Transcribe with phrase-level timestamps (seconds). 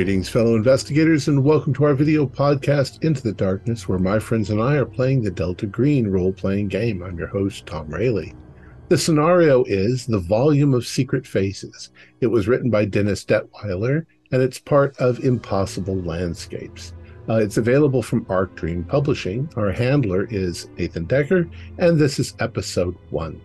[0.00, 4.48] Greetings, fellow investigators, and welcome to our video podcast, Into the Darkness, where my friends
[4.48, 7.02] and I are playing the Delta Green role playing game.
[7.02, 8.32] I'm your host, Tom Rayleigh.
[8.88, 11.90] The scenario is The Volume of Secret Faces.
[12.22, 16.94] It was written by Dennis Detwiller, and it's part of Impossible Landscapes.
[17.28, 19.50] Uh, it's available from Arc Dream Publishing.
[19.54, 21.46] Our handler is Nathan Decker,
[21.76, 23.38] and this is episode one.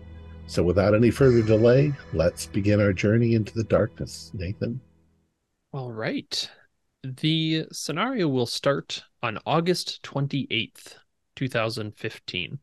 [0.46, 4.30] So, without any further delay, let's begin our journey into the darkness.
[4.32, 4.80] Nathan.
[5.76, 6.50] All right.
[7.04, 10.94] The scenario will start on August 28th,
[11.34, 12.58] 2015.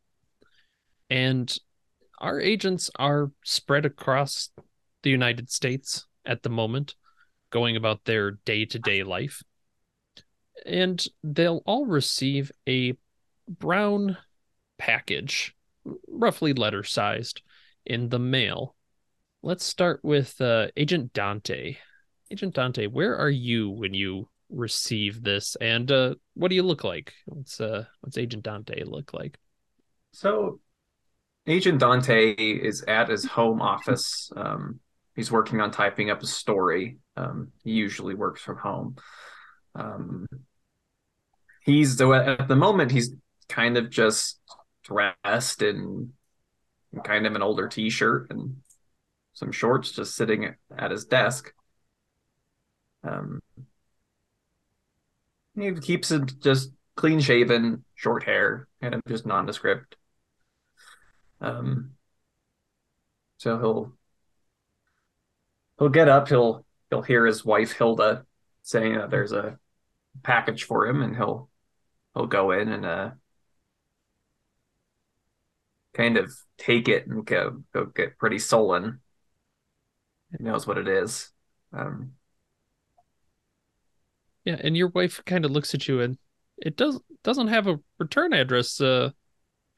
[1.12, 1.60] And
[2.18, 4.50] our agents are spread across
[5.04, 6.96] the United States at the moment,
[7.52, 9.44] going about their day to day life.
[10.66, 12.98] And they'll all receive a
[13.48, 14.18] brown
[14.80, 15.56] package,
[16.08, 17.44] roughly letter sized,
[17.86, 18.76] in the mail.
[19.44, 21.78] Let's start with uh, Agent Dante.
[22.32, 26.84] Agent Dante, where are you when you receive this, and uh, what do you look
[26.84, 27.14] like?
[27.26, 29.38] What's uh, what's Agent Dante look like?
[30.12, 30.60] So,
[31.48, 34.32] Agent Dante is at his home office.
[34.36, 34.80] Um,
[35.16, 36.98] he's working on typing up a story.
[37.18, 38.96] Um, he usually works from home.
[39.76, 40.28] Um,
[41.66, 43.14] he's at the moment he's
[43.50, 44.40] kind of just
[44.84, 46.14] dressed in
[47.04, 48.58] kind of an older t-shirt and
[49.34, 51.52] some shorts, just sitting at his desk.
[53.04, 53.42] Um,
[55.56, 59.96] he keeps it just clean shaven, short hair, kind of just nondescript.
[61.42, 61.96] Um,
[63.38, 63.94] so he'll
[65.78, 66.30] he'll get up.
[66.30, 68.26] He'll he'll hear his wife Hilda
[68.62, 69.60] saying that there's a
[70.24, 71.50] package for him, and he'll
[72.14, 73.12] he'll go in and uh
[75.94, 79.00] kind of take it and go go get pretty sullen.
[80.38, 81.32] He knows what it is.
[81.72, 82.14] Um,
[84.46, 86.18] yeah, and your wife kind of looks at you and
[86.58, 88.80] it does doesn't have a return address.
[88.80, 89.12] Uh,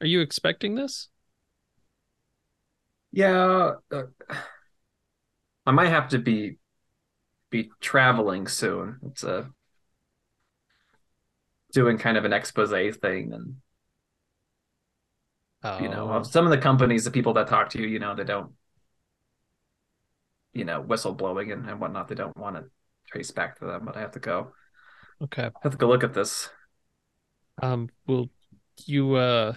[0.00, 1.08] are you expecting this?
[3.12, 4.02] Yeah, uh,
[5.64, 6.58] I might have to be
[7.50, 8.98] be traveling soon.
[9.06, 9.44] It's a uh,
[11.72, 13.56] doing kind of an expose thing and
[15.62, 15.78] oh.
[15.78, 16.22] you know oh.
[16.22, 18.52] some of the companies the people that talk to you you know they don't
[20.54, 22.64] you know whistleblowing and, and whatnot they don't want to
[23.06, 24.52] trace back to them, but I have to go.
[25.22, 25.46] Okay.
[25.46, 26.48] I have to go look at this.
[27.62, 28.28] Um, will
[28.84, 29.54] you uh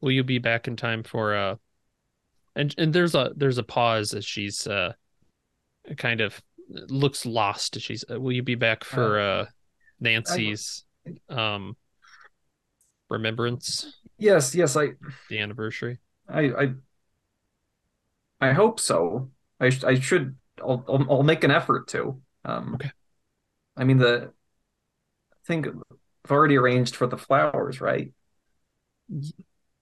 [0.00, 1.56] will you be back in time for uh
[2.56, 4.92] and and there's a there's a pause as she's uh
[5.96, 9.46] kind of looks lost she's uh, will you be back for uh, uh
[10.00, 10.84] Nancy's
[11.28, 11.76] um
[13.10, 13.94] remembrance?
[14.18, 14.90] Yes, yes, I
[15.28, 15.98] the anniversary.
[16.28, 16.74] I I
[18.40, 19.30] I hope so.
[19.60, 22.20] I I should I'll I'll, I'll make an effort to.
[22.44, 22.90] Um, okay.
[23.76, 24.30] I mean, the
[25.32, 28.12] I think I've already arranged for the flowers, right?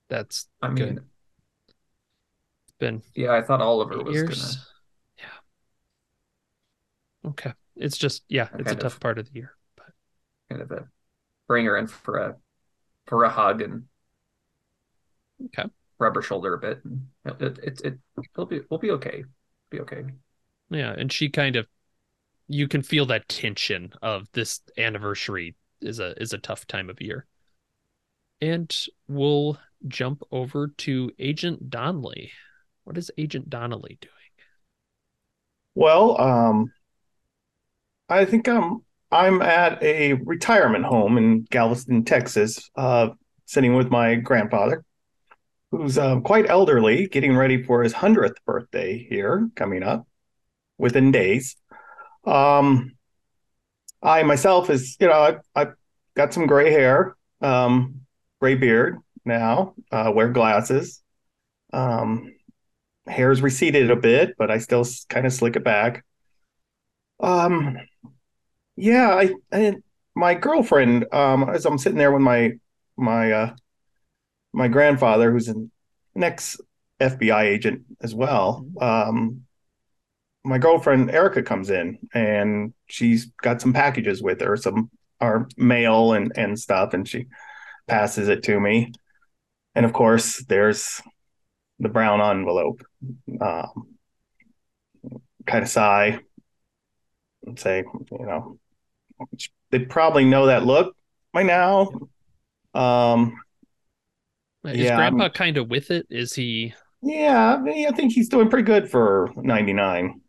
[0.08, 1.04] That's I mean, good.
[1.66, 3.32] it's been yeah.
[3.32, 4.56] I thought Oliver was years.
[4.56, 4.64] gonna.
[7.24, 7.30] Yeah.
[7.30, 7.52] Okay.
[7.76, 8.48] It's just yeah.
[8.58, 9.86] It's a tough of, part of the year, but
[10.50, 10.88] kind of a
[11.48, 12.36] bring her in for a
[13.06, 13.84] for a hug and
[15.46, 15.68] okay
[16.02, 16.80] rub her shoulder a bit.
[17.24, 17.98] It it it, it
[18.36, 19.24] will be we'll be okay.
[19.70, 20.04] Be okay.
[20.68, 21.66] Yeah, and she kind of
[22.52, 27.00] you can feel that tension of this anniversary is a is a tough time of
[27.00, 27.26] year.
[28.40, 28.74] And
[29.08, 29.58] we'll
[29.88, 32.32] jump over to Agent Donnelly.
[32.84, 34.12] What is Agent Donnelly doing?
[35.74, 36.72] Well, um
[38.08, 43.10] I think I'm I'm at a retirement home in Galveston, Texas, uh
[43.46, 44.84] sitting with my grandfather
[45.70, 50.06] who's uh, quite elderly, getting ready for his 100th birthday here coming up
[50.76, 51.56] within days.
[52.24, 52.92] Um,
[54.02, 55.74] I myself is, you know, I, I've
[56.16, 58.00] got some gray hair, um,
[58.40, 61.02] gray beard now, uh, wear glasses.
[61.72, 62.34] Um,
[63.06, 66.04] hair's receded a bit, but I still kind of slick it back.
[67.20, 67.78] Um,
[68.76, 69.74] yeah, I, I
[70.14, 72.52] my girlfriend, um, as I'm sitting there with my
[72.96, 73.54] my uh,
[74.52, 75.70] my grandfather, who's an,
[76.14, 76.58] an ex
[77.00, 79.42] FBI agent as well, um,
[80.44, 84.90] my girlfriend Erica comes in and she's got some packages with her, some
[85.20, 87.26] our mail and and stuff, and she
[87.86, 88.92] passes it to me.
[89.74, 91.00] And of course, there's
[91.78, 92.82] the brown envelope.
[93.40, 93.96] Um,
[95.46, 96.20] kind of sigh
[97.44, 98.58] and say, you know,
[99.70, 100.96] they probably know that look
[101.32, 101.90] by now.
[102.74, 103.40] Um,
[104.64, 106.06] is yeah, Grandpa kind of with it?
[106.10, 106.74] Is he?
[107.02, 110.21] Yeah, I, mean, I think he's doing pretty good for ninety nine.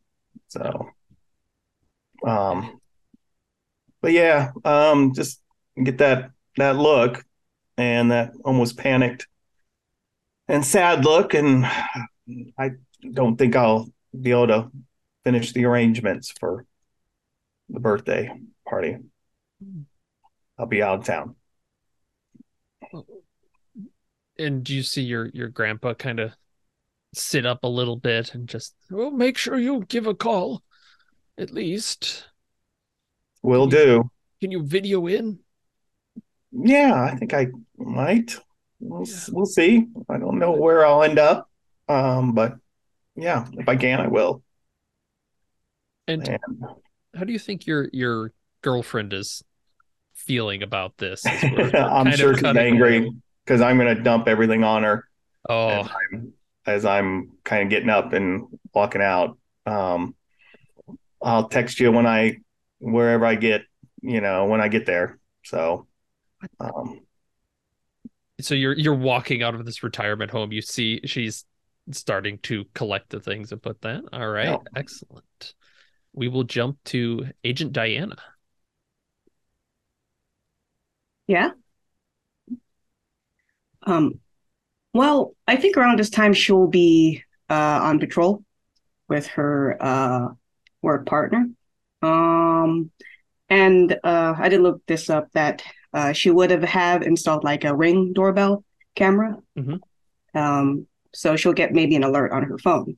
[0.54, 0.92] So,
[2.24, 2.80] um,
[4.04, 5.42] but yeah, um, just
[5.84, 7.26] get that that look
[7.76, 9.26] and that almost panicked
[10.48, 12.72] and sad look, and I
[13.14, 13.90] don't think I'll
[14.22, 14.72] be able to
[15.24, 16.68] finish the arrangements for
[17.70, 18.32] the birthday
[18.70, 18.98] party.
[20.60, 21.36] I'll be out of town.
[24.38, 26.34] And do you see your your grandpa kind of
[27.14, 30.64] sit up a little bit and just well make sure you give a call
[31.38, 32.26] at least
[33.42, 34.10] Will do.
[34.42, 35.40] can you video in
[36.52, 38.38] Yeah, I think I might.
[38.80, 39.88] We'll, we'll see.
[40.10, 41.50] I don't know where I'll end up.
[41.88, 42.56] Um, but
[43.16, 44.44] yeah, if I can, I will.
[46.08, 46.40] and
[47.16, 48.32] how do you think your your
[48.62, 49.44] girlfriend is
[50.16, 53.12] feeling about this we're I'm sure she's angry
[53.46, 55.08] because I'm going to dump everything on her
[55.50, 55.90] oh
[56.66, 59.38] as I'm, kind of getting up and walking out.
[59.66, 60.16] Um,
[61.22, 62.38] I'll text you when I
[62.80, 63.64] wherever I get,
[64.02, 65.20] you know, when I get there.
[65.44, 65.88] So,
[66.60, 67.02] um,
[68.40, 71.46] so you're you're walking out of this retirement home you see she's
[71.92, 74.58] starting to collect the things and put that all right Yeah.
[74.76, 75.54] excellent
[76.14, 78.16] we will jump to agent diana
[81.28, 81.52] Yeah.
[83.84, 84.20] Um,
[84.94, 88.44] well, I think around this time she'll be uh on patrol
[89.10, 90.28] with her uh
[90.82, 91.48] work partner.
[92.02, 92.92] Um,
[93.50, 95.64] and uh I did look this up that
[95.94, 98.64] uh she would have have installed like a ring doorbell
[98.96, 99.38] camera.
[99.58, 99.80] Mhm.
[100.36, 102.98] Um, so she'll get maybe an alert on her phone.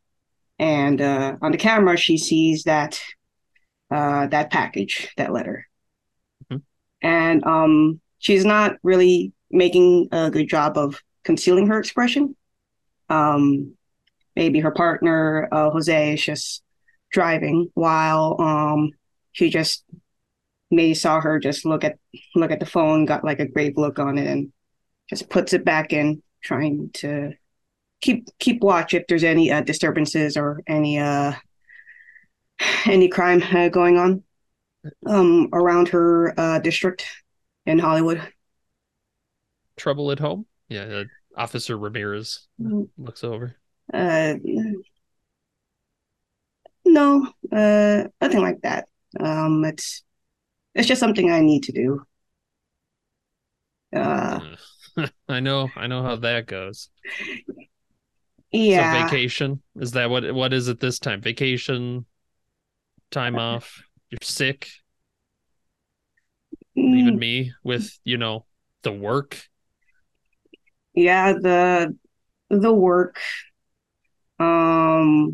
[0.59, 3.01] And uh on the camera she sees that
[3.91, 5.67] uh that package, that letter.
[6.51, 6.61] Mhm.
[7.01, 12.35] And um she's not really making a good job of concealing her expression.
[13.09, 13.75] Um,
[14.35, 16.63] maybe her partner, uh, Jose, is just
[17.11, 18.91] driving while um,
[19.31, 19.83] she just
[20.71, 21.97] may saw her just look at
[22.35, 24.51] look at the phone, got like a grave look on it, and
[25.09, 27.33] just puts it back in, trying to
[28.01, 31.33] keep keep watch if there's any uh, disturbances or any uh,
[32.85, 34.23] any crime uh, going on
[35.07, 37.05] um, around her uh, district
[37.65, 38.21] in Hollywood.
[39.77, 41.03] trouble at home yeah uh,
[41.37, 42.89] officer ramirez Mm.
[42.97, 43.57] looks over.
[43.93, 44.35] Uh,
[46.85, 48.87] no, uh, nothing like that.
[49.19, 50.03] Um, it's
[50.75, 52.03] it's just something I need to do.
[53.95, 54.41] Uh,
[55.29, 56.89] i know i know how that goes.
[58.51, 61.21] Yeah, so vacation is that what what is it this time?
[61.21, 62.05] Vacation
[63.11, 64.69] time off you're sick?
[66.91, 68.45] leaving Mm, me with you know
[68.83, 69.49] the work
[70.95, 71.95] yeah, the
[72.49, 73.17] the work.
[74.39, 75.33] Um,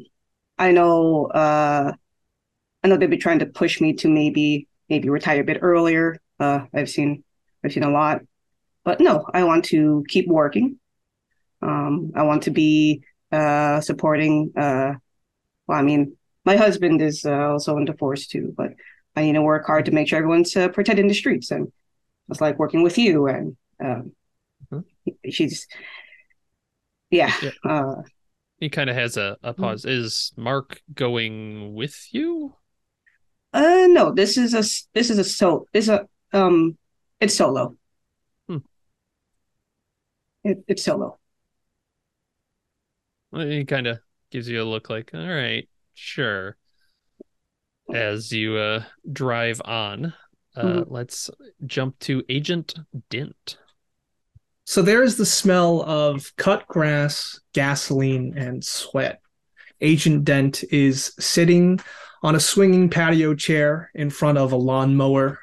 [0.58, 1.28] I know.
[1.28, 1.94] Uh,
[2.84, 6.18] I know they've been trying to push me to maybe maybe retire a bit earlier.
[6.40, 7.24] Uh, I've seen
[7.64, 8.22] I've seen a lot,
[8.84, 10.80] but no, I want to keep working.
[11.62, 14.52] Um, I want to be uh supporting.
[14.58, 14.94] Uh,
[15.68, 18.72] well, I mean, my husband is uh, also in divorce too, but
[19.16, 21.72] I need to work hard to make sure everyone's uh, protected in the streets, and
[22.30, 24.14] it's like working with you and um.
[25.30, 25.68] She's
[27.10, 27.52] yeah, Yeah.
[27.66, 27.96] uh,
[28.60, 32.56] he kind of has a, a pause is mark going with you
[33.54, 34.64] Uh, no, this is a
[34.94, 36.78] this is a so this is a um
[37.20, 37.76] it's solo.
[38.48, 38.64] Hmm.
[40.44, 41.20] It, it's solo.
[43.32, 44.00] Well, He kind of
[44.32, 46.56] gives you a look like, all right, sure.
[47.94, 50.14] As you uh, drive on,
[50.56, 50.86] uh, Mhm.
[50.88, 51.30] let's
[51.66, 52.76] jump to Agent
[53.10, 53.58] Dint.
[54.72, 59.20] So there's the smell of cut grass, gasoline, and sweat.
[59.82, 61.82] Agent Dent is sitting
[62.24, 65.40] on a swinging patio chair in front of a lawnmower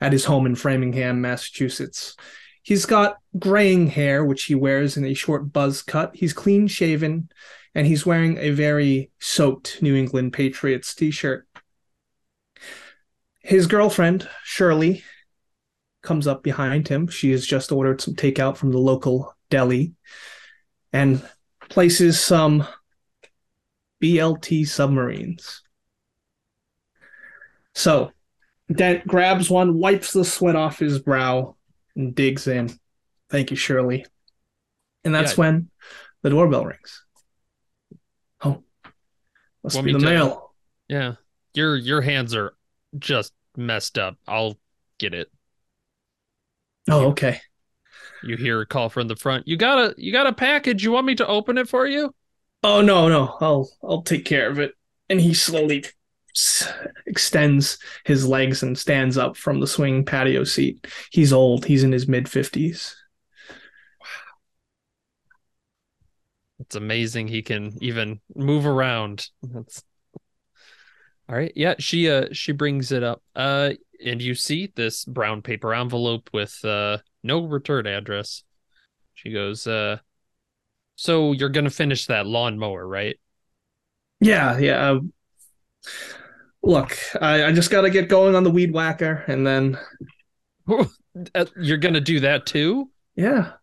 [0.00, 2.14] at his home in Framingham, Massachusetts.
[2.62, 6.14] He's got graying hair, which he wears in a short buzz cut.
[6.14, 7.30] He's clean shaven,
[7.74, 11.48] and he's wearing a very soaked New England Patriots t shirt.
[13.40, 15.02] His girlfriend, Shirley,
[16.02, 17.06] comes up behind him.
[17.08, 19.92] She has just ordered some takeout from the local deli
[20.92, 21.22] and
[21.68, 22.66] places some
[24.02, 25.62] BLT submarines.
[27.74, 28.12] So
[28.70, 31.56] Dent grabs one, wipes the sweat off his brow,
[31.96, 32.70] and digs in.
[33.30, 34.06] Thank you, Shirley.
[35.04, 35.36] And that's Yeah.
[35.40, 35.70] when
[36.22, 37.04] the doorbell rings.
[38.42, 38.62] Oh,
[39.62, 40.54] must Want be the to- mail.
[40.88, 41.14] Yeah,
[41.54, 42.54] your your hands are
[42.98, 44.16] just messed up.
[44.26, 44.58] I'll
[44.98, 45.30] get it.
[46.88, 47.40] Oh, okay.
[48.22, 49.48] You hear a call from the front.
[49.48, 50.84] You got a you got a package.
[50.84, 52.14] You want me to open it for you?
[52.62, 54.74] Oh no, no, I'll I'll take care of it.
[55.08, 55.84] And he slowly
[57.06, 60.86] extends his legs and stands up from the swing patio seat.
[61.10, 61.64] He's old.
[61.64, 62.96] He's in his mid fifties.
[64.00, 64.06] Wow.
[66.60, 69.26] It's amazing he can even move around.
[69.42, 69.82] That's
[71.28, 71.52] all right.
[71.56, 73.22] Yeah, she uh she brings it up.
[73.34, 73.72] Uh
[74.04, 78.44] and you see this brown paper envelope with uh no return address.
[79.14, 79.98] She goes, uh
[80.96, 83.18] so you're gonna finish that lawnmower, right?
[84.20, 84.90] Yeah, yeah.
[84.92, 85.00] uh,
[86.62, 89.78] look, I, I just got to get going on the weed whacker, and then
[91.34, 92.90] Uh, you're gonna do that too?
[93.16, 93.58] yeah, of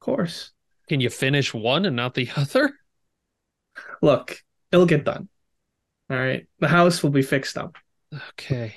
[0.00, 0.52] course.
[0.88, 2.74] Can you finish one and not the other?
[4.02, 4.42] Look,
[4.72, 5.28] it'll get done.
[6.10, 7.76] All right, the house will be fixed up.
[8.30, 8.74] Okay.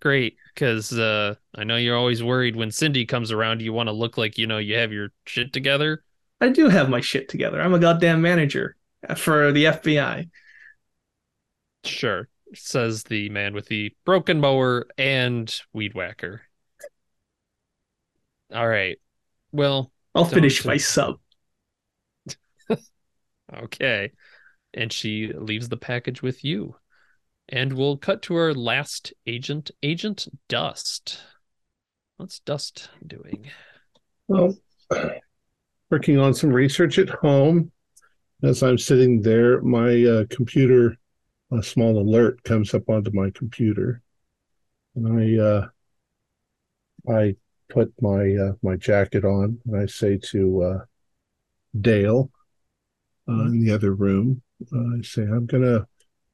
[0.00, 3.60] Great, because uh, I know you're always worried when Cindy comes around.
[3.60, 6.02] You want to look like you know you have your shit together.
[6.40, 7.60] I do have my shit together.
[7.60, 8.76] I'm a goddamn manager
[9.16, 10.30] for the FBI.
[11.84, 16.42] Sure, says the man with the broken mower and weed whacker.
[18.54, 18.98] All right.
[19.52, 21.16] Well, I'll finish my sub.
[23.54, 24.12] okay.
[24.74, 26.74] And she leaves the package with you.
[27.52, 31.20] And we'll cut to our last agent, Agent Dust.
[32.16, 33.50] What's Dust doing?
[34.28, 34.56] Well,
[35.90, 37.72] working on some research at home.
[38.44, 40.96] As I'm sitting there, my uh, computer,
[41.50, 44.00] a small alert comes up onto my computer,
[44.94, 47.36] and I uh, I
[47.68, 50.78] put my uh, my jacket on, and I say to uh,
[51.78, 52.30] Dale
[53.28, 54.40] uh, in the other room,
[54.72, 55.86] uh, I say, "I'm gonna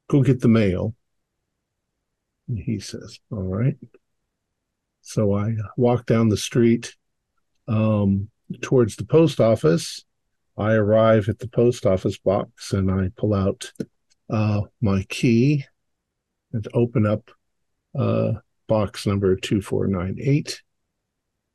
[0.08, 0.94] go get the mail."
[2.48, 3.76] And he says, "All right."
[5.02, 6.96] So I walk down the street
[7.68, 8.28] um,
[8.60, 10.04] towards the post office.
[10.58, 13.72] I arrive at the post office box and I pull out
[14.30, 15.64] uh, my key
[16.52, 17.30] and open up
[17.96, 18.32] uh,
[18.66, 20.62] box number 2498.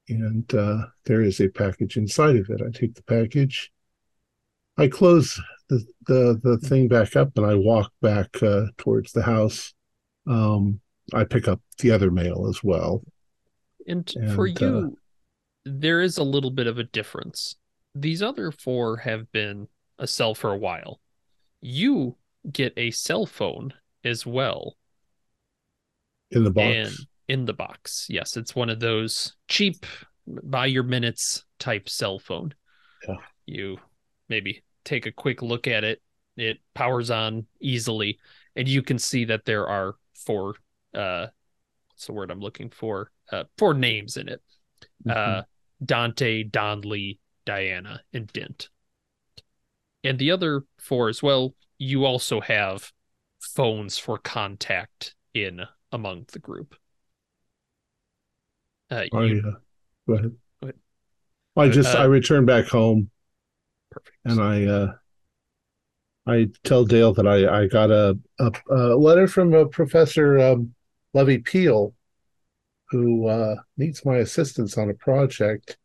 [0.10, 2.62] And uh, there is a package inside of it.
[2.62, 3.72] I take the package.
[4.78, 9.24] I close the, the, the thing back up and I walk back uh, towards the
[9.24, 9.74] house.
[10.28, 10.80] Um,
[11.14, 13.04] I pick up the other mail as well.
[13.88, 14.98] And, for And, uh, you,
[15.66, 17.56] there is a little bit of a difference.
[17.96, 19.68] These other four have been
[20.00, 21.00] a cell for a while.
[21.62, 22.16] You
[22.52, 23.74] get a cell phone
[24.04, 24.76] as well
[26.32, 26.76] In the box.
[26.76, 26.96] and
[27.28, 28.08] in the box.
[28.10, 29.86] Yes, it's one of those cheap
[30.44, 32.54] buy your minutes type cell phone.
[33.08, 33.16] Yeah.
[33.46, 33.78] You
[34.30, 36.02] maybe take a quick look at it.
[36.38, 38.20] It powers on easily,
[38.56, 40.56] and you can see that there are four
[40.94, 41.28] uh
[41.90, 43.12] what's the word I'm looking for?
[43.32, 44.42] Uh four names in it.
[45.08, 45.44] Uh
[45.84, 48.70] Dante, Donley, Diana, and Dint.
[50.04, 52.92] And the other four as well, you also have
[53.40, 55.62] phones for contact in
[55.92, 56.76] among the group.
[58.90, 59.52] Uh, I, you, uh,
[60.08, 60.32] go ahead.
[60.62, 60.76] Go ahead.
[61.56, 63.10] I just Uh, I return back home
[63.90, 64.18] perfect.
[64.26, 64.94] and I uh,
[66.28, 70.74] I tell Dale that I I got a a, a letter from a professor um,
[71.14, 71.94] Levy Peel
[72.90, 75.78] who uh, needs my assistance on a project.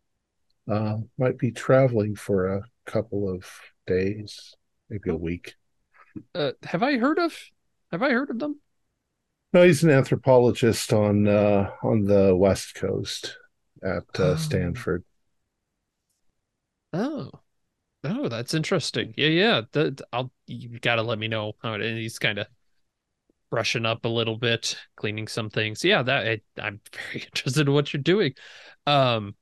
[0.69, 3.47] Uh, might be traveling for a couple of
[3.87, 4.55] days,
[4.91, 5.17] maybe a Oh.
[5.17, 5.55] week.
[6.35, 7.33] uh, have I heard of?
[7.93, 8.61] Have I heard of them?
[9.53, 13.39] No, he's an anthropologist on uh, on the west coast
[13.83, 14.37] at uh, Oh.
[14.37, 15.05] Stanford.
[16.93, 17.31] Oh,
[18.11, 19.15] oh, that's interesting.
[19.17, 19.63] Yeah, yeah.
[19.73, 20.33] That I'll.
[20.47, 21.83] You got to let me know how it.
[21.83, 22.47] And he's kind of
[23.51, 25.85] brushing up a little bit, cleaning some things.
[25.85, 28.35] Yeah, that I, I'm very interested in what you're doing.
[28.87, 29.35] Um,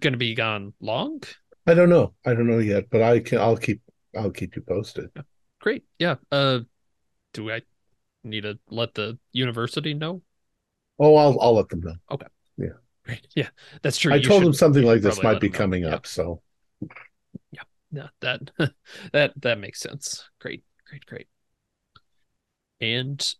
[0.00, 1.20] gonna be gone long?
[1.66, 2.14] I don't know.
[2.24, 3.38] I don't know yet, but I can.
[3.38, 3.80] I'll keep.
[4.16, 5.10] I'll keep you posted.
[5.60, 5.84] Great.
[5.98, 6.16] Yeah.
[6.30, 6.60] Uh,
[7.34, 7.62] do I
[8.24, 10.22] need to let the university know?
[10.98, 11.94] Oh, I'll I'll let them know.
[12.10, 12.26] Okay.
[12.56, 12.78] Yeah.
[13.04, 13.26] Great.
[13.36, 13.48] Yeah,
[13.82, 14.14] that's true.
[14.14, 15.58] I You told them something like this might be them know.
[15.58, 15.94] coming Yeah.
[15.94, 16.06] up.
[16.06, 16.42] So
[17.96, 18.50] Yeah, that
[19.12, 20.28] that that makes sense.
[20.38, 21.28] Great, great, great.
[22.80, 23.34] And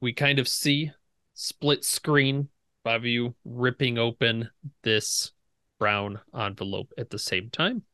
[0.00, 0.92] we kind of see
[1.34, 2.50] split screen,
[2.84, 4.50] you ripping open
[4.82, 5.32] this
[5.78, 7.84] brown envelope at the same time.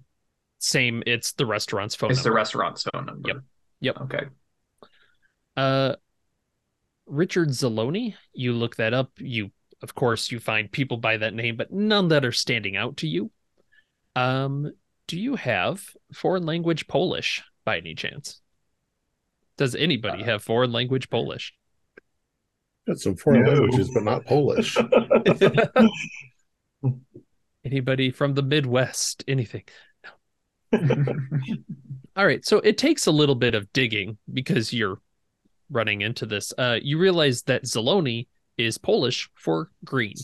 [0.60, 1.04] same.
[1.06, 2.30] It's the restaurant's phone It's number.
[2.32, 3.30] the restaurant's phone number.
[3.30, 3.38] Yep.
[3.82, 3.98] Yep.
[4.02, 4.26] Okay.
[5.56, 5.96] Uh,
[7.06, 9.12] Richard Zaloni, you look that up.
[9.18, 12.98] You, of course, you find people by that name, but none that are standing out
[12.98, 13.32] to you.
[14.16, 14.72] Um,
[15.08, 15.84] do you have
[16.14, 18.42] foreign language Polish by any chance?
[19.58, 21.54] Does anybody Uh, have foreign language Polish?
[22.88, 23.52] Got some foreign No.
[23.52, 24.78] languages, but not Polish.
[27.66, 29.24] Anybody from the Midwest?
[29.28, 29.64] Anything?
[32.16, 35.00] All right, so it takes a little bit of digging because you're
[35.74, 36.54] running into this.
[36.58, 40.16] Uh, you realize that Zaloni is Polish for green.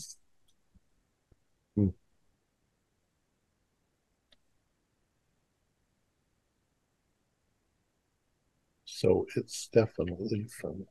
[9.00, 10.84] So it's definitely from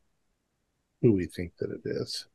[1.04, 2.26] who we think that it is.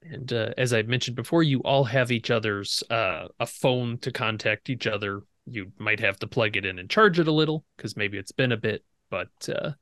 [0.00, 4.10] And uh, as I mentioned before, you all have each other's uh, a phone to
[4.10, 5.20] contact each other.
[5.50, 8.32] You might have to plug it in and charge it a little because maybe it's
[8.32, 9.72] been a bit, but uh,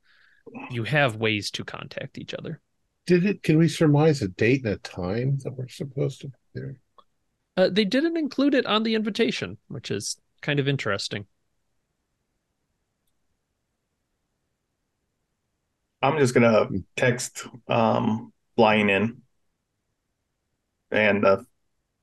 [0.71, 2.61] you have ways to contact each other.
[3.05, 3.43] Did it?
[3.43, 6.75] Can we surmise a date and a time that we're supposed to be there?
[7.55, 11.25] Uh, they didn't include it on the invitation, which is kind of interesting.
[16.01, 19.21] I'm just gonna text um flying in
[20.91, 21.37] and uh,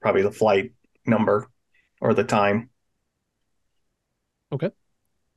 [0.00, 0.72] probably the flight
[1.06, 1.48] number
[2.00, 2.70] or the time.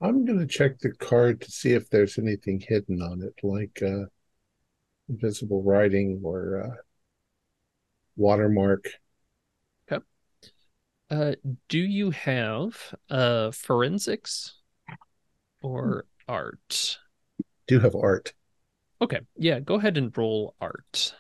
[0.02, 3.82] I'm going to check the card to see if there's anything hidden on it, like
[3.82, 4.06] uh,
[5.10, 6.76] invisible writing or uh,
[8.16, 8.90] watermark.
[11.10, 11.34] Uh,
[11.70, 14.56] do you have uh, forensics
[15.62, 17.00] or art?
[17.68, 18.34] Do have art.
[19.02, 21.16] Okay, yeah, go ahead and roll art.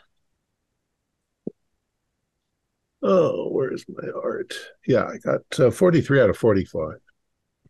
[3.01, 4.53] Oh, where's my art?
[4.85, 6.99] Yeah, I got uh, 43 out of 45.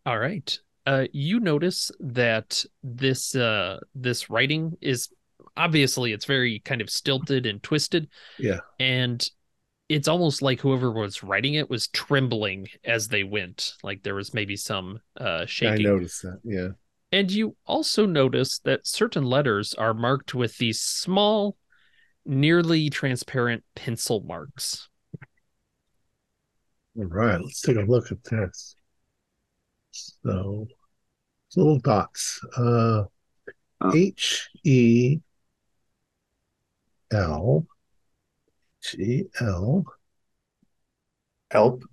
[0.08, 0.58] All right.
[0.86, 5.10] Uh, you notice that this uh, this writing is
[5.54, 8.08] obviously it's very kind of stilted and twisted.
[8.38, 8.60] Yeah.
[8.80, 9.28] And
[9.90, 13.74] it's almost like whoever was writing it was trembling as they went.
[13.82, 15.86] Like there was maybe some uh, shaking.
[15.86, 16.40] I noticed that.
[16.42, 16.68] Yeah.
[17.12, 21.58] And you also notice that certain letters are marked with these small,
[22.24, 24.88] nearly transparent pencil marks.
[26.96, 28.74] All right, let's take a look at this.
[30.24, 30.66] So,
[31.56, 32.40] little dots.
[32.56, 33.04] Uh,
[33.80, 33.94] Oh.
[33.94, 35.20] H E
[37.12, 37.64] L
[38.82, 39.84] G L
[41.52, 41.84] Help,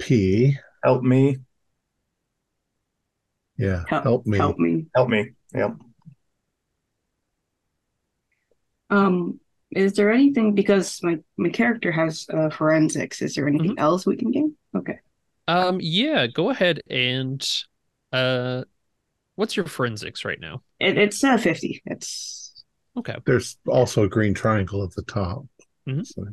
[0.00, 0.56] P.
[0.82, 1.36] help me,
[3.56, 4.38] Yeah, Help, help me.
[4.38, 4.86] Help me.
[4.96, 5.30] help me.
[5.54, 5.76] Yep.
[8.90, 9.38] Um,
[9.70, 13.22] is there anything because my my character has uh, forensics?
[13.22, 14.56] Is there anything else we can gain?
[14.76, 14.98] Okay.
[15.50, 17.46] Um, yeah, go ahead and
[18.12, 18.62] uh,
[19.34, 20.62] what's your forensics right now?
[20.78, 21.82] It, it's uh, fifty.
[21.86, 22.62] It's
[22.96, 23.16] Okay.
[23.24, 25.44] There's also a green triangle at the top.
[25.88, 26.04] Mhm.
[26.04, 26.24] So,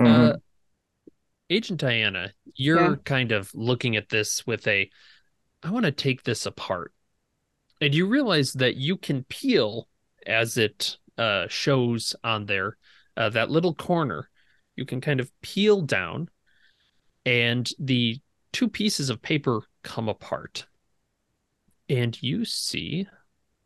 [0.00, 0.32] Mhm.
[0.32, 0.36] Uh,
[1.50, 3.02] Agent Diana, you're Yeah.
[3.04, 4.90] kind of looking at this with a,
[5.62, 6.94] I want to take this apart.
[7.80, 9.88] And you realize that you can peel
[10.26, 12.78] as it uh, shows on there,
[13.16, 14.30] uh, that little corner.
[14.76, 16.30] You can kind of peel down,
[17.24, 18.20] and the
[18.52, 20.66] two pieces of paper come apart.
[21.88, 23.06] And you see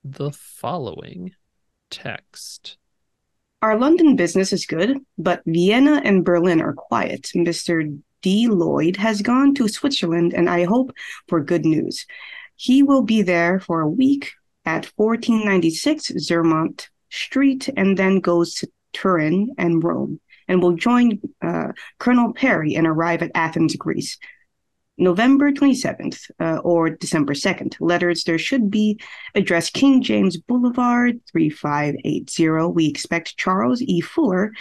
[0.04, 1.32] the following
[1.90, 2.78] text.
[3.62, 7.30] our London business is good, but Vienna and Berlin are quiet.
[7.34, 7.84] Mister
[8.22, 8.48] D.
[8.48, 10.92] Lloyd has gone to Switzerland, and I hope
[11.28, 12.06] for good news.
[12.56, 14.32] He will be there for a week
[14.64, 20.20] at 1496 Zermatt Street, and then goes to Turin and Rome.
[20.48, 24.18] And will join uh, Colonel Perry and arrive at Athens, Greece.
[24.98, 27.76] November 27th uh, or December 2nd.
[27.80, 28.98] Letters there should be
[29.34, 32.72] addressed King James Boulevard 3580.
[32.72, 34.00] We expect Charles E.
[34.00, 34.52] Fuller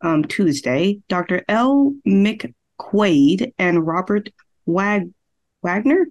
[0.00, 1.44] um, Tuesday, Dr.
[1.48, 1.94] L.
[2.06, 4.30] McQuaid, and Robert
[4.66, 5.12] Wag-
[5.62, 6.06] Wagner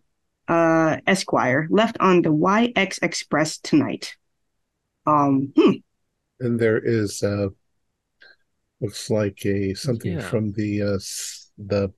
[0.47, 4.15] uh, Esquire left on the YX Express tonight.
[5.05, 5.71] Um, hmm.
[6.39, 7.49] And there is uh
[8.83, 10.21] looks like a something Yeah.
[10.29, 10.99] from the uh
[11.57, 11.91] the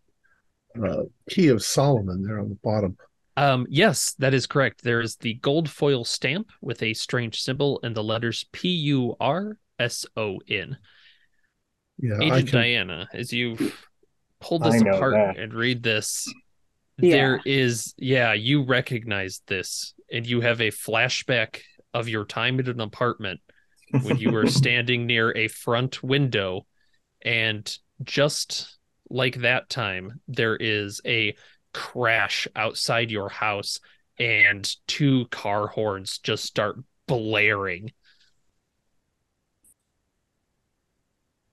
[0.82, 2.98] uh key of Solomon there on the bottom.
[3.38, 4.82] Um, yes, that is correct.
[4.82, 9.15] There is the gold foil stamp with a strange symbol and the letters P U
[9.19, 10.78] R S O N.
[11.98, 13.58] Yeah, Agent can Diana, as you
[14.39, 15.38] pull this apart that.
[15.38, 16.32] and read this,
[16.98, 17.15] Yeah.
[17.15, 21.62] there is, yeah, you recognize this, and you have a flashback
[21.93, 23.39] of your time in an apartment
[24.02, 26.65] when you were standing near a front window,
[27.25, 28.77] and just
[29.09, 31.35] like that time, there is a
[31.73, 33.81] crash outside your house,
[34.19, 37.91] and two car horns just start blaring.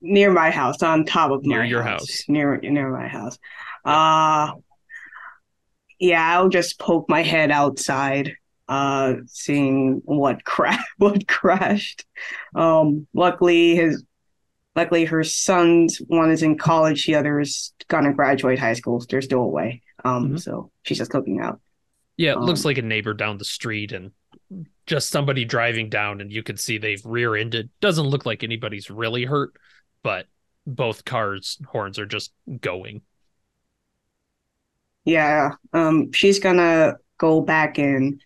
[0.01, 2.25] near my house, on top of Near your house, house.
[2.29, 3.39] near near my house.
[3.85, 4.53] Uh
[5.99, 8.33] yeah, I'll just poke my head outside,
[8.69, 12.05] uh, seeing what cra- what crashed.
[12.55, 14.05] Um, luckily his,
[14.77, 19.03] luckily her son's one is in college, the other is gonna graduate high school.
[19.09, 19.83] They're still away.
[20.05, 20.39] Um, Mhm.
[20.39, 21.61] so she's just looking out.
[22.17, 24.13] Yeah, it looks Um, like a neighbor down the street and
[24.87, 27.71] just somebody driving down, and you can see they've rear ended.
[27.81, 29.55] Doesn't look like anybody's really hurt,
[30.03, 30.27] but
[30.67, 33.03] both cars' horns are just going.
[35.05, 38.21] Yeah, um, she's gonna go back in,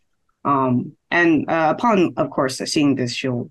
[0.45, 3.51] um, and uh, upon, of course, seeing this, she'll,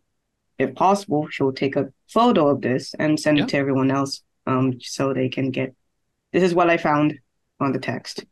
[0.57, 3.43] if possible, she'll take a photo of this and send Yeah.
[3.43, 5.75] it to everyone else, um, so they can get.
[6.33, 7.19] This is what I found
[7.59, 8.25] on the text.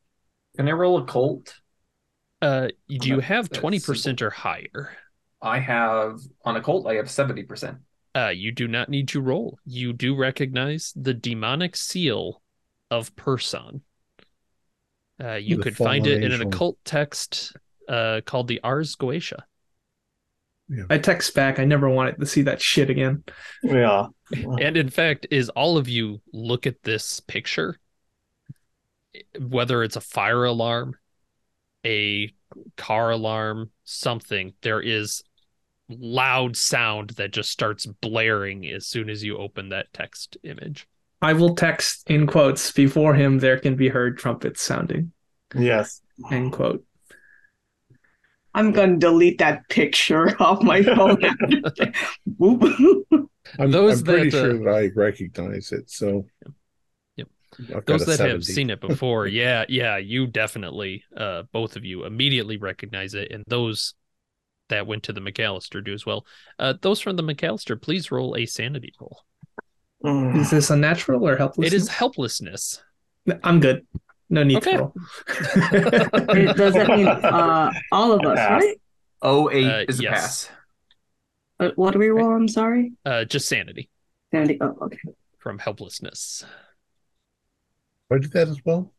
[0.57, 1.59] Can I roll occult?
[2.41, 4.95] Uh, do you have twenty percent or higher?
[5.41, 6.87] I have on a cult.
[6.87, 7.77] I have seventy percent.
[8.15, 9.57] Uh, you do not need to roll.
[9.65, 12.41] You do recognize the demonic seal
[12.91, 13.81] of Purson.
[15.23, 17.55] Uh, you The could find it in an occult text
[17.87, 19.39] uh, called the Ars Goetia.
[20.89, 21.59] I text back.
[21.59, 23.23] I never wanted to see that shit again.
[23.63, 24.07] yeah.
[24.31, 27.79] And in fact, is all of you look at this picture,
[29.39, 30.95] whether it's a fire alarm,
[31.85, 32.33] a
[32.77, 35.23] car alarm, something, there is
[35.89, 40.87] loud sound that just starts blaring as soon as you open that text image.
[41.21, 43.39] I will text in quotes before him.
[43.39, 45.11] There can be heard trumpets sounding.
[45.55, 46.01] Yes.
[46.31, 46.83] End quote.
[48.53, 51.17] I'm gonna delete that picture off my phone.
[53.59, 55.89] I'm, Those I'm pretty that, uh, sure that I recognize it.
[55.89, 56.25] So
[57.17, 57.27] Yep.
[57.75, 61.85] I've Those a that have seen it before, yeah, yeah, you definitely, uh, both of
[61.85, 63.93] you immediately recognize it, and those
[64.69, 66.25] that went to the McAllister do as well.
[66.57, 69.23] Uh, those from the McAllister, please roll a sanity roll.
[70.35, 71.67] Is this unnatural or helpless?
[71.67, 72.81] It is helplessness.
[73.43, 73.85] I'm good.
[74.29, 74.71] No need Okay.
[74.71, 74.93] to roll.
[76.53, 78.61] Does that mean uh, all of us, Pass.
[78.61, 78.81] right?
[79.21, 80.47] Oh eight Uh, is a yes.
[80.47, 80.49] pass.
[81.59, 82.31] Uh, what do we roll?
[82.35, 82.93] I'm sorry.
[83.05, 83.89] Uh, just sanity
[84.33, 84.57] Sandy.
[84.59, 84.97] Oh, okay.
[85.39, 86.45] from helplessness.
[88.11, 88.93] I did that as well.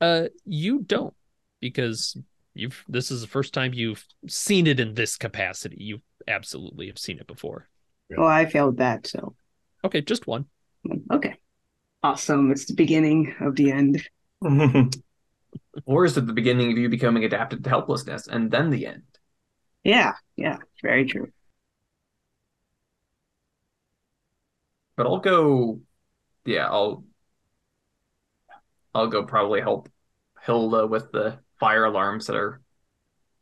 [0.00, 1.14] Uh, you don't
[1.60, 2.16] because
[2.54, 2.84] you've.
[2.88, 5.76] This is the first time you've seen it in this capacity.
[5.78, 7.68] You absolutely have seen it before.
[8.16, 9.34] Well, I failed that, so
[9.84, 10.46] Okay, just one.
[11.12, 11.36] okay.
[12.02, 12.50] Awesome.
[12.50, 14.02] It's the beginning of the end.
[15.86, 19.02] Or is it the beginning of you becoming adapted to helplessness and then the end?
[19.84, 21.30] Yeah, yeah, very true.
[24.96, 25.80] But I'll go.
[26.44, 27.04] Yeah, I'll.
[28.94, 29.88] I'll go probably help
[30.42, 32.60] Hilda with the fire alarms that are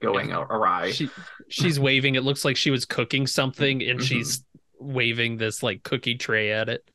[0.00, 0.90] going a- awry.
[0.92, 1.08] She
[1.48, 2.14] she's waving.
[2.14, 4.04] It looks like she was cooking something, and Mhm.
[4.04, 4.44] she's
[4.78, 6.88] waving this like cookie tray at it.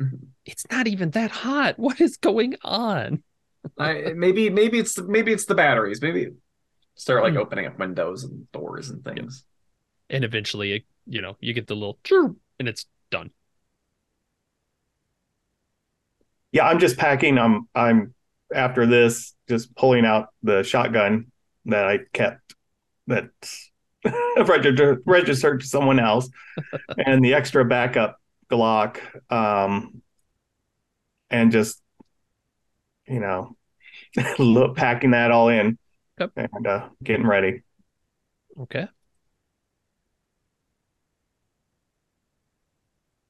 [0.00, 0.28] Mhm.
[0.46, 1.78] It's not even that hot.
[1.78, 3.22] What is going on?
[3.78, 6.02] I, maybe maybe it's the, maybe it's the batteries.
[6.02, 6.28] Maybe
[6.96, 7.38] start like Hmm.
[7.38, 9.44] opening up windows and doors and things.
[10.08, 13.30] And eventually, it, you know, you get the little chirp, and it's done.
[16.52, 17.38] yeah, I'm just packing.
[17.38, 18.14] I'm I'm
[18.54, 21.30] after this just pulling out the shotgun
[21.66, 22.54] that I kept
[23.06, 23.30] that
[24.48, 26.28] registered registered to someone else
[27.06, 28.18] and the extra backup
[28.50, 28.98] Glock
[29.32, 30.02] um
[31.30, 31.80] and just
[33.10, 33.56] you know
[34.38, 35.78] look packing that all in
[36.20, 36.32] Yep.
[36.36, 37.62] and uh, getting ready.
[38.60, 38.86] Okay.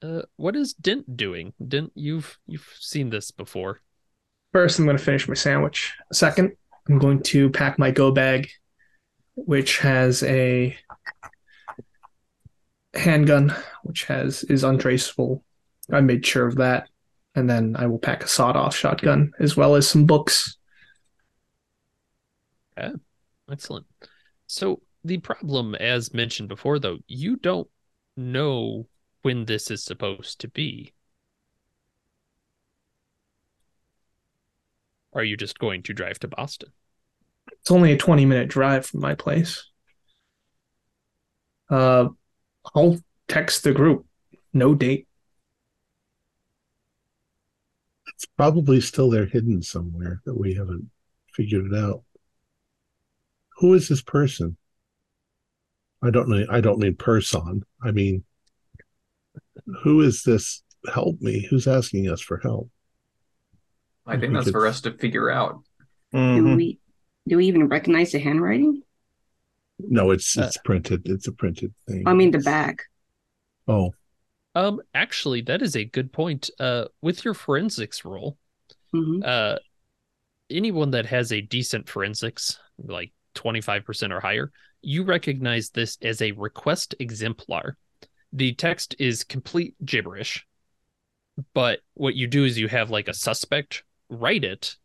[0.03, 1.53] Uh, what is Dent doing?
[1.67, 3.81] Dent, you've you've seen this before.
[4.53, 5.95] First, I'm going to finish my sandwich.
[6.13, 6.57] Second,
[6.89, 8.49] I'm going to pack my go bag,
[9.37, 10.77] which has a
[12.95, 15.45] handgun, which has is untraceable.
[15.93, 16.89] I made sure of that,
[17.35, 20.57] and then I will pack a sawed-off shotgun as well as some books.
[22.79, 22.95] Okay,
[23.51, 23.87] Excellent.
[24.47, 27.69] So the problem, as mentioned before, though, you don't
[28.17, 28.87] know
[29.23, 30.93] when this is supposed to be.
[35.13, 36.71] Are you just going to drive to Boston?
[37.53, 39.67] It's only a 20 minute drive from my place.
[41.69, 42.09] Uh,
[42.75, 44.07] I'll text the group.
[44.53, 45.07] No date.
[48.21, 50.91] It's probably still there hidden somewhere that we haven't
[51.33, 52.03] figured it out.
[53.57, 54.59] Who is this person?
[56.03, 56.45] I don't know.
[56.51, 57.63] I don't mean person.
[57.83, 58.25] I mean,
[59.85, 60.63] who is this?
[60.93, 61.47] Help me.
[61.49, 62.69] Who's asking us for help?
[64.07, 65.63] I think We that's could- for us to figure out.
[66.13, 66.57] Do Mhm.
[66.57, 66.79] we
[67.27, 68.83] do we even recognize the handwriting?
[69.79, 71.09] No, it's Uh, it's printed.
[71.09, 72.07] It's a printed thing.
[72.07, 72.83] I mean the back.
[73.67, 73.95] Oh,
[74.55, 76.51] Um, actually, that is a good point.
[76.59, 78.37] Uh, with your forensics roll,
[78.93, 79.57] hmm uh,
[80.51, 84.51] anyone that has a decent forensics, like 25% or higher,
[84.83, 87.77] you recognize this as a request exemplar.
[88.33, 90.47] The text is complete gibberish,
[91.55, 94.77] but what you do is you have like a suspect write it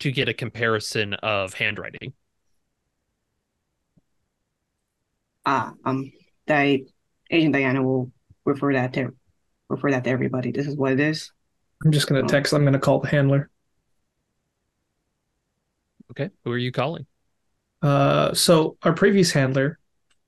[0.00, 2.12] to get a comparison of handwriting.
[5.44, 6.12] Ah, um,
[6.46, 6.84] Di-
[7.30, 8.12] Agent Diana will
[8.48, 9.14] refer that to
[9.68, 10.50] refer that to everybody.
[10.50, 11.30] This is what it is.
[11.84, 12.52] I'm just going to text.
[12.52, 13.50] I'm going to call the handler.
[16.10, 17.06] Okay, who are you calling?
[17.82, 19.78] Uh, so our previous handler,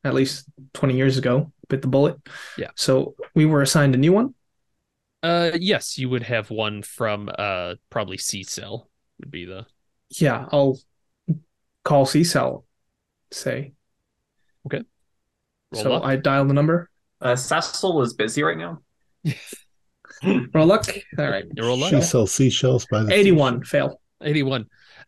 [0.05, 2.17] at least 20 years ago, bit the bullet.
[2.57, 2.69] Yeah.
[2.77, 4.35] So we were assigned a new one.
[5.23, 9.67] Uh, yes, you would have one from uh probably Cecil would be the
[10.11, 10.79] Yeah, I'll
[11.85, 12.65] call Cecil.
[13.33, 13.73] Say.
[15.73, 16.05] roll so up.
[16.05, 16.91] I dial the number.
[17.21, 18.81] Uh, Cecil is busy right now.
[20.55, 20.87] Roll luck.
[21.19, 21.45] All right.
[21.55, 21.91] You roll up.
[21.91, 23.65] she sells seashells by the 81.
[23.65, 24.01] Fail.
[24.23, 24.67] 81.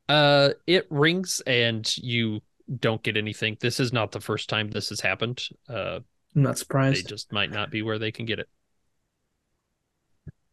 [0.08, 2.40] Uh, it rings and you
[2.78, 3.56] don't get anything.
[3.60, 5.42] This is not the first time this has happened.
[5.68, 6.00] Uh,
[6.34, 7.04] I'm not surprised.
[7.04, 8.48] they just might not be where they can get it.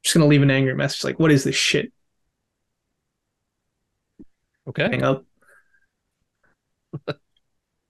[0.04, 1.94] just going to leave an angry message like, what is this shit?
[4.68, 4.84] Okay.
[4.90, 5.26] Hang up.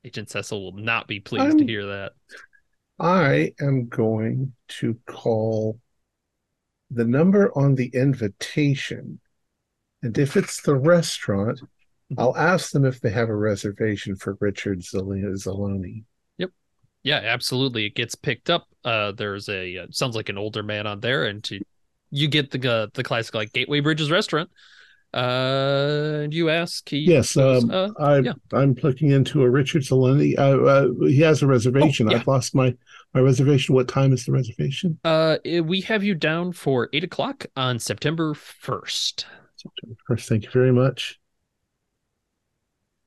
[0.06, 2.12] Agent Cecil will not be pleased to I'm- hear that.
[3.00, 5.80] I am going to call
[6.92, 9.20] the number on the invitation.
[10.02, 11.62] And if it's the restaurant,
[12.18, 16.04] I'll ask them if they have a reservation for Richard Zalina
[16.38, 16.50] Yep.
[17.04, 17.86] Yeah, absolutely.
[17.86, 18.68] It gets picked up.
[18.84, 21.60] Uh, there's a uh, sounds like an older man on there, and to,
[22.10, 24.50] you get the uh, the classic like Gateway Bridges restaurant.
[25.14, 26.88] Uh, and you ask.
[26.90, 28.34] He Yes, um, uh, I, yeah.
[28.54, 30.38] I'm looking into a Richard Zaloni.
[30.38, 32.08] Uh, uh, he has a reservation.
[32.08, 32.18] Oh, yeah.
[32.18, 32.76] I've lost my,
[33.14, 33.74] my reservation.
[33.76, 35.00] What time is the reservation?
[35.04, 39.26] uh, eh, we have you down for eight o'clock on September first.
[39.56, 40.28] September 1st.
[40.28, 41.20] Thank you very much.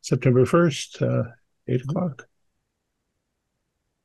[0.02, 1.30] September 1st, uh,
[1.68, 2.28] 8 o'clock.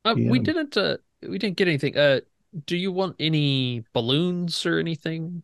[0.04, 0.76] Uh, we didn't.
[0.76, 1.96] Uh, we didn't get anything.
[1.96, 2.20] Uh,
[2.64, 5.42] do you want any balloons or anything?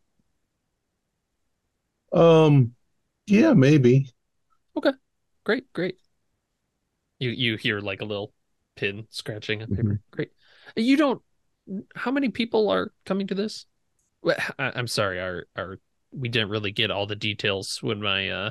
[2.14, 2.74] Um,
[3.27, 4.09] yeah, maybe.
[4.77, 4.92] Okay,
[5.42, 5.98] great, great.
[7.18, 8.33] You you hear like a little
[8.77, 9.83] pin scratching on paper.
[9.83, 9.94] Mm-hmm.
[10.11, 10.33] Great.
[10.77, 11.22] You don't.
[11.94, 13.66] How many people are coming to this?
[14.22, 15.20] Well, I, I'm sorry.
[15.20, 15.79] Our our
[16.12, 18.50] we didn't really get all the details when my uh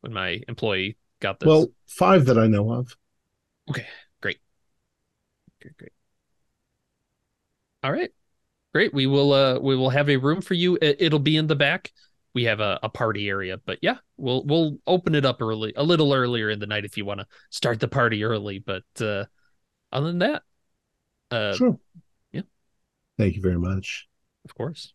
[0.00, 1.48] when my employee got this.
[1.48, 2.96] Well, five that I know of.
[3.70, 3.86] Okay,
[4.20, 4.38] great,
[5.60, 5.76] great.
[5.76, 5.92] Great.
[7.82, 8.10] All right,
[8.72, 8.94] great.
[8.94, 10.78] We will uh we will have a room for you.
[10.80, 11.92] It, it'll be in the back.
[12.34, 15.84] We have a, a party area, but yeah, we'll we'll open it up early, a
[15.84, 18.58] little earlier in the night if you want to start the party early.
[18.58, 19.24] But uh
[19.92, 20.42] other than that,
[21.30, 21.78] uh, Sure.
[22.32, 22.42] yeah.
[23.18, 24.08] Thank you very much.
[24.44, 24.92] of course.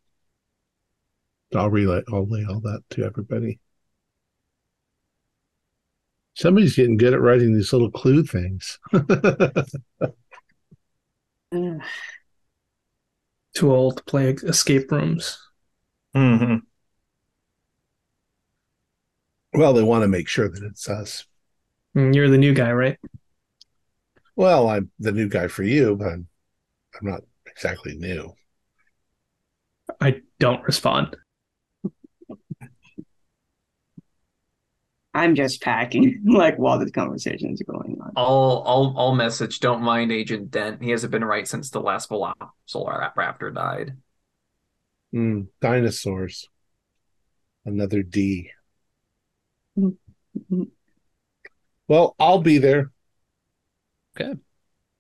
[1.56, 3.60] I'll relay, I'll lay all that to everybody.
[6.36, 8.80] Somebody's getting good at writing these little clue things.
[13.54, 15.38] Too old to play escape rooms.
[16.14, 16.69] hmm
[19.54, 21.26] well, they want to make sure that it's us.
[21.96, 22.98] Mm, You're the new guy, right?
[24.36, 26.28] Well, I'm the new guy for you, but I'm,
[27.00, 28.34] I'm not exactly new.
[30.00, 31.18] I don't respond.
[35.14, 38.14] I'm just packing like while this conversation is going on.
[38.16, 39.60] I'll I'll I'll message.
[39.60, 40.82] Don't mind Agent Dent.
[40.82, 43.98] He hasn't been right since the last Velociraptor Raptor died.
[45.14, 46.48] Mm, dinosaurs.
[47.66, 48.52] Another D.
[51.88, 52.92] Well, I'll be there.
[54.20, 54.34] Okay.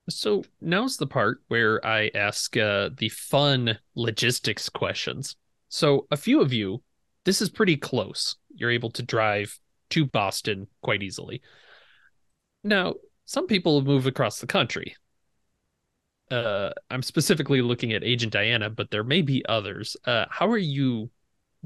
[0.10, 5.36] So now's the part where I ask uh, the fun logistics questions.
[5.70, 6.82] So a few of you,
[7.26, 8.38] this is pretty close.
[8.56, 9.60] You're able to drive
[9.92, 11.42] to Boston quite easily.
[12.64, 14.96] Now, some people have moved across the country.
[16.32, 19.96] Uh, I'm specifically looking at Agent Diana, but there may be others.
[20.06, 21.10] Uh, how are you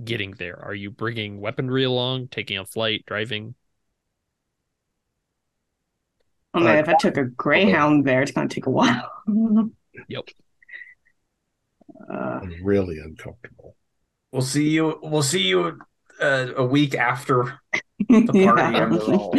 [0.02, 0.60] getting there?
[0.64, 3.56] Are you bringing weaponry along, taking a flight, driving?
[6.54, 9.10] Oh man, Uh, if I took a Greyhound there, it's gonna take a while.
[10.08, 10.24] Yep.
[12.12, 13.76] Uh, I'm really uncomfortable.
[14.32, 15.00] We'll see you.
[15.04, 15.80] We'll see you
[16.20, 17.60] uh, a week after
[18.10, 18.40] the party.
[18.42, 18.84] yeah.
[18.84, 19.36] and all-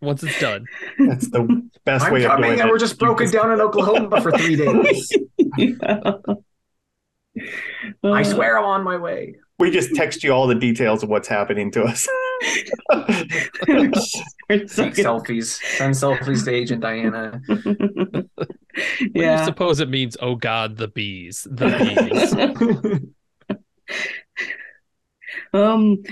[0.00, 0.64] Once it's done.
[0.98, 2.72] That's the best I'm way of coming, doing and it.
[2.72, 5.12] we're just broken down in Oklahoma for three days.
[5.58, 6.12] Yeah.
[8.04, 9.34] I Uh, swear I'm on my way.
[9.58, 12.06] We just text you all the details of what's happening to us.
[13.68, 14.12] It's
[14.74, 15.06] so Take good.
[15.06, 15.60] selfies.
[15.76, 17.40] Send selfies to Agent Diana.
[17.46, 17.64] What
[19.14, 19.44] do you yeah.
[19.44, 20.16] suppose it means?
[20.20, 21.68] Oh God, the bees, the
[23.48, 23.56] bees.
[25.52, 26.02] Um,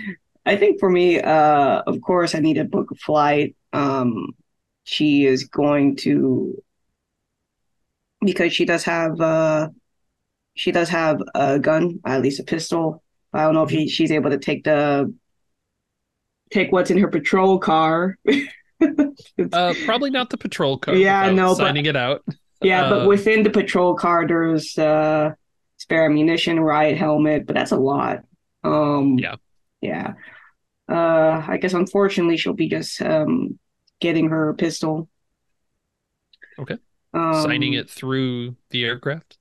[0.47, 3.57] I think for me, uh, of course, I need to book a flight.
[3.73, 4.29] Um,
[4.85, 6.63] she is going to
[8.25, 9.69] because she does have uh,
[10.55, 13.03] she does have a gun, at least a pistol.
[13.33, 15.12] I don't know if she, she's able to take the
[16.51, 18.17] take what's in her patrol car.
[19.53, 20.95] Uh, probably not the patrol car.
[20.95, 22.23] Yeah, no, but- signing it out.
[22.61, 25.31] Yeah, but Uh, within the patrol car, there's uh,
[25.79, 28.25] spare ammunition, riot helmet, but that's a lot.
[28.62, 29.37] Um, Yeah.
[29.81, 30.14] yeah.
[30.90, 33.59] Uh, I guess unfortunately she'll be just um
[34.01, 35.09] getting her pistol.
[36.59, 36.77] Okay.
[37.14, 39.38] Um, signing it through the aircraft.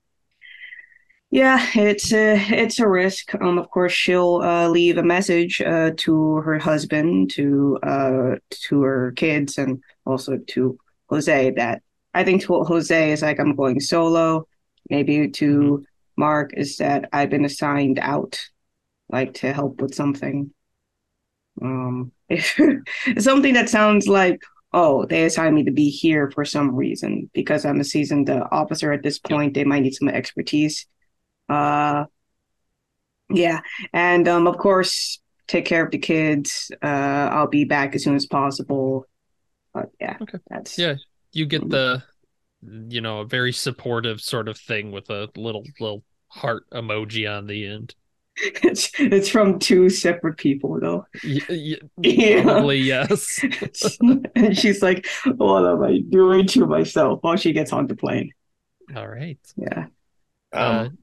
[1.34, 3.34] Yeah, it's a it's a risk.
[3.34, 8.36] Um, of course, she'll uh, leave a message uh, to her husband, to uh,
[8.68, 10.78] to her kids, and also to
[11.10, 11.50] Jose.
[11.50, 11.82] That
[12.14, 14.46] I think to Jose is like I'm going solo.
[14.90, 15.84] Maybe to
[16.16, 18.40] Mark is that I've been assigned out,
[19.08, 20.52] like to help with something.
[21.60, 22.12] Um,
[23.18, 24.40] something that sounds like
[24.72, 28.46] oh they assigned me to be here for some reason because I'm a seasoned uh,
[28.52, 29.54] officer at this point.
[29.54, 30.86] They might need some expertise.
[31.48, 32.06] Uh,
[33.30, 33.60] yeah,
[33.92, 36.70] and um, of course, take care of the kids.
[36.82, 39.06] Uh, I'll be back as soon as possible.
[39.74, 40.38] But yeah, Okay.
[40.48, 40.96] that's Yeah,
[41.32, 42.02] you get the,
[42.62, 47.46] you know, a very supportive sort of thing with a little little heart emoji on
[47.46, 47.94] the end.
[48.36, 51.06] it's it's from two separate people though.
[51.22, 52.42] Y- y- Yeah.
[52.42, 53.46] Probably yes.
[54.34, 58.30] and she's like, "What am I doing to myself?" While she gets on the plane.
[58.94, 59.38] All right.
[59.56, 59.86] Yeah.
[60.52, 60.98] Uh, Um,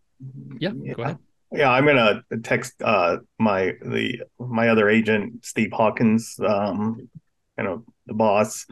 [0.60, 1.18] yeah, go ahead.
[1.52, 7.10] Yeah, I'm gonna text uh my the my other agent Steve Hawkins, um,
[7.58, 8.66] you know the boss,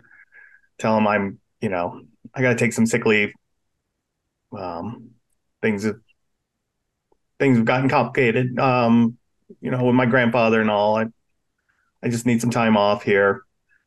[0.77, 2.01] tell him I'm you know
[2.33, 3.33] I gotta take some sick leave.
[4.57, 5.11] Um,
[5.61, 5.99] things have
[7.37, 8.57] things have gotten complicated.
[8.57, 9.17] Um,
[9.61, 10.97] you know with my grandfather and all.
[10.97, 11.07] I
[12.01, 13.41] I just need some time off here.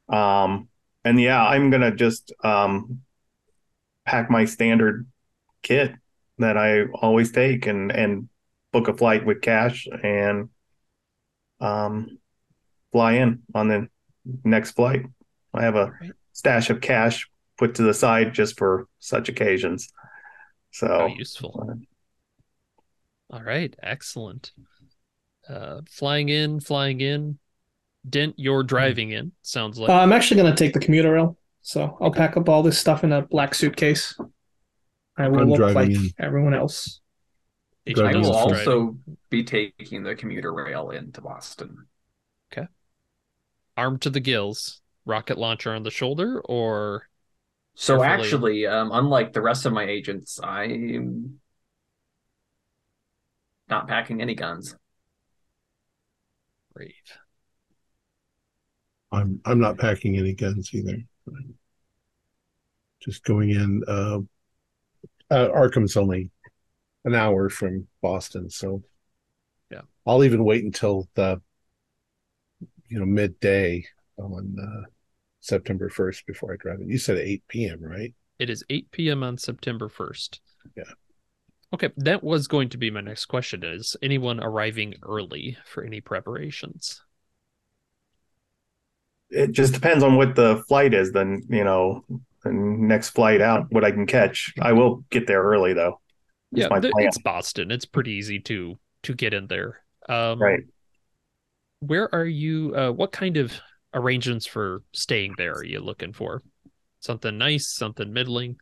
[0.08, 0.68] Um,
[1.04, 3.00] and yeah, I'm gonna just um
[4.04, 5.06] pack my standard
[5.62, 5.94] kit
[6.42, 8.28] that I always take and and
[8.72, 10.48] book a flight with cash and
[11.60, 12.18] um
[12.92, 13.88] fly in on the
[14.44, 15.06] next flight.
[15.54, 16.12] I have a Right.
[16.32, 17.28] stash of cash
[17.58, 19.92] put to the side just for such occasions.
[20.80, 21.78] How So useful.
[23.30, 24.52] All right, excellent.
[25.48, 27.38] Uh, flying in, flying in.
[28.08, 29.32] Dent, you're driving in.
[29.42, 29.88] Sounds like.
[29.90, 31.38] Uh, I'm actually going to take the commuter rail.
[31.62, 34.18] So I'll pack up all this stuff in a black suitcase.
[35.16, 36.10] I will I'm look like in.
[36.18, 37.00] everyone else.
[37.86, 38.32] I will Driving.
[38.32, 38.98] also
[39.30, 41.86] be taking the commuter rail into Boston.
[42.52, 42.66] Okay.
[43.76, 47.08] Armed to the gills, rocket launcher on the shoulder, or
[47.74, 48.24] So Carefully.
[48.24, 51.40] actually, um, unlike the rest of my agents, I'm
[53.68, 54.76] not packing any guns.
[56.74, 57.18] brave.
[59.12, 60.96] I'm I'm not packing any guns either.
[63.00, 63.82] Just going in.
[63.86, 64.20] Uh,
[65.32, 66.30] uh, Arkham's only
[67.04, 68.82] an hour from Boston, so
[69.70, 69.82] Yeah.
[70.06, 71.40] I'll even wait until the
[72.88, 73.84] you know midday
[74.18, 74.86] on uh,
[75.40, 76.86] September first before I drive it.
[76.88, 77.82] You said eight p.m.
[77.82, 78.14] right?
[78.38, 79.22] It is 8 p.m.
[79.22, 80.40] on September 1st.
[80.76, 80.82] Yeah.
[81.72, 83.62] Okay, that was going to be my next question.
[83.62, 87.02] Is anyone arriving early for any preparations?
[89.30, 91.12] it just depends on what the flight is.
[91.12, 92.04] Then you know,
[92.44, 94.52] the next flight out, what I can catch.
[94.60, 96.00] I will get there early though.
[96.50, 97.06] Yeah, my th- plan.
[97.06, 97.70] it's Boston.
[97.70, 99.80] It's pretty easy to to get in there.
[100.08, 100.60] Um, Right.
[101.80, 102.74] Where are you?
[102.76, 103.52] Uh, what kind of
[103.94, 106.42] arrangements for staying there are you looking for?
[107.00, 108.56] Something nice, something middling.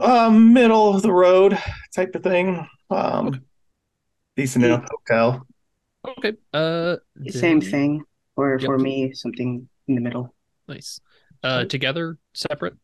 [0.00, 1.56] Um, middle of the road
[1.94, 2.66] type of thing.
[2.90, 3.42] Um,
[4.36, 4.74] decent Yeah.
[4.74, 5.46] enough hotel.
[6.18, 6.32] Okay.
[6.52, 6.96] Uh,
[7.28, 8.02] Same thing.
[8.36, 8.66] Or Yep.
[8.66, 10.34] for me, something in the middle.
[10.68, 11.00] Nice.
[11.46, 12.74] Uh, together, separate.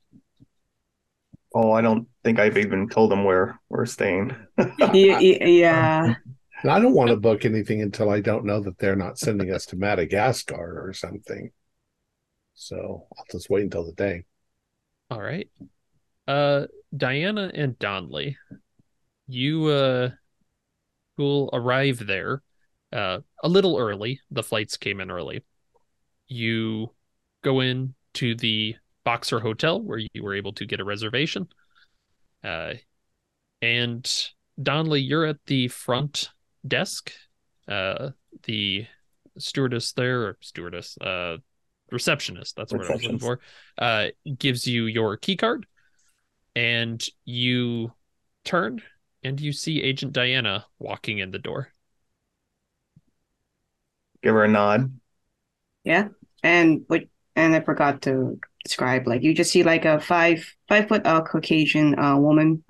[1.54, 4.34] Oh, I don't think I've even told them where we're staying.
[4.78, 6.14] yeah, yeah, yeah.
[6.62, 9.52] And I don't want to book anything until I don't know that they're not sending
[9.52, 11.50] us to Madagascar or something.
[12.54, 14.24] So I'll just wait until the day.
[15.10, 15.48] All right.
[16.28, 18.36] Uh, Diana and Donley,
[19.26, 20.10] you uh
[21.18, 22.42] will arrive there
[22.92, 24.20] uh a little early.
[24.30, 25.42] The flights came in early.
[26.28, 26.94] You
[27.42, 31.48] go in to the Boxer Hotel where you were able to get a reservation.
[32.44, 32.74] Uh,
[33.60, 36.30] and Donley, you're at the front
[36.66, 37.12] desk.
[37.68, 38.10] Uh,
[38.44, 38.86] the
[39.38, 41.36] stewardess there, or stewardess, uh,
[41.90, 42.56] receptionist.
[42.56, 43.40] That's what I was looking for.
[43.78, 44.08] Uh,
[44.38, 45.66] gives you your key card,
[46.56, 47.92] and you
[48.44, 48.82] turn
[49.22, 51.68] and you see Agent Diana walking in the door.
[54.22, 54.92] Give her a nod.
[55.84, 56.08] Yeah.
[56.42, 57.04] And what
[57.36, 61.22] and I forgot to describe, like you just see like a five five foot uh
[61.22, 62.64] Caucasian uh woman.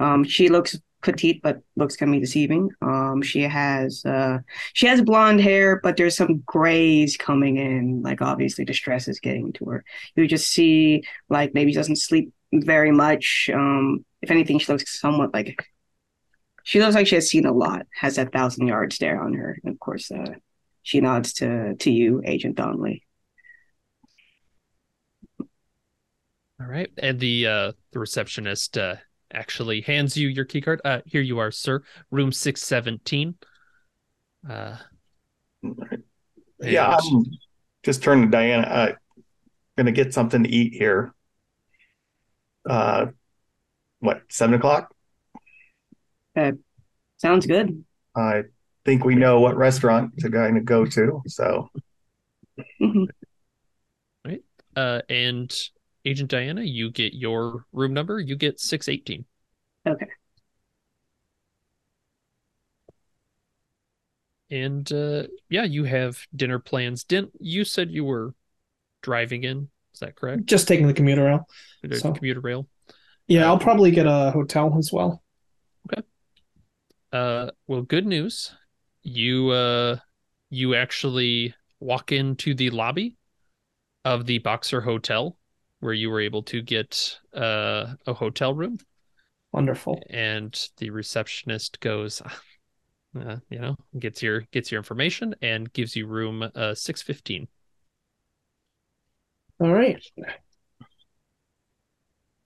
[0.00, 2.70] Um she looks petite but looks can be deceiving.
[2.82, 4.38] Um she has uh
[4.72, 9.20] she has blonde hair, but there's some grays coming in, like obviously the stress is
[9.20, 9.84] getting to her.
[10.16, 13.50] You just see like maybe she doesn't sleep very much.
[13.52, 15.66] Um if anything, she looks somewhat like
[16.64, 19.58] she looks like she has seen a lot, has that thousand yard stare on her.
[19.62, 20.34] And of course, uh
[20.82, 23.04] she nods to to you, Agent Donnelly.
[26.60, 28.96] All right, and the uh the receptionist uh
[29.32, 30.80] actually hands you your key card.
[30.84, 31.82] Uh, here you are, sir.
[32.10, 33.34] Room six seventeen.
[34.48, 34.76] Uh,
[36.60, 37.24] Yeah, and- I'm
[37.82, 38.66] just turn to Diana.
[38.66, 38.92] Uh,
[39.76, 41.12] gonna get something to eat here.
[42.68, 43.06] Uh,
[43.98, 44.94] what seven o'clock?
[46.36, 46.52] Uh,
[47.16, 47.84] Sounds good.
[48.14, 48.42] I
[48.84, 51.22] think we know what restaurant to going to go to.
[51.26, 51.68] So
[52.80, 53.06] Mhm.
[54.76, 55.52] uh, and
[56.04, 58.20] Agent Diana, you get your room number.
[58.20, 59.24] You get six eighteen.
[59.86, 60.06] Okay.
[64.50, 67.04] And uh, yeah, you have dinner plans.
[67.04, 68.34] Didn't you said you were
[69.02, 69.68] driving in?
[69.94, 70.44] Is that correct?
[70.44, 71.48] Just taking the commuter rail.
[71.82, 72.68] The So- commuter rail.
[73.26, 75.22] Yeah, I'll probably get a hotel as well.
[75.90, 76.02] Okay.
[77.10, 78.54] Uh, well, good news.
[79.02, 79.96] You uh,
[80.50, 83.16] you actually walk into the lobby
[84.04, 85.38] of the Boxer Hotel,
[85.84, 88.78] where you were able to get uh, a hotel room,
[89.52, 90.02] Wonderful.
[90.08, 92.22] and the receptionist goes,
[93.20, 97.46] uh, you know, gets your gets your information and gives you room uh six fifteen.
[99.60, 100.02] All right.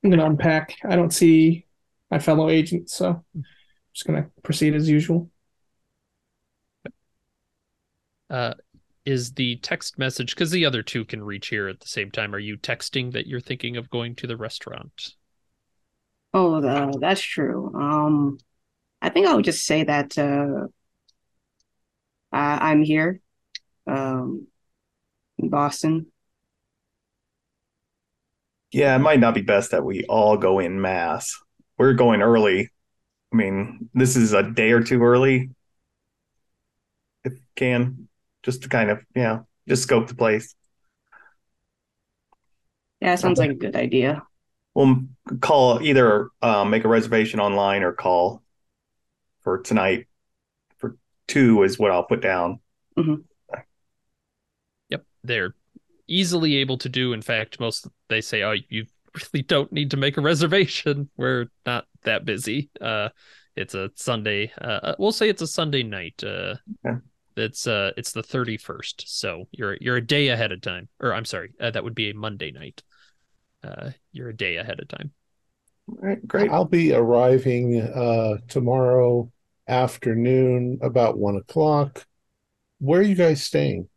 [0.02, 0.74] I'm gonna unpack.
[0.84, 1.66] I don't see
[2.10, 3.44] my fellow agent, so I'm
[3.94, 5.30] just gonna proceed as usual.
[8.28, 8.54] Uh,
[9.08, 12.34] is the text message because the other two can reach here at the same time?
[12.34, 15.14] Are you texting that you're thinking of going to the restaurant?
[16.34, 17.72] Oh, the, that's true.
[17.74, 18.38] Um,
[19.00, 20.66] I think I would just say that uh,
[22.30, 23.20] I, I'm here,
[23.86, 24.46] um,
[25.38, 26.12] in Boston.
[28.70, 31.34] yeah, it might not be best that we all go in mass.
[31.78, 32.68] We're going early.
[33.32, 35.50] I mean, this is a day or two early.
[37.24, 38.07] If can,
[38.48, 40.54] just to kind of, you know just scope the place.
[43.02, 44.22] Yeah, sounds like a good idea.
[44.74, 45.02] We'll
[45.40, 48.42] call either um, make a reservation online or call
[49.42, 50.06] for tonight.
[50.78, 50.96] For
[51.26, 52.60] two is what I'll put down.
[54.88, 55.54] Yep, they're
[56.06, 57.12] easily able to do.
[57.12, 61.10] In fact, most they say, "Oh, you really don't need to make a reservation.
[61.18, 62.70] We're not that busy.
[62.80, 63.10] Uh,
[63.56, 64.50] it's a Sunday.
[64.58, 66.24] Uh, we'll say it's a Sunday night.
[66.24, 66.54] Uh,
[66.86, 66.98] Okay.
[67.38, 69.04] It's uh, it's the thirty first.
[69.06, 70.88] So you're you're a day ahead of time.
[71.00, 72.82] Or I'm sorry, uh, that would be a Monday night.
[73.62, 75.12] Uh, you're a day ahead of time.
[75.88, 76.50] All right, great.
[76.50, 79.30] I'll be arriving uh, tomorrow
[79.66, 82.06] afternoon about one o'clock.
[82.78, 83.88] Where are you guys staying?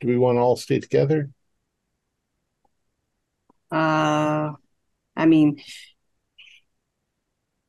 [0.00, 1.30] Do we want to all stay together?
[3.70, 4.52] Uh,
[5.16, 5.60] I mean,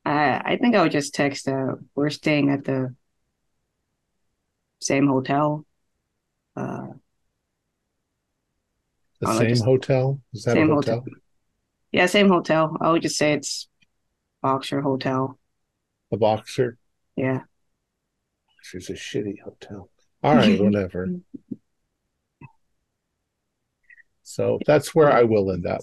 [0.06, 1.48] I I think I would just text.
[1.48, 2.96] Uh, we're staying at the
[4.82, 5.66] same hotel.
[6.56, 6.88] Uh,
[9.20, 10.20] The I'll same just- hotel?
[10.34, 11.00] Is that same a hotel.
[11.00, 11.14] hotel?
[11.92, 12.76] Yeah, same hotel.
[12.82, 13.68] I would just say it's
[14.42, 15.38] Boxer Hotel.
[16.12, 16.78] a boxer.
[17.16, 17.42] Yeah.
[18.64, 19.90] She's a shitty hotel.
[20.24, 21.08] All right, whatever.
[24.24, 25.82] So that's where I will end up.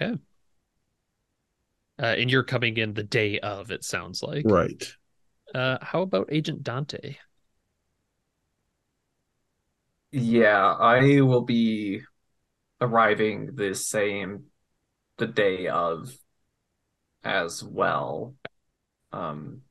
[0.00, 0.16] Uh,
[1.98, 4.44] and you're coming in the day of, it sounds like.
[4.46, 4.82] Right.
[5.54, 7.16] Uh, how about Agent Dante?
[10.12, 12.02] Yeah, I will be
[12.80, 14.46] arriving the same
[15.18, 16.16] the day of
[17.24, 18.34] as well.
[19.12, 19.62] Um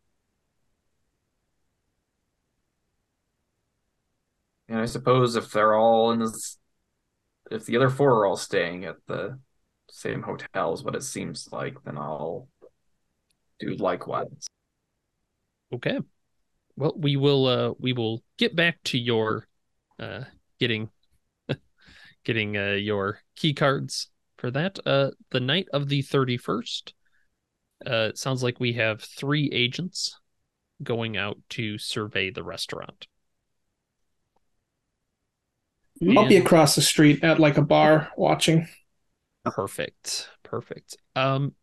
[4.68, 6.58] and I suppose if they're all in this
[7.52, 9.40] if the other four are all staying at the
[9.90, 12.48] same hotel is what it seems like, then I'll
[13.60, 14.48] do likewise.
[15.74, 16.00] Okay.
[16.78, 19.48] Well, we will uh we will get back to your
[20.02, 20.24] uh
[20.60, 20.90] getting
[22.26, 24.80] getting uh your key cards for that.
[24.86, 26.94] Uh the night of the 31st.
[27.86, 30.20] Uh it sounds like we have 3 agents
[30.84, 33.08] going out to survey the restaurant.
[36.16, 38.68] I'll be across the street at like a bar watching.
[39.44, 40.30] Perfect.
[40.44, 40.98] Perfect.
[41.16, 41.56] Um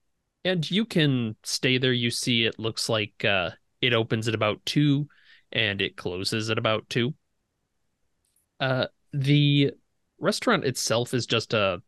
[0.44, 1.92] and you can stay there.
[1.92, 5.08] You see it looks like uh it opens at about 2
[5.52, 7.14] and it closes at about 2.
[8.60, 9.72] Uh the
[10.18, 11.80] restaurant itself is just a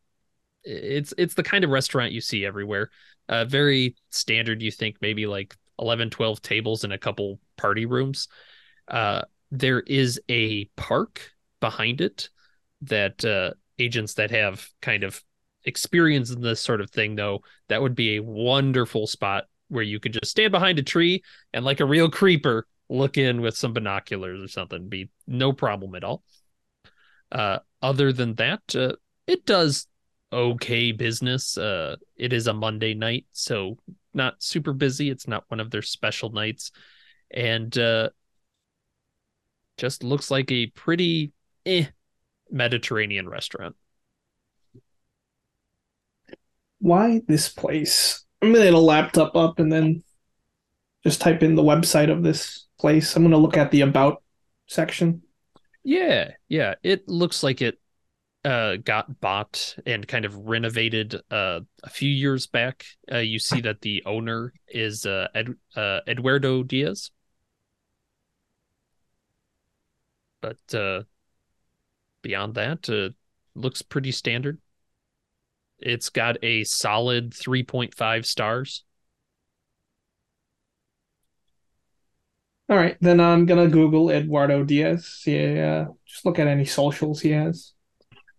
[0.64, 2.90] it's it's the kind of restaurant you see everywhere.
[3.28, 8.28] Uh very standard you think maybe like 11 12 tables and a couple party rooms.
[8.88, 12.28] Uh there is a park behind it
[12.82, 15.22] that uh agents that have kind of
[15.64, 20.00] experience in this sort of thing though that would be a wonderful spot where you
[20.00, 23.72] could just stand behind a tree and like a real creeper look in with some
[23.72, 26.22] binoculars or something be no problem at all
[27.32, 28.92] uh other than that uh,
[29.26, 29.86] it does
[30.32, 33.76] okay business uh it is a monday night so
[34.14, 36.70] not super busy it's not one of their special nights
[37.30, 38.08] and uh
[39.76, 41.32] just looks like a pretty
[41.66, 41.86] eh
[42.50, 43.74] mediterranean restaurant
[46.80, 48.24] Why this place?
[48.40, 50.02] I'm gonna get a laptop up and then
[51.04, 53.14] just type in the website of this place.
[53.14, 54.22] I'm gonna look at the about
[54.66, 55.22] section.
[55.90, 56.74] Yeah, yeah.
[56.84, 57.80] It looks like it
[58.44, 62.86] uh got bought and kind of renovated uh a few years back.
[63.12, 67.10] Uh you see that the owner is uh, Ed, uh Eduardo Diaz.
[70.42, 71.02] But uh
[72.22, 72.88] beyond that,
[73.54, 74.58] looks pretty standard.
[75.80, 78.84] It's got a solid 3.5 stars.
[82.70, 85.24] All right, then I'm gonna Google Eduardo Diaz.
[85.26, 87.72] Yeah, just look at any socials he has.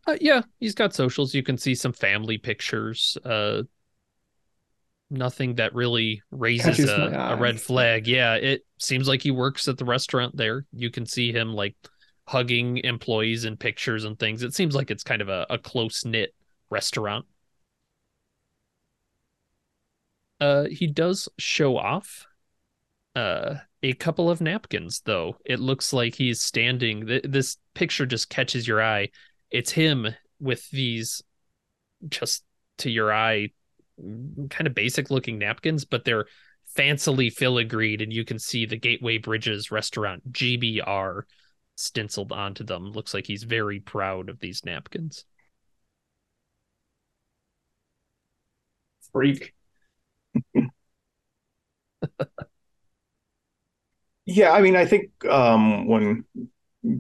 [0.08, 1.36] Uh, yeah, he's got socials.
[1.36, 3.18] You can see some family pictures.
[3.26, 3.64] Uh,
[5.10, 8.08] nothing that really raises Catches a, a red flag.
[8.08, 10.66] Yeah, it seems like he works at the restaurant there.
[10.72, 11.76] You can see him like
[12.26, 14.44] hugging employees in pictures and things.
[14.44, 16.34] It seems like it's kind of a, a close knit
[16.70, 17.26] restaurant.
[20.40, 22.26] Uh, he does show off
[23.14, 25.38] uh a couple of napkins though.
[25.46, 29.10] It looks like he's standing th- this picture just catches your eye.
[29.50, 30.08] It's him
[30.40, 31.22] with these
[32.10, 32.44] just
[32.80, 33.50] to your eye
[34.50, 36.26] kind of basic looking napkins but they're
[36.78, 41.24] fancily filigreed and you can see the gateway bridges restaurant gbr
[41.76, 42.92] stenciled onto them.
[42.92, 45.26] Looks like he's very proud of these napkins.
[49.12, 49.54] Freak.
[54.34, 56.26] Yeah, I mean, I think um, when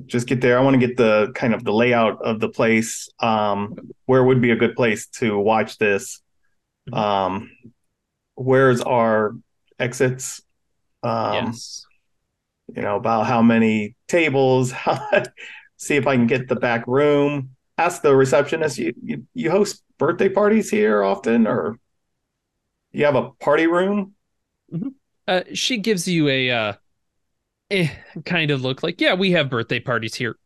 [0.07, 3.09] just get there, I want to get the kind of the layout of the place.
[3.19, 6.21] Um, where would be a good place to watch this?
[6.93, 7.51] Um,
[8.35, 9.35] where's our
[9.79, 10.41] exits?
[11.03, 11.87] Um, yes
[12.73, 14.73] You know, about how many tables?
[15.77, 17.55] see if I can get the back room.
[17.77, 18.77] Ask the receptionist.
[18.77, 21.77] You, you you host birthday parties here often, or
[22.91, 24.15] you have a party room?
[25.27, 26.73] uh she gives you a uh
[27.71, 27.89] eh,
[28.25, 30.37] kind of look like yeah we have birthday parties here.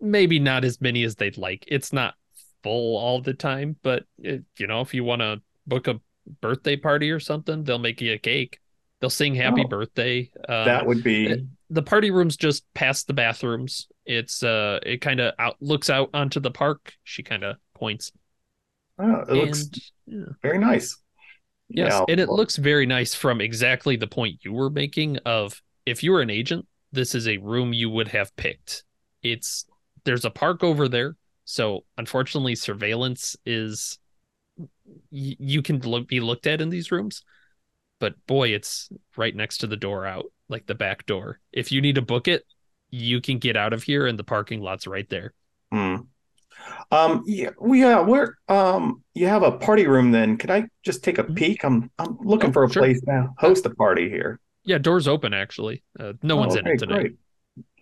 [0.00, 1.64] Maybe not as many as they'd like.
[1.66, 2.14] It's not
[2.62, 6.00] full all the time but uh you know if you want to book a
[6.40, 8.58] birthday party or something they'll make you a cake.
[9.00, 9.68] They'll sing happy Oh.
[9.68, 13.86] birthday um, that would be the party room's just past the bathrooms.
[14.06, 16.94] It's uh it kind of out looks out onto the park.
[17.04, 18.10] She kind of points.
[18.98, 19.70] Oh, it looks
[20.06, 20.24] yeah.
[20.42, 20.96] very nice.
[21.68, 25.18] Yes, Yeah, and it well- looks very nice from exactly the point you were making
[25.18, 28.84] of if you were an agent, this is a room you would have picked.
[29.22, 29.66] It's
[30.04, 33.98] there's a park over there, so unfortunately surveillance is
[35.10, 37.22] you can look, be looked at in these rooms.
[38.00, 41.40] but boy, it's right next to the door out, like the back door.
[41.52, 42.44] If you need to book it,
[42.90, 45.34] you can get out of here, and the parking lot's right there.
[45.72, 45.96] Hmm.
[46.92, 50.36] Um, yeah, well, yeah, where um you have a party room then.
[50.38, 51.34] Could I just take a Mhm.
[51.34, 51.64] peek?
[51.64, 52.76] I'm I'm looking Oh, for a sure.
[52.76, 53.34] place now.
[53.38, 54.40] Host a party here.
[54.68, 55.82] Yeah, doors open actually.
[55.98, 57.00] Uh, no one's Oh, in it okay, today.
[57.00, 57.16] great.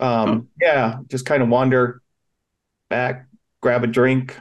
[0.01, 2.03] Um, yeah, just kind of wander
[2.91, 3.29] back,
[3.63, 4.39] grab a drink.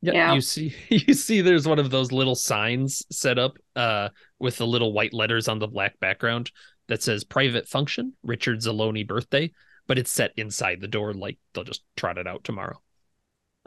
[0.00, 0.18] Yeah, Yeah.
[0.22, 4.66] you see you see there's one of those little signs set up uh with the
[4.66, 6.50] little white letters on the black background
[6.88, 9.52] that says private function, Richard Zaloni birthday,
[9.86, 12.80] but it's set inside the door like they'll just trot it out tomorrow.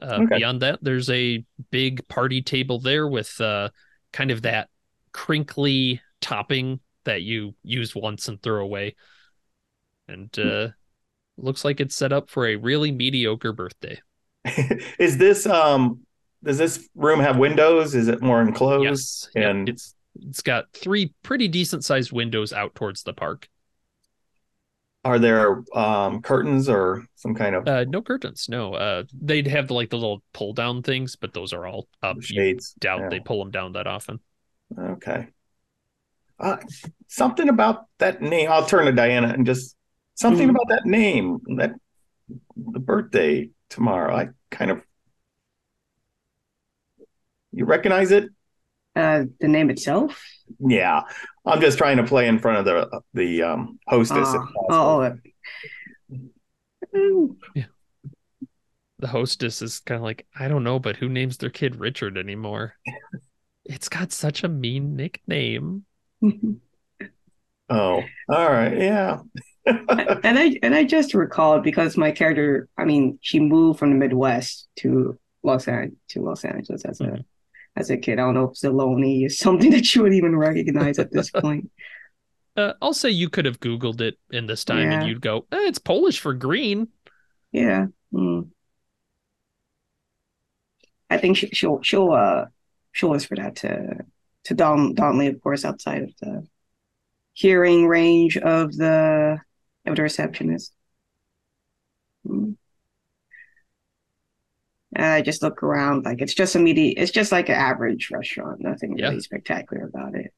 [0.01, 0.31] Uh, Okay.
[0.31, 3.69] beyond that, there's a big party table there with uh
[4.13, 4.69] kind of that
[5.13, 8.95] crinkly topping that you use once and throw away.
[10.07, 10.69] And uh
[11.37, 13.99] looks like it's set up for a really mediocre birthday.
[14.99, 16.01] Is this um
[16.43, 17.93] does this room have windows?
[17.95, 18.83] Is it more enclosed?
[18.83, 23.47] Yes, yep, and- it's it's got three pretty decent sized windows out towards the park.
[25.03, 28.73] Are there um curtains or some kind of Uh, no curtains, no.
[28.75, 32.17] Uh, they'd have the, like the little pull down things, but those are all up.
[32.17, 32.73] You shades?
[32.79, 33.09] doubt Yeah.
[33.09, 34.19] they pull them down that often.
[34.77, 35.27] Okay.
[36.41, 36.57] Uh,
[37.07, 38.49] something about that name.
[38.51, 39.75] I'll turn to Diana and just
[40.15, 40.51] something Mhm.
[40.51, 41.39] about that name.
[41.57, 41.75] That
[42.57, 44.15] the birthday tomorrow.
[44.15, 44.83] I kind of
[47.51, 48.29] you recognize it?
[48.95, 50.25] Uh, the name itself.
[50.59, 51.01] Yeah.
[51.45, 54.27] I'm just trying to play in front of the the um, hostess.
[54.27, 54.65] Uh, possible.
[54.69, 55.15] oh, uh,
[56.95, 57.35] mm,
[58.99, 62.17] The hostess is kind of like, I don't know, but who names their kid Richard
[62.17, 62.75] anymore?
[63.65, 65.85] it's got such a mean nickname.
[67.69, 68.77] Oh, all right.
[68.77, 69.19] Yeah.
[69.65, 73.95] and I and I just recalled because my character, I mean, she moved from the
[73.95, 77.25] Midwest to Los Angeles to Los Angeles as a Mhm.
[77.77, 78.19] as a kid.
[78.19, 81.71] I don't know if Zaloni is something that you would even recognize at this point.
[82.57, 85.67] Uh, I'll say you could have Googled it in this time and you'd go, eh,
[85.67, 86.89] it's Polish for green.
[87.53, 87.87] Yeah.
[88.13, 88.49] Mm.
[91.09, 92.45] I think she, she'll she'll uh
[92.91, 94.05] she'll whisper that to
[94.45, 96.47] to Don Donley, of course, outside of the
[97.33, 99.39] hearing range of the
[99.85, 100.73] of the receptionist.
[102.27, 102.55] Mm.
[104.93, 108.09] And I just look around like it's just a medi it's just like an average
[108.11, 109.09] restaurant, nothing Yeah.
[109.09, 110.33] really spectacular about it.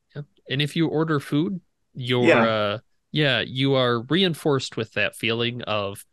[0.49, 1.59] And if you order food,
[1.93, 2.43] you're Yeah.
[2.45, 2.79] uh
[3.11, 6.05] yeah, you are reinforced with that feeling of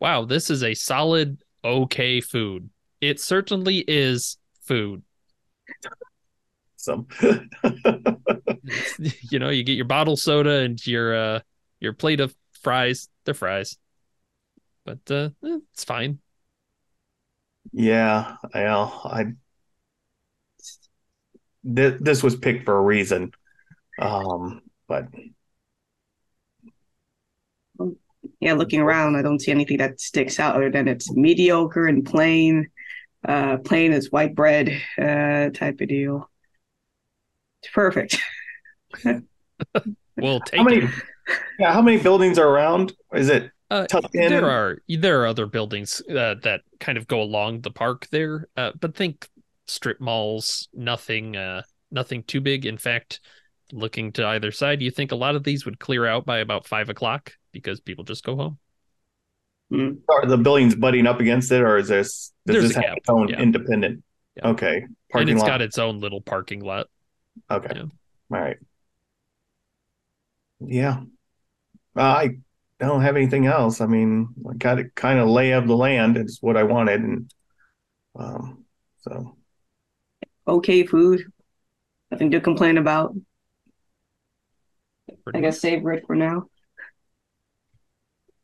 [0.00, 2.70] wow, this is a solid okay food.
[3.00, 5.02] It certainly is food.
[6.82, 7.06] Some.
[8.98, 11.40] you know, you get your bottle soda and your uh
[11.80, 13.78] your plate of fries, they're fries.
[14.84, 16.20] But uh eh, it's fine.
[17.72, 18.36] yeah.
[18.54, 19.32] Well, I.
[21.64, 23.32] This, this was picked for a reason.
[23.98, 25.08] Um, but
[28.40, 32.04] Yeah, looking around, I don't see anything that sticks out other than it's mediocre and
[32.04, 32.68] plain,
[33.28, 36.30] uh, plain as white bread, uh, type of deal.
[37.62, 38.18] It's perfect.
[40.16, 40.78] We'll take how many?
[40.78, 40.90] it.
[41.58, 42.92] Yeah, how many buildings are around?
[43.14, 44.28] Is it Uh, tucked in?
[44.28, 48.48] there are there are other buildings uh, that kind of go along the park there,
[48.56, 49.28] uh, but think
[49.66, 50.68] strip malls.
[50.74, 52.66] Nothing, uh, nothing too big.
[52.66, 53.20] In fact,
[53.72, 56.66] looking to either side, you think a lot of these would clear out by about
[56.66, 58.58] five o'clock because people just go home.
[60.08, 62.84] Are the buildings butting up against it, or is this does There's this a have
[62.84, 63.40] gap, its own yeah.
[63.40, 64.04] independent?
[64.36, 64.48] Yeah.
[64.50, 65.46] Okay, and parking it's lot.
[65.46, 66.88] got its own little parking lot.
[67.50, 67.74] Okay.
[67.74, 67.82] Yeah.
[67.82, 67.90] All
[68.30, 68.56] right.
[70.60, 71.00] Yeah.
[71.96, 72.30] Uh, I
[72.80, 73.80] don't have anything else.
[73.80, 77.00] I mean, I got it kind of lay of the land is what I wanted,
[77.02, 77.32] and
[78.16, 78.64] um,
[79.00, 79.36] so
[80.46, 81.24] Okay food.
[82.10, 83.14] Nothing to complain about.
[85.24, 85.50] Pretty I much.
[85.50, 86.46] guess savor it for now.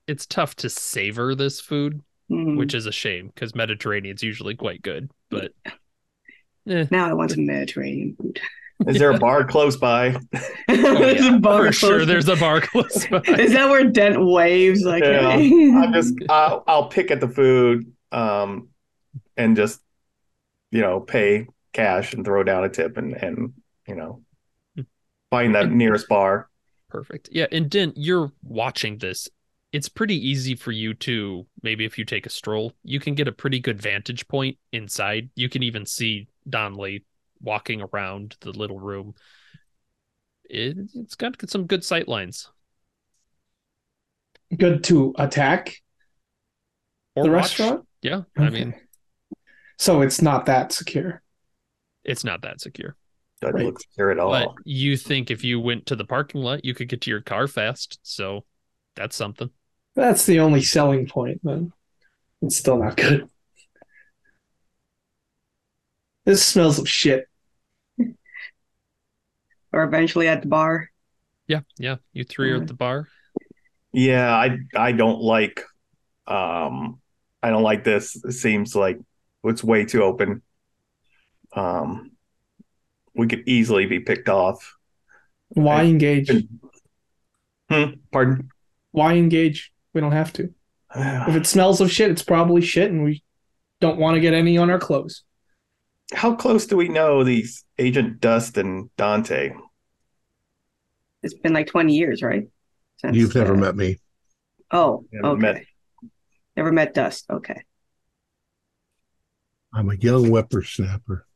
[0.06, 2.56] it's tough to savor this food, Mhm.
[2.56, 5.52] which is a shame because Mediterranean's usually quite good, but
[6.66, 8.40] eh, Now I want some Mediterranean food.
[8.86, 10.16] Is there a bar close by?
[10.68, 13.18] There's a bar for sure close- there's a bar close by.
[13.38, 14.82] Is that where Dent waves?
[14.84, 15.72] Like, Yeah, hey.
[15.74, 18.68] I'm just I'll, I'll pick at the food, um,
[19.36, 19.80] and just
[20.70, 23.52] you know pay cash and throw down a tip and and
[23.86, 24.22] you know
[25.30, 26.48] find that nearest bar.
[26.88, 27.28] Perfect.
[27.32, 29.28] Yeah, and Dent, you're watching this.
[29.72, 33.28] It's pretty easy for you to maybe if you take a stroll, you can get
[33.28, 35.28] a pretty good vantage point inside.
[35.34, 37.04] You can even see Donnelly
[37.40, 39.14] walking around the little room.
[40.48, 42.48] It, it's got some good sight lines.
[44.56, 45.76] Good to attack
[47.14, 47.58] Or the watch.
[47.58, 47.86] restaurant.
[48.02, 48.74] Yeah, I mean,
[49.76, 51.22] So it's not that secure.
[52.04, 52.96] it's not that secure.
[53.40, 53.66] Doesn't Right.
[53.66, 54.30] look secure at all.
[54.30, 57.20] But you think if you went to the parking lot, you could get to your
[57.20, 57.98] car fast.
[58.02, 58.44] So
[58.96, 59.50] that's something.
[59.94, 61.72] That's the only selling point, then.
[62.42, 63.28] It's still not good.
[66.28, 67.26] This smells of shit.
[69.72, 70.90] Or eventually at the bar.
[71.46, 71.96] Yeah, yeah.
[72.12, 73.08] You three are at the bar.
[73.92, 75.62] Yeah, I I don't like
[76.26, 77.00] um
[77.42, 78.16] I don't like this.
[78.24, 78.98] It seems like
[79.44, 80.42] it's way too open.
[81.54, 82.12] Um
[83.14, 84.74] we could easily be picked off.
[85.48, 85.86] Why Right.
[85.88, 86.30] engage?
[87.70, 88.50] Hmm, pardon?
[88.92, 89.72] Why engage?
[89.94, 90.52] We don't have to.
[90.94, 93.22] If it smells of shit, it's probably shit, and we
[93.80, 95.24] don't want to get any on our clothes.
[96.14, 99.52] How close do we know these Agent Dust and Dante?
[101.22, 102.48] It's been like 20 years, right?
[102.98, 103.98] Since, You've never uh, met me.
[104.70, 105.40] Oh, Never okay.
[105.40, 105.64] met.
[106.56, 107.26] Never met Dust.
[107.30, 107.62] Okay.
[109.72, 111.26] I'm a young whippersnapper.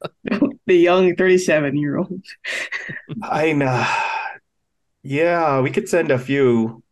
[0.24, 2.24] the young 37 year old.
[3.22, 3.86] I know.
[5.02, 6.82] Yeah, we could send a few,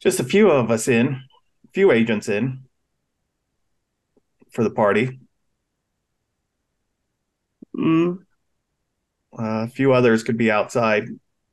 [0.00, 1.22] just a few of us in,
[1.64, 2.64] a few agents in
[4.50, 5.20] for the party.
[7.76, 8.24] Mm,
[9.32, 11.08] Uh, a few others could be outside,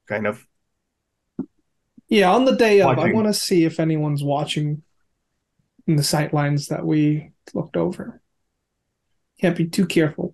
[0.08, 0.46] kind of.
[2.10, 4.82] Yeah, on the day of, I want to see if anyone's watching
[5.86, 8.22] in the sight lines that we looked over.
[9.40, 10.34] Can't be too careful.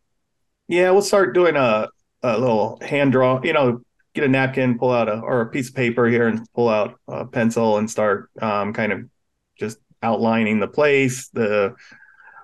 [0.68, 1.89] Yeah, we'll start doing a,
[2.22, 3.82] a little hand draw, you know,
[4.14, 6.99] get a napkin, pull out a, or a piece of paper here and pull out
[7.07, 9.09] a pencil and start um, kind of
[9.59, 11.76] just outlining the place, the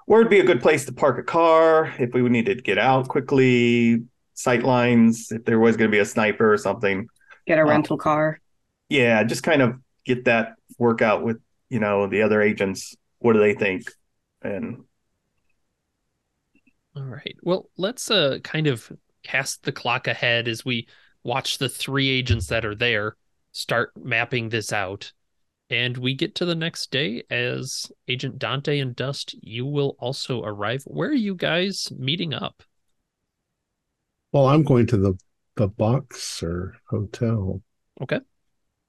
[0.10, 2.80] where would be a good place to park a car if we needed to get
[2.80, 4.04] out quickly,
[4.34, 7.08] sight lines, if there was going to be a sniper or something.
[7.46, 8.40] get a Uh, rental car.
[8.90, 11.38] Yeah, just kind of get that work out with,
[11.70, 12.96] you know, the other agents.
[13.20, 13.92] What do they think?
[14.42, 14.86] And
[16.96, 17.36] All right.
[17.44, 18.92] Well, let's uh kind of
[19.24, 20.88] cast the clock ahead as we
[21.24, 23.16] watch the three agents that are there
[23.52, 25.12] start mapping this out.
[25.70, 30.44] And we get to the next day as Agent Dante and Dust, you will also
[30.44, 30.84] arrive.
[30.86, 32.64] Where are you guys meeting up?
[34.32, 35.14] Well, I'm going to the
[35.56, 37.62] the Boxer Hotel.
[38.02, 38.20] Okay.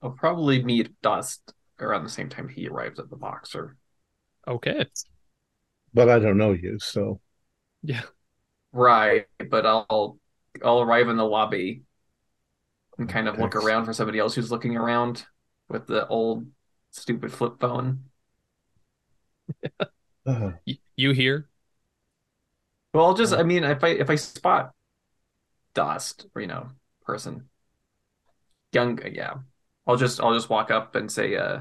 [0.02, 3.76] I'll probably meet Dust around the same time he arrives at the boxer.
[4.46, 4.86] Okay.
[5.92, 7.20] But I don't know you, so
[7.82, 8.02] Yeah.
[8.72, 10.18] Right, but I'll
[10.64, 11.82] I'll arrive in the lobby
[12.98, 15.24] and kind of look around for somebody else who's looking around
[15.68, 16.46] with the old
[16.92, 18.10] stupid flip phone.
[20.26, 21.50] uh, Y- You here?
[22.92, 24.72] Well, I'll just I mean if I if I spot
[25.74, 26.70] Dust, or, you know,
[27.02, 27.48] person,
[28.72, 29.34] young, yeah,
[29.86, 31.60] I'll just I'll just walk up and say, uh,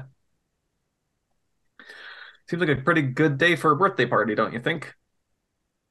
[2.48, 4.94] seems like a pretty good day for a birthday party, don't you think?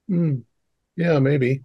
[0.08, 0.40] hmm,
[0.98, 1.64] yeah, maybe.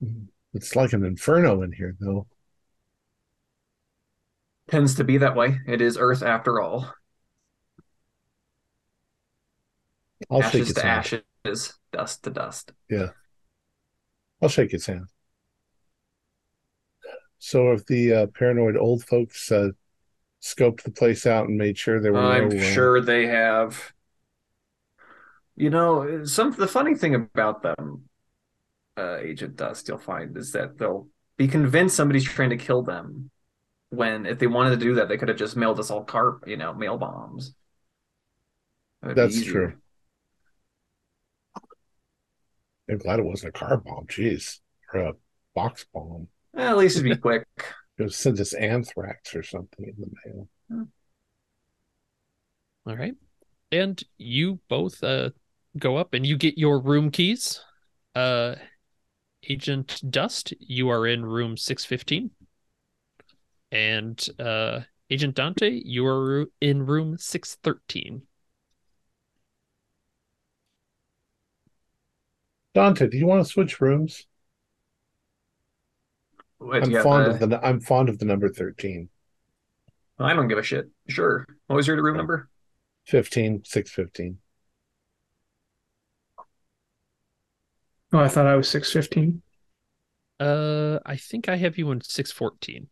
[0.00, 2.26] Hmm, It's like an inferno in here, though.
[4.72, 5.60] Tends to be that way.
[5.66, 6.90] It is Earth after all.
[10.30, 11.22] I'll shake ashes its to hand.
[11.44, 12.72] ashes, dust to dust.
[12.88, 13.08] Yeah.
[14.40, 15.08] I'll shake its hand.
[17.38, 19.72] So, if the uh, paranoid old folks uh,
[20.40, 23.92] scoped the place out and made sure there were I'm no, uh, sure they have.
[25.54, 28.04] You know, some the funny thing about them,
[28.96, 33.30] uh, Agent Dust, you'll find is that they'll be convinced somebody's trying to kill them.
[33.92, 36.44] When if they wanted to do that, they could have just mailed us all carp,
[36.48, 37.54] you know, mail bombs.
[39.02, 39.74] That That's true.
[42.90, 44.06] I'm glad it wasn't a car bomb.
[44.06, 44.60] Jeez,
[44.94, 45.12] or a
[45.54, 46.28] box bomb.
[46.56, 47.46] Eh, at least it'd be quick.
[47.98, 50.48] It was send us anthrax or something in the mail.
[52.86, 53.14] All right.
[53.70, 55.30] And you both uh
[55.78, 57.60] go up and you get your room keys.
[58.14, 58.54] Uh
[59.48, 62.30] Agent Dust, you are in room 615.
[63.72, 68.22] And uh Agent Dante, you are in room 613.
[72.74, 74.26] Dante, do you want to switch rooms?
[76.58, 79.08] What, I'm fond a- of the I'm fond of the number 13.
[80.18, 80.88] I don't give a shit.
[81.08, 81.46] Sure.
[81.66, 82.48] What was your room number?
[83.06, 84.38] 15, 615.
[88.12, 89.42] Oh, I thought I was 615.
[90.38, 92.88] Uh I think I have you in 614.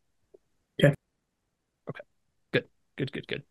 [0.83, 0.95] Yeah.
[1.89, 2.05] Okay.
[2.53, 2.69] Good.
[2.97, 3.43] Good, good, good.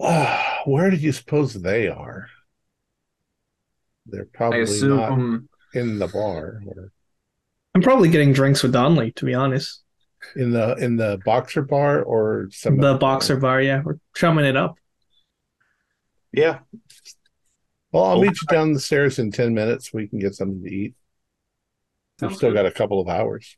[0.00, 2.26] Ah, where do you suppose they are?
[4.06, 6.62] They're I probably not assume in the bar.
[6.66, 6.92] Or...
[7.74, 9.82] I'm probably getting drinks with Donnelly, to be honest.
[10.36, 14.56] In the in the boxer bar or some The boxer bar, yeah, we're chumming it
[14.56, 14.76] up.
[16.32, 16.58] Yeah.
[17.92, 19.92] Well, I'll meet you down the stairs in ten minutes.
[19.92, 20.94] We can get something to eat.
[22.20, 23.56] We've Sounds still got a couple of hours.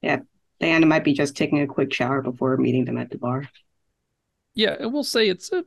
[0.00, 0.20] Yeah.
[0.60, 3.48] Diana might be just taking a quick shower before meeting them at the bar.
[4.54, 5.64] Yeah, and we'll say it's a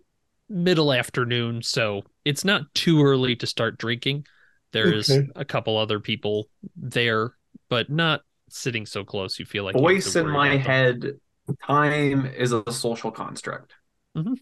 [0.50, 4.26] middle afternoon, so it's not too early to start drinking.
[4.72, 5.28] There's Okay.
[5.36, 7.34] a couple other people there,
[7.70, 11.20] but not sitting so close you feel like Voice in my head,
[11.68, 13.74] time is a social construct.
[14.18, 14.38] Mhm.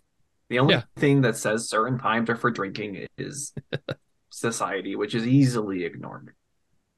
[0.49, 0.83] The only Yeah.
[0.95, 3.53] thing that says certain times are for drinking is
[4.29, 6.33] society, which is easily ignored.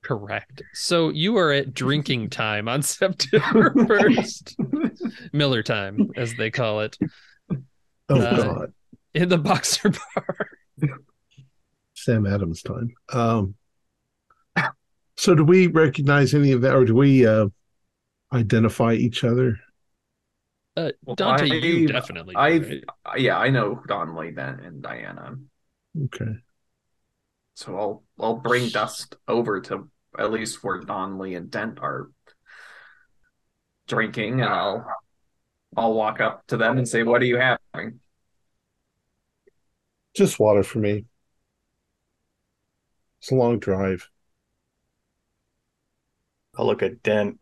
[0.04, 0.62] Correct.
[0.74, 5.30] So you are at drinking time on September 1st.
[5.34, 6.97] Miller time, as they call it,
[8.10, 8.74] Oh Uh, God,
[9.14, 10.50] in the boxer bar.
[11.95, 12.93] Sam Adams time.
[13.12, 13.56] Um.
[15.18, 17.47] So, do we recognize any of that, or do we uh,
[18.32, 19.60] identify each other?
[20.78, 22.36] Uh, Well, Dante, you I've- definitely.
[22.36, 22.84] I've- right?
[23.05, 25.38] Uh, Yeah, I know Donnelly then and Diana.
[26.05, 26.38] Okay.
[27.55, 32.09] So I'll I'll bring Dust over to at least where Donnelly and Dent are
[33.88, 34.88] drinking, and I'll
[35.76, 37.99] I'll walk up to them and say, "What are you having?"
[40.15, 41.05] Just water for me.
[43.22, 44.09] It's a long drive.
[46.57, 47.41] I'll look at Dent.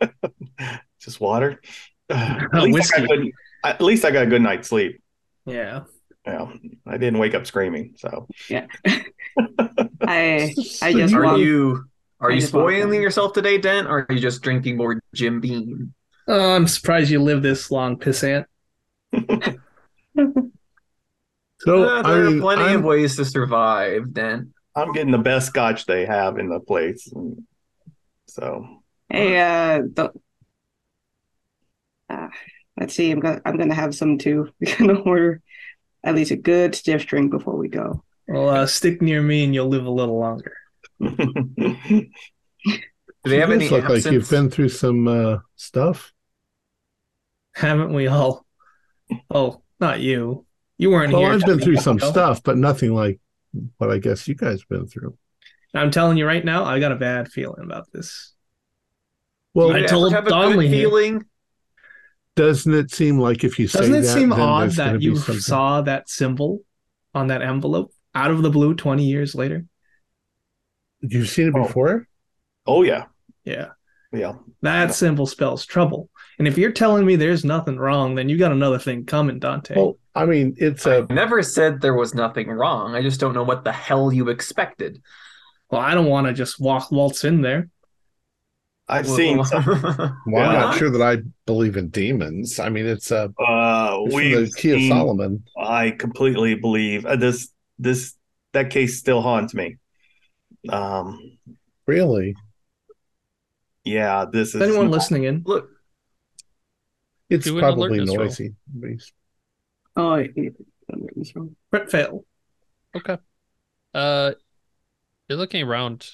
[1.00, 1.60] Just water.
[2.10, 3.30] At Uh, least, I got good,
[3.64, 5.00] at least I got a good night's sleep.
[5.46, 5.82] Yeah.
[6.26, 6.52] Yeah,
[6.86, 7.94] I didn't wake up screaming.
[7.96, 8.64] So I
[10.02, 11.84] I So just Are walked- you
[12.20, 15.94] are I you spoiling yourself today, Dent, or are you just drinking more Jim Beam?
[16.26, 18.44] Oh, I'm surprised you live this long, pissant.
[21.60, 24.48] So, Uh, I there mean, are plenty I'm- of ways to survive, Dent.
[24.76, 27.12] I'm getting the best scotch they have in the place.
[28.28, 28.64] So
[29.08, 30.12] Hey, uh, the,
[32.18, 32.28] uh,
[32.80, 33.10] let's see.
[33.10, 34.50] I'm gonna I'm gonna have some too.
[34.60, 35.42] We're gonna order
[36.04, 38.04] at least a good stiff drink before we go.
[38.26, 40.52] Well, uh, stick near me and you'll live a little longer.
[43.24, 46.12] Do they have you any guys look like you've been through some uh, stuff.
[47.54, 48.46] Haven't we all?
[49.30, 50.46] Oh, not you.
[50.76, 51.32] You weren't Well, here.
[51.32, 52.10] I've been through some ago.
[52.10, 53.18] stuff, but nothing like
[53.78, 55.16] what I guess you guys been through.
[55.74, 58.32] I'm telling you right now, I got a bad feeling about this.
[59.54, 60.88] Well, Do you I told have a Donnelly good here.
[60.88, 61.24] feeling.
[62.38, 65.82] Doesn't it seem like if you say Doesn't it that, seem odd that you saw
[65.82, 66.60] that symbol
[67.14, 69.64] on that envelope out of the blue 20 years later?
[71.00, 71.64] You've seen it Oh.
[71.66, 72.06] before?
[72.66, 73.04] oh yeah,
[73.44, 73.68] Yeah.
[74.12, 74.34] yeah.
[74.62, 76.10] That symbol spells trouble.
[76.38, 79.74] And if you're telling me there's nothing wrong, then you got another thing coming, Dante.
[79.76, 82.94] Well, I mean, it's a I never said there was nothing wrong.
[82.94, 85.00] I just don't know what the hell you expected.
[85.70, 87.68] well, I don't want to just walk waltz in there.
[88.88, 89.44] I've seen.
[89.44, 90.78] Some, well, I'm not not?
[90.78, 92.58] sure that I believe in demons.
[92.58, 95.44] I mean, it's a uh, we've the Key of Solomon.
[95.58, 97.48] I completely believe uh, this.
[97.78, 98.14] This
[98.52, 99.76] that case still haunts me.
[100.68, 101.38] Um,
[101.86, 102.34] Really,
[103.84, 105.42] yeah, this Is is anyone listening in?
[105.46, 105.70] Look,
[107.30, 108.24] it's Do probably alertness roll.
[108.26, 108.54] noisy.
[108.74, 108.90] But
[109.96, 110.56] Oh, it- it-
[111.16, 111.56] it's wrong.
[111.70, 112.24] Brett fail.
[112.96, 113.18] Okay.
[113.94, 114.32] Uh,
[115.28, 116.08] you're looking around.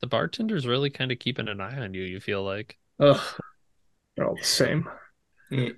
[0.00, 2.02] The bartender's really kind of keeping an eye on you.
[2.02, 2.78] You feel like.
[2.98, 3.20] Ugh.
[4.16, 4.88] They're all the same.
[5.50, 5.76] Can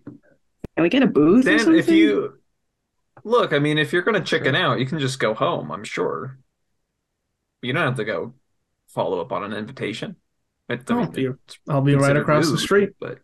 [0.78, 1.78] we get a booth or then something?
[1.78, 2.38] if you
[3.24, 5.70] look, I mean, if you're gonna chicken out, you can just go home.
[5.70, 6.38] I'm sure.
[7.62, 8.34] You don't have to go
[8.88, 10.16] follow up on an invitation.
[10.68, 11.28] It, I I'll be,
[11.68, 12.90] I'll be right considered across the street.
[13.00, 13.18] But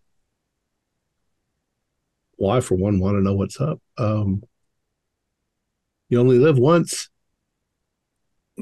[2.36, 3.80] well, I for one want to know what's up.
[3.96, 4.42] Um,
[6.08, 7.08] you only live once.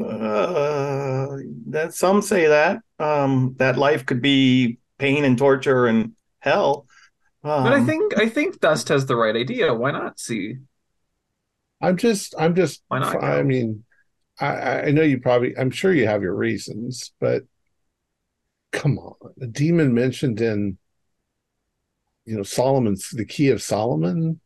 [0.00, 0.04] Uh,
[1.68, 6.86] that some say that um that life could be pain and torture and hell.
[7.44, 9.72] Um, but I think I think Dust has the right idea.
[9.74, 10.56] Why not see?
[11.80, 12.82] I'm just, I'm just.
[12.88, 13.84] Why not I mean,
[14.40, 15.56] I, I know you probably.
[15.56, 17.42] I'm sure you have your reasons, but
[18.72, 20.78] come on, the demon mentioned in,
[22.24, 24.40] you know, Solomon's the Key of Solomon,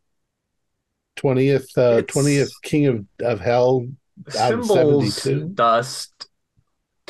[1.16, 3.86] twentieth, uh, twentieth King of of Hell.
[4.38, 5.48] Out of Symbols 72?
[5.54, 6.28] Dust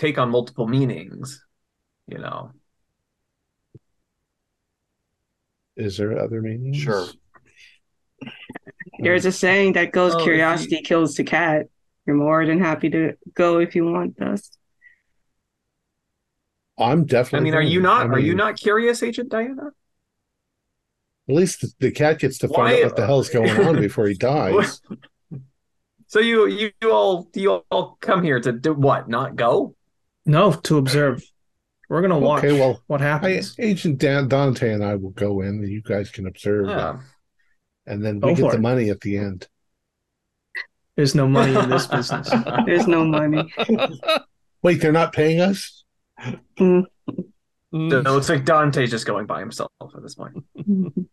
[0.00, 1.44] take on multiple meanings.
[2.08, 2.52] You know.
[5.76, 6.78] Is there other meanings?
[6.78, 7.06] Sure.
[8.98, 11.66] There's a saying that goes, Oh, if you- "Curiosity kills the cat."
[12.06, 14.58] You're more than happy to go if you want, Dust.
[16.78, 17.50] I'm definitely.
[17.50, 18.06] I mean, are you not?
[18.06, 19.68] I are you not curious, Agent Diana?
[21.28, 23.76] At least the, the cat gets to find Why- out what the hell's going on
[23.76, 24.80] uh, before he dies.
[26.08, 29.08] So you you, you all you all come here to do what?
[29.08, 29.76] Not go?
[30.26, 31.22] No, to observe.
[31.88, 33.56] We're gonna watch Okay, well, what I, happens.
[33.58, 37.00] Agent Dan, Dante and I will go in, and you guys can observe, Yeah.
[37.86, 38.60] and then Go we get the it.
[38.60, 39.48] money at the end.
[40.96, 42.30] There's no money in this business.
[42.66, 43.52] There's no money.
[44.62, 45.84] Wait, they're not paying us?
[46.58, 46.84] Mm.
[47.72, 50.36] So it looks like Dante's just going by himself at this point.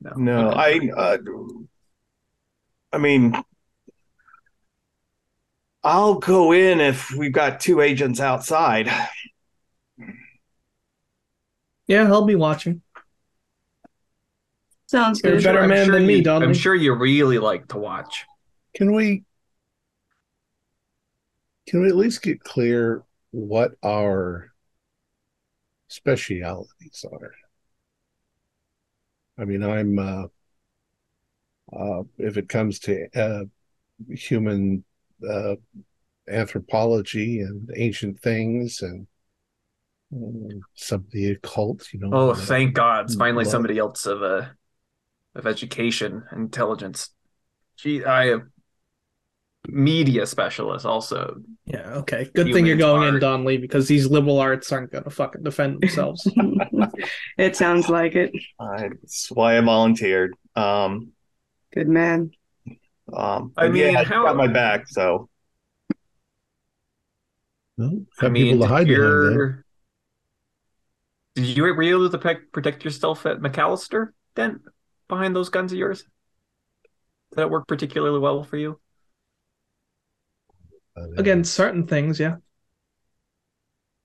[0.00, 0.80] No, No, I.
[0.94, 1.16] Uh,
[2.92, 3.34] I mean,
[5.84, 8.90] I'll go in if we've got two agents outside.
[11.86, 12.80] Yeah, I'll be watching.
[14.86, 17.68] Sounds You're a better I'm man sure than me, you- I'm sure you really like
[17.68, 18.24] to watch.
[18.74, 19.24] Can we?
[21.66, 24.52] Can we at least get clear what our
[25.88, 27.32] specialities are?
[29.38, 29.98] I mean, I'm.
[29.98, 30.26] Uh,
[31.72, 33.44] uh, if it comes to uh,
[34.10, 34.84] human
[35.28, 35.56] uh,
[36.28, 39.06] anthropology and ancient things and
[40.12, 42.10] um, some of the occult, you know.
[42.12, 43.06] Oh, uh, thank God!
[43.06, 43.52] It's finally blood.
[43.52, 44.46] somebody else of uh,
[45.34, 47.10] of education, intelligence.
[47.76, 48.52] Gee, I am
[49.68, 51.40] media specialist also.
[51.64, 52.28] Yeah, okay.
[52.34, 55.80] Good thing you're Humans going in, Donnelly, because these liberal arts aren't gonna fucking defend
[55.80, 56.28] themselves.
[57.38, 58.32] it sounds like it.
[58.60, 60.34] I, that's why I volunteered.
[60.54, 61.12] Um,
[61.72, 62.30] Good man.
[63.16, 64.88] Um, I mean, yeah, I how- got my back.
[64.88, 65.28] So
[67.76, 69.64] well, I mean, people to hide behind you're.
[71.34, 74.60] Did you were you able to pe- protect yourself at McAllister then
[75.08, 76.02] behind those guns of yours?
[77.30, 78.80] Did that work particularly well for you?
[80.94, 82.36] But, uh, Against certain things, yeah.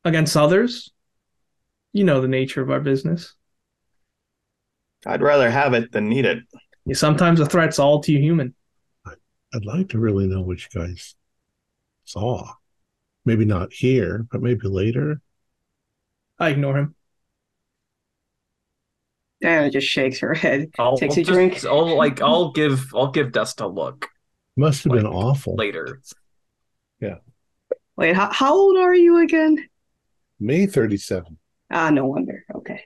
[0.04, 0.92] Against others,
[1.94, 3.36] you know the nature of our business.
[5.06, 6.40] I'd rather have it than need it.
[6.86, 8.56] Yeah, sometimes a threat's all too human.
[9.54, 11.16] I'd like to really know what you guys
[12.06, 12.54] saw.
[13.26, 15.22] Maybe not here, but maybe later.
[16.40, 16.96] I ignore him.
[19.42, 20.70] Diana just shakes her head.
[20.78, 21.66] I'll Takes I'll a drink.
[21.66, 24.10] I'll like I'll give I'll give Dust a look
[24.58, 25.56] Must have been awful.
[25.56, 26.02] later.
[27.00, 27.16] Yeah.
[27.96, 29.68] Wait, how, how old are you again?
[30.40, 31.38] May 37.
[31.72, 32.46] Ah, no wonder.
[32.56, 32.84] Okay.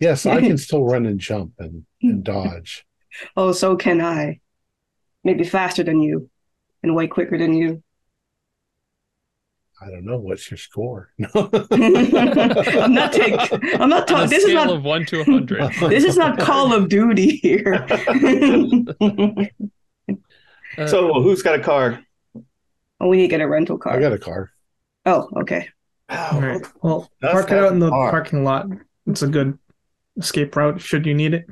[0.00, 2.84] Yes, I can still run and jump and, and dodge.
[3.36, 4.40] Oh, so can I.
[5.24, 6.30] Maybe faster than you
[6.82, 7.82] and way quicker than you.
[9.82, 10.18] I don't know.
[10.18, 11.10] What's your score?
[11.18, 11.28] No.
[11.70, 13.38] I'm not taking.
[13.80, 14.28] I'm not talking.
[14.28, 14.70] This is not.
[14.70, 15.72] of one to a hundred.
[15.88, 17.86] This is not Call of Duty here.
[20.78, 22.00] Uh, So who's got a car?
[23.00, 23.94] oh, we need to get a rental car.
[23.94, 24.50] I got a car.
[25.06, 25.68] Oh, okay.
[26.08, 26.60] All right.
[26.82, 28.10] Well, That's park it out in the car.
[28.10, 28.66] parking lot.
[29.06, 29.58] It's a good
[30.20, 31.46] escape route should you need it.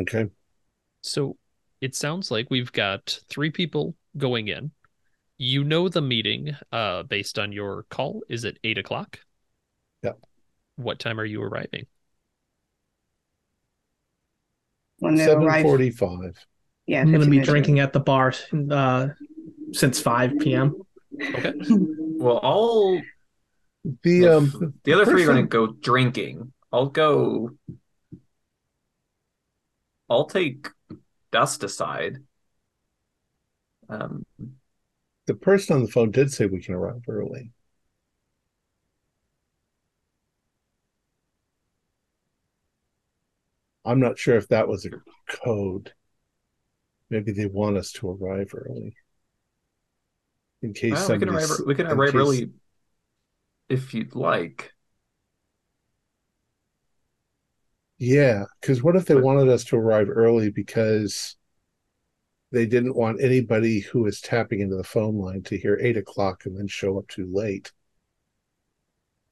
[0.00, 0.26] Okay.
[1.02, 1.36] So
[1.80, 4.72] it sounds like we've got three people going in.
[5.38, 9.20] You know the meeting, uh, based on your call, is at eight o'clock.
[10.02, 10.12] Yeah.
[10.76, 11.86] What time are you arriving?
[14.98, 15.62] When they arrive.
[15.62, 16.46] 745.
[16.86, 17.48] Yeah, I'm going to 15 be minutes.
[17.48, 18.34] drinking at the bar
[18.70, 19.08] uh,
[19.72, 20.76] since 5 p.m.
[21.22, 21.54] Okay.
[22.20, 23.00] Well, I'll
[24.02, 26.52] The um the other three are going to go drinking.
[26.72, 27.50] I'll go.
[30.08, 30.68] I'll take
[31.30, 32.18] Dust aside.
[33.88, 34.24] Um,
[35.26, 37.52] the person on the phone did say we can arrive early.
[43.84, 44.90] I'm not sure if that was a
[45.42, 45.92] code.
[47.08, 48.94] Maybe they want us to arrive early.
[50.62, 51.50] In case well, we can arrive.
[51.66, 52.50] We can arrive case- early
[53.70, 54.74] if you'd like.
[57.98, 61.36] Yeah, because what if they wanted us to arrive early because
[62.50, 66.46] they didn't want anybody who was tapping into the phone line to hear eight o'clock
[66.46, 67.72] and then show up too late?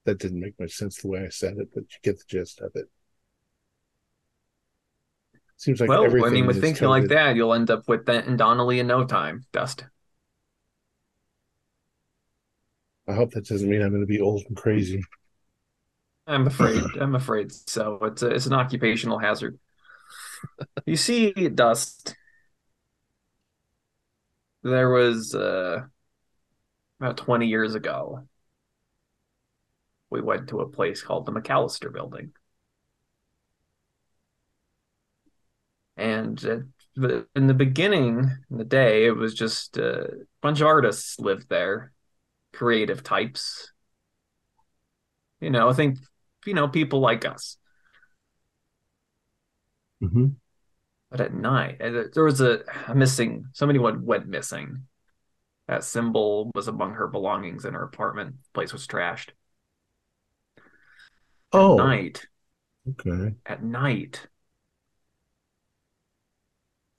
[0.05, 2.61] That didn't make much sense the way I said it, but you get the gist
[2.61, 2.89] of it.
[5.57, 8.39] Seems like well, I mean, with thinking like that, you'll end up with Dent and
[8.39, 9.45] Donnelly in no time.
[9.51, 9.85] Dust.
[13.09, 15.03] I hope that doesn't mean I'm going to be old and crazy.
[16.27, 16.83] I'm afraid.
[17.01, 17.99] I'm afraid so.
[18.03, 19.59] It's a, it's an occupational hazard.
[20.87, 22.15] You see, Dust.
[24.63, 25.85] There was uh,
[27.01, 28.29] about 20 years ago.
[30.11, 32.33] We went to a place called the McAllister Building,
[35.97, 41.19] and uh, in the beginning, in the day, it was just a bunch of artists
[41.21, 41.93] lived there,
[42.53, 43.73] creative types.
[45.41, 45.99] You know, I think
[46.47, 47.57] you know, people like us.
[50.01, 50.29] hmm
[51.11, 54.87] But at night, uh, there was a, a missing, somebody went, went missing.
[55.69, 58.37] That symbol was among her belongings in her apartment.
[58.45, 59.31] The place was trashed.
[61.53, 62.27] Oh, At night,
[62.89, 63.35] okay.
[63.47, 64.29] at night,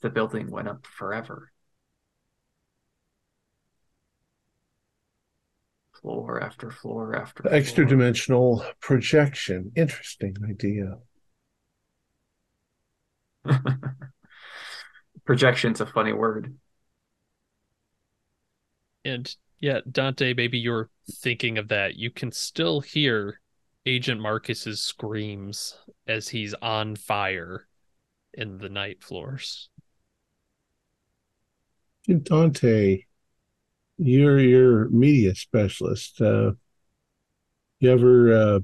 [0.01, 1.48] the building went up forever.
[6.01, 7.53] Floor after floor after floor.
[7.53, 9.71] Extra dimensional projection.
[9.75, 10.97] Interesting idea.
[15.25, 16.55] Projection's a funny word.
[19.03, 21.95] And yeah, Dante, maybe you're thinking of that.
[21.95, 23.41] You can still hear
[23.85, 25.77] Agent Marcus's screams
[26.07, 27.67] as he's on fire
[28.33, 29.69] in the night floors.
[32.23, 33.03] Dante,
[33.99, 36.19] you're your media specialist.
[36.21, 36.51] Uh,
[37.79, 38.59] you ever uh,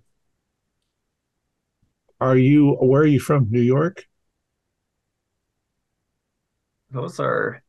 [2.19, 3.47] are you where are you from?
[3.51, 4.05] New York?
[6.91, 7.61] Those are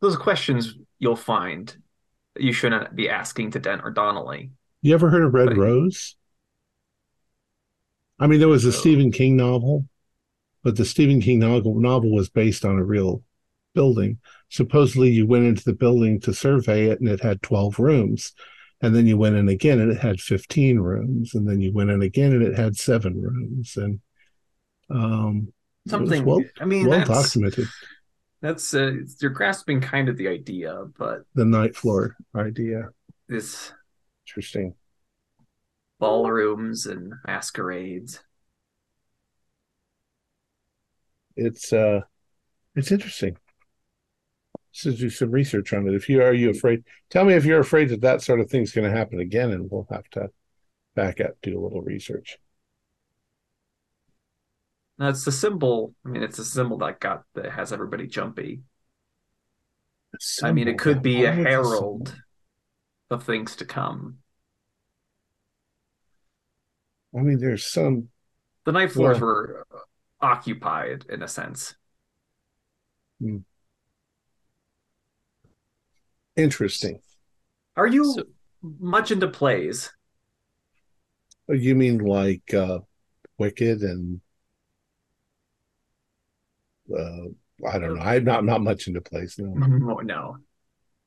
[0.00, 1.76] those are questions you'll find
[2.36, 4.50] you shouldn't be asking to Dent or Donnelly.
[4.82, 6.16] You ever heard of Red But- Rose?
[8.20, 8.72] I mean, there was a No.
[8.72, 9.86] Stephen King novel,
[10.64, 13.22] but the Stephen King novel, novel was based on a real
[13.80, 14.18] building.
[14.50, 18.32] Supposedly, you went into the building to survey it, and it had 12 rooms.
[18.82, 21.34] And then you went in again, and it had 15 rooms.
[21.34, 23.76] And then you went in again, and it had seven rooms.
[23.76, 24.00] And
[24.90, 25.52] um,
[25.86, 27.66] Something well, I mean well that's documented.
[28.42, 32.90] that's uh, you're grasping kind of the idea, but The night floor idea.
[33.28, 33.72] this
[34.26, 34.74] Interesting.
[36.00, 38.20] ballrooms and masquerades.
[41.36, 42.00] it's uh
[42.74, 43.36] it's interesting
[44.74, 47.60] to do some research on it if you are you afraid tell me if you're
[47.60, 50.28] afraid that that sort of thing's going to happen again and we'll have to
[50.94, 52.38] back up do a little research
[54.98, 55.94] Now it's the symbol.
[56.04, 58.62] I mean, it's a symbol that got that has everybody jumpy.
[60.42, 62.16] I mean, it could be a herald
[63.10, 64.18] of things to come.
[67.16, 68.08] i mean there's some
[68.64, 69.24] The night floors Yeah.
[69.24, 69.66] were
[70.20, 71.74] occupied in a sense.
[73.20, 73.38] Hmm.
[76.38, 77.00] Interesting
[77.76, 78.24] Are you So-
[78.62, 79.92] much into plays?
[81.48, 82.80] Oh, you mean like uh
[83.38, 84.20] wicked and
[86.96, 87.24] uh
[87.68, 90.36] i don't know i'm not not much into plays no No, no,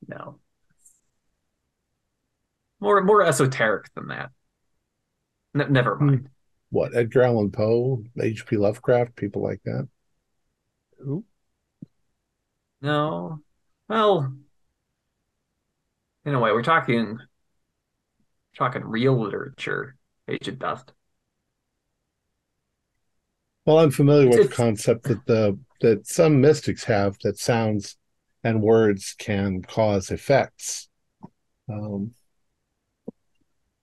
[0.08, 0.38] no.
[2.80, 4.30] More more esoteric than that.
[5.54, 6.06] Ne- never Hmm.
[6.06, 6.28] mind.
[6.70, 9.88] what edgar allan poe hp lovecraft people like that
[10.98, 11.24] Who?
[12.80, 13.40] No.
[13.88, 14.34] Well,
[16.24, 17.18] in a way, we're talking
[18.56, 19.96] talking real literature,
[20.28, 20.92] Agent Dust.
[23.64, 27.96] Well, I'm familiar with the concept that the that some mystics have that sounds
[28.44, 30.88] and words can cause effects.
[31.68, 32.12] Um,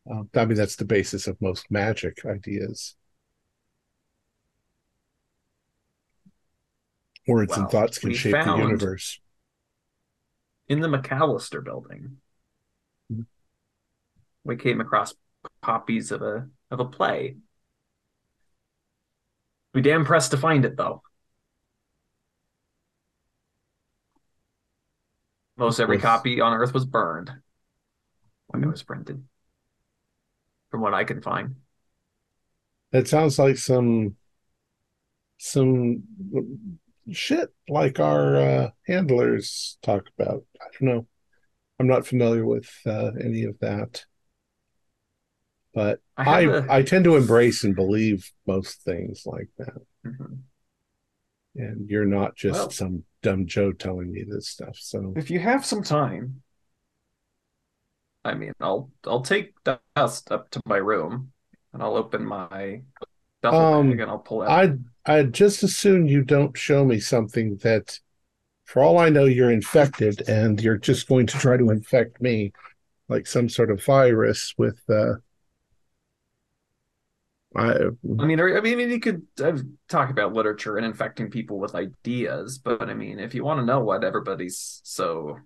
[0.09, 2.95] uh, I mean, that's the basis of most magic ideas.
[7.27, 9.19] Words and thoughts can shape the universe.
[10.67, 12.17] In the McAllister building.
[14.43, 15.13] We came across
[15.61, 17.37] copies of a of a play.
[19.73, 21.01] We damn pressed to find it though.
[25.57, 27.31] Most every copy on Earth was burned
[28.47, 28.71] when it Mhm.
[28.71, 29.23] was printed,
[30.71, 31.55] from what I can find.
[32.91, 34.15] It sounds like some
[35.37, 36.03] some
[37.11, 40.43] shit like our uh, handlers talk about.
[40.61, 41.07] I don't know.
[41.79, 44.05] I'm not familiar with uh, any of that,
[45.73, 49.81] but I I a- I tend to embrace and believe most things like that.
[50.05, 50.39] Mhm.
[51.55, 54.77] And you're not just Well- some dumb Joe telling me this stuff.
[54.77, 56.41] So If you have some time,
[58.23, 61.31] I mean, I'll I'll take dust up to my room
[61.73, 62.81] and I'll open my
[63.41, 64.49] duffel Um, bag and I'll pull out.
[64.49, 67.99] I'd I'd just as soon you don't show me something that,
[68.65, 72.51] for all I know, you're infected and you're just going to try to infect me,
[73.07, 74.79] like some sort of virus with.
[74.89, 75.15] Uh,
[77.55, 77.73] I
[78.19, 79.23] I mean, I mean, you could
[79.87, 83.65] talk about literature and infecting people with ideas, but I mean, if you want to
[83.65, 85.39] know what everybody's so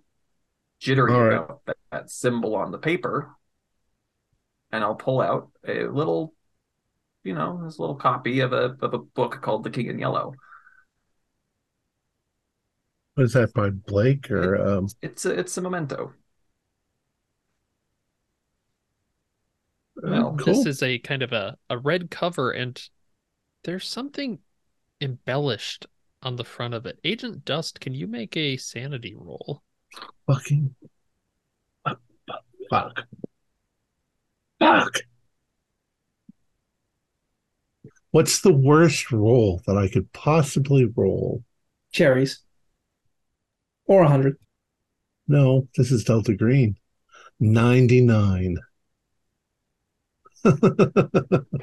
[0.79, 1.35] jittery right.
[1.35, 3.33] about that, that symbol on the paper,
[4.71, 6.33] and I'll pull out a little,
[7.23, 10.33] you know, this little copy of a of a book called The King in Yellow.
[13.15, 16.13] was that by Blake or um, It's a it's a memento.
[20.03, 20.53] Well, oh, cool.
[20.53, 22.81] This is a kind of a, a red cover, and
[23.63, 24.39] there's something
[24.99, 25.87] embellished
[26.21, 26.99] on the front of it.
[27.05, 29.63] Agent Dust, can you make a sanity roll?
[30.27, 30.75] Fucking.
[32.69, 33.05] Fuck.
[34.59, 34.99] Fuck.
[38.11, 41.43] What's the worst roll that I could possibly roll?
[41.93, 42.41] Cherries.
[43.85, 44.37] Or a hundred.
[45.27, 46.75] No, this is Delta Green.
[47.39, 48.57] 99.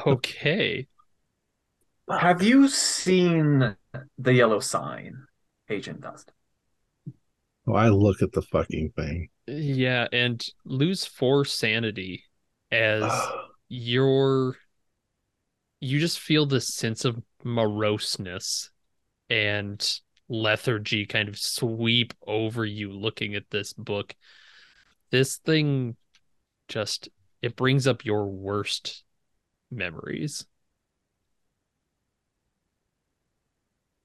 [0.06, 0.86] Okay.
[2.10, 3.76] Have you seen
[4.18, 5.26] the yellow sign,
[5.68, 6.32] Agent Dust?
[7.66, 9.28] Oh, I look at the fucking thing.
[9.46, 12.24] Yeah, and lose four sanity
[12.70, 13.12] as
[13.68, 14.56] your
[15.80, 18.70] you just feel this sense of moroseness
[19.30, 24.14] and lethargy kind of sweep over you looking at this book.
[25.10, 25.96] This thing
[26.68, 27.08] just
[27.42, 29.04] it brings up your worst
[29.70, 30.46] memories.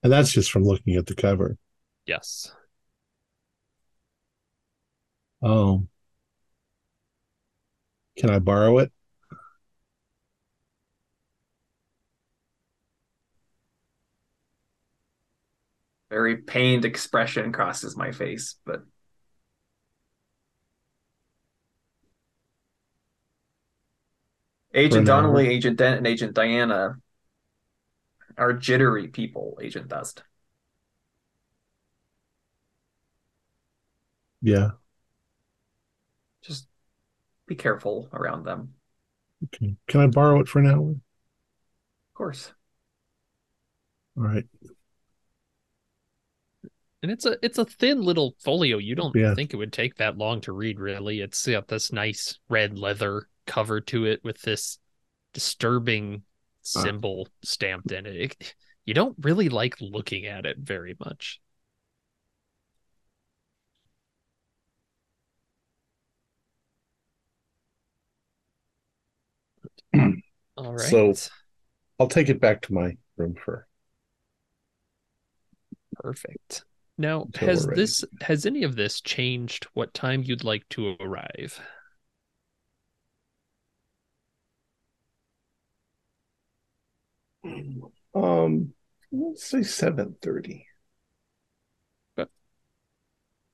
[0.06, 1.58] and that's just from looking at the cover.
[2.06, 2.52] Yes.
[5.42, 5.88] Oh.
[8.16, 8.92] Can I borrow it?
[16.12, 18.84] Very pained expression crosses my face, but
[24.76, 25.06] Agent For.
[25.06, 26.98] Donnelly, Agent Dent, and Agent Diana
[28.38, 30.24] are jittery people, Agent Dust.
[34.42, 34.72] Yeah.
[36.44, 36.68] Just
[37.48, 38.76] be careful around them.
[39.46, 39.76] Okay.
[39.88, 40.92] Can I borrow it for an hour?
[40.92, 40.98] Of
[42.14, 42.54] course.
[44.18, 44.46] All right.
[47.02, 48.78] And it's a it's a thin little folio.
[48.78, 49.36] You don't Yeah.
[49.36, 51.22] think it would take that long to read, really.
[51.22, 54.80] It's got this nice red leather cover to it with this
[55.34, 56.24] disturbing
[56.62, 58.36] symbol stamped in it.
[58.40, 58.56] it.
[58.86, 61.40] You don't really like looking at it very much.
[70.58, 70.80] All right.
[70.80, 71.14] So-
[71.98, 73.68] I'll take it back to my room for.
[75.94, 76.66] Perfect.
[76.98, 81.60] Now, Until has this has any of this changed what time you'd like to arrive?
[88.14, 88.74] Um,
[89.12, 90.66] let's say seven thirty.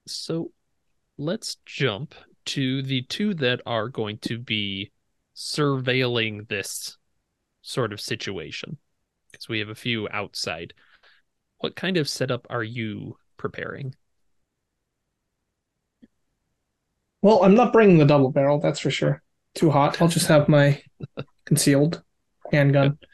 [0.08, 0.52] So
[1.18, 2.16] let's jump
[2.46, 4.92] to the two that are going to be
[5.36, 6.98] surveilling this
[7.62, 8.78] sort of situation
[9.32, 10.74] because we have a few outside.
[11.60, 13.96] What kind of setup are you preparing?
[17.22, 19.22] Well, I'm not bringing the double barrel, that's for sure.
[19.54, 20.02] Too hot.
[20.02, 20.82] I'll just have my
[21.46, 22.02] concealed
[22.52, 22.98] handgun.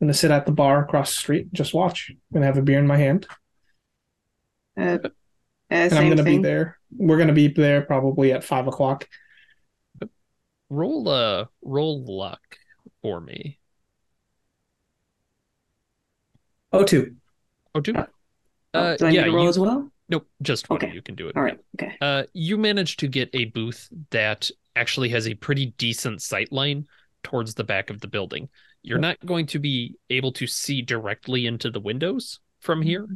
[0.00, 2.10] I'm gonna sit at the bar across the street, just watch.
[2.10, 3.26] I'm gonna have a beer in my hand,
[4.76, 5.08] Uh, uh,
[5.70, 6.40] and I'm gonna thing.
[6.42, 6.78] be there.
[6.96, 9.08] We're gonna be there probably at five o'clock.
[10.70, 12.58] Roll a roll luck
[13.02, 13.58] for me.
[16.72, 17.16] Oh, two.
[17.74, 17.94] Oh, do
[18.74, 19.90] Oh, uh, Do I yeah, need to roll you, as well?
[20.08, 20.92] nope, just one Okay.
[20.92, 21.36] you can do it.
[21.36, 21.58] All right.
[21.76, 21.96] Okay.
[22.00, 26.86] Uh, you managed to get a booth that actually has a pretty decent sight line
[27.22, 28.48] towards the back of the building.
[28.88, 33.06] You're not going to be able to see directly into the windows from here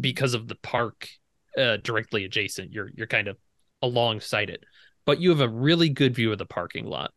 [0.00, 1.08] because of the park
[1.58, 2.72] uh, directly adjacent.
[2.72, 3.38] You're you're kind of
[3.80, 4.64] alongside it,
[5.04, 7.12] but you have a really good view of the parking lot.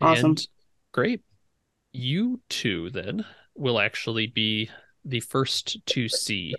[0.00, 0.30] Awesome.
[0.30, 0.48] And
[0.92, 1.22] great.
[1.92, 3.24] You two then
[3.54, 4.70] will actually be
[5.04, 6.54] the first to see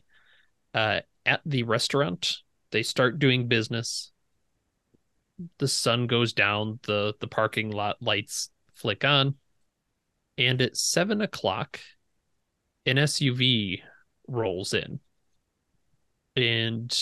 [0.74, 2.38] uh, at the restaurant.
[2.72, 4.12] They start doing business.
[5.58, 9.36] The sun goes down, the, the parking lot lights flick on.
[10.38, 11.80] And at seven o'clock,
[12.86, 13.82] an SUV
[14.28, 15.00] rolls in.
[16.36, 16.98] And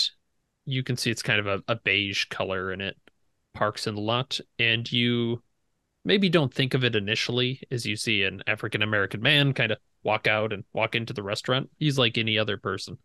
[0.66, 2.98] you can see it's kind of a, a beige color and it
[3.54, 4.40] parks in the lot.
[4.60, 5.42] And you
[6.06, 9.78] maybe don't think of it initially as you see an African American man kind of
[10.04, 11.70] walk out and walk into the restaurant.
[11.80, 12.98] He's like any other person.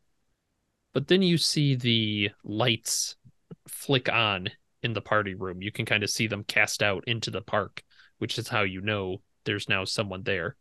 [0.93, 3.17] But then you see the lights
[3.69, 4.51] flick on
[4.83, 5.63] in the party room.
[5.63, 7.83] You can kind of see them cast out into the park,
[8.19, 10.57] which is how you know there's now someone there.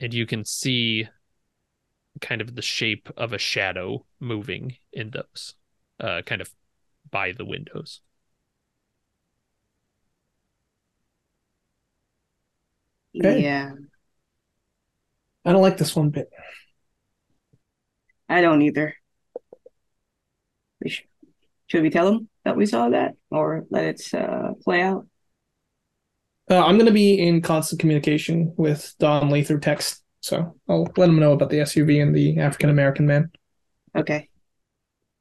[0.00, 1.08] And you can see
[2.20, 5.54] kind of the shape of a shadow moving in those,
[6.00, 6.50] uh, kind of
[7.10, 8.00] by the windows.
[13.16, 13.42] Okay.
[13.42, 13.72] Yeah.
[15.44, 16.28] I don't like this one bit.
[18.28, 18.94] I don't either.
[21.68, 24.82] We should, should we tell them that we saw that or let it uh, play
[24.82, 25.06] out?
[26.50, 31.08] Uh, I'm going to be in constant communication with Donnelly through text So I'll let
[31.10, 33.30] him know about the SUV and the African American man.
[33.94, 34.28] Okay.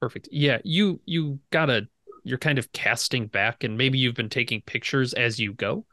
[0.01, 0.29] Perfect.
[0.31, 1.87] Yeah, you you gotta
[2.23, 5.85] you're kind of casting back and maybe you've been taking pictures as you go.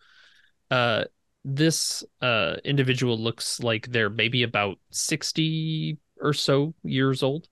[0.71, 1.05] Uh
[1.45, 7.49] this uh individual looks like they're maybe about 60 or so years old.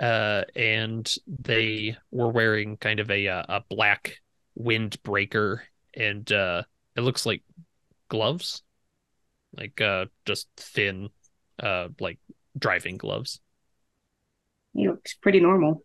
[0.00, 4.18] Uh and they were wearing kind of a uh, a black
[4.58, 5.60] windbreaker
[5.94, 6.62] and uh
[6.96, 7.42] it looks like
[8.08, 8.62] gloves.
[9.56, 11.10] Like uh just thin
[11.60, 12.18] uh like
[12.56, 13.40] driving gloves.
[14.74, 15.82] He looks pretty normal.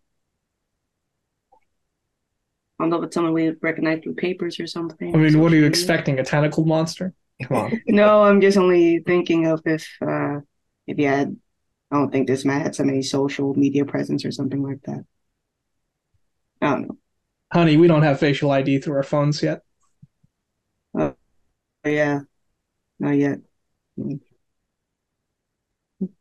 [2.78, 5.14] I don't know if it's someone we recognize through papers or something.
[5.14, 6.18] I mean, what are you expecting?
[6.18, 7.14] A tentacle monster?
[7.42, 7.82] Come on.
[7.86, 10.40] No, I'm just only thinking of if uh
[10.86, 11.36] if you had
[11.94, 15.04] I don't think this man had some any social media presence or something like that.
[16.60, 16.98] I don't know.
[17.52, 19.60] Honey, we don't have facial ID through our phones yet.
[20.92, 21.16] But
[21.84, 22.22] yeah.
[22.98, 23.38] Not yet.
[23.96, 24.18] I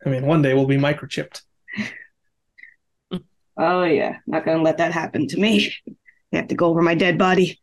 [0.09, 1.41] mean, one day we'll be microchipped.
[3.55, 4.17] Oh yeah.
[4.25, 5.71] Not gonna let that happen to me.
[6.31, 7.59] They have to go over my dead body.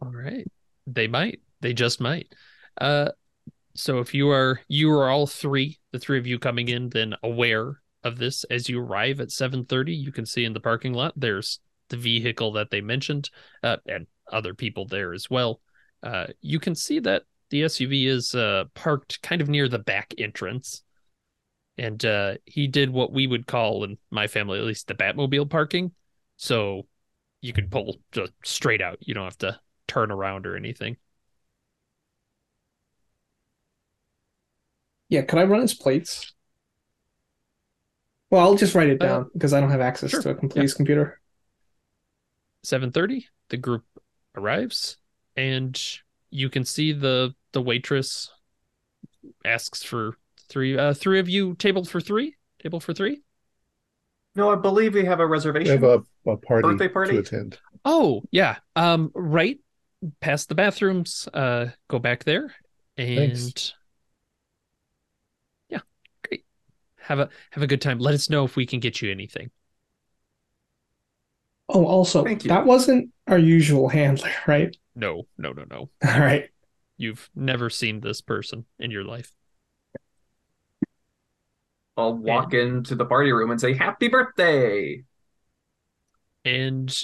[0.00, 0.46] All right.
[0.86, 1.40] They might.
[1.60, 2.34] They just might.
[2.80, 3.10] Uh
[3.78, 7.14] so if you are you are all three, the three of you coming in, then
[7.22, 11.12] aware of this as you arrive at 7:30, you can see in the parking lot
[11.16, 13.30] there's the vehicle that they mentioned,
[13.62, 15.60] uh, and other people there as well.
[16.02, 20.12] Uh you can see that the SUV is uh parked kind of near the back
[20.18, 20.82] entrance.
[21.76, 25.50] And uh he did what we would call in my family at least the Batmobile
[25.50, 25.92] parking.
[26.36, 26.88] So
[27.40, 28.98] you could pull just straight out.
[29.00, 30.96] You don't have to turn around or anything.
[35.08, 36.32] Yeah, could I run his plates?
[38.30, 40.34] Well, I'll just write it Uh, down because I don't have access sure, to a
[40.34, 41.20] complete computer.
[42.62, 43.84] 7:30 the group
[44.36, 44.96] arrives
[45.36, 45.80] and
[46.30, 48.30] you can see the the waitress
[49.44, 50.16] asks for
[50.48, 53.22] three uh three of you tabled for 3 table for 3
[54.34, 55.80] No, I believe we have a reservation.
[55.80, 57.14] We have a, a party, Birthday party?
[57.14, 57.58] to attend.
[57.84, 59.58] oh yeah um right
[60.20, 62.54] past the bathrooms uh go back there
[62.96, 63.74] and Thanks.
[65.68, 65.80] yeah
[66.22, 66.44] great
[67.08, 69.50] have a have a good time let us know if we can get you anything
[71.70, 72.48] Oh, also, Thank you.
[72.50, 74.74] that wasn't our usual handler, right?
[74.94, 76.50] no no no no All right.
[76.96, 79.32] you've never seen this person in your life
[81.96, 85.02] I'll walk into the party room and say, Happy birthday!
[86.44, 87.02] and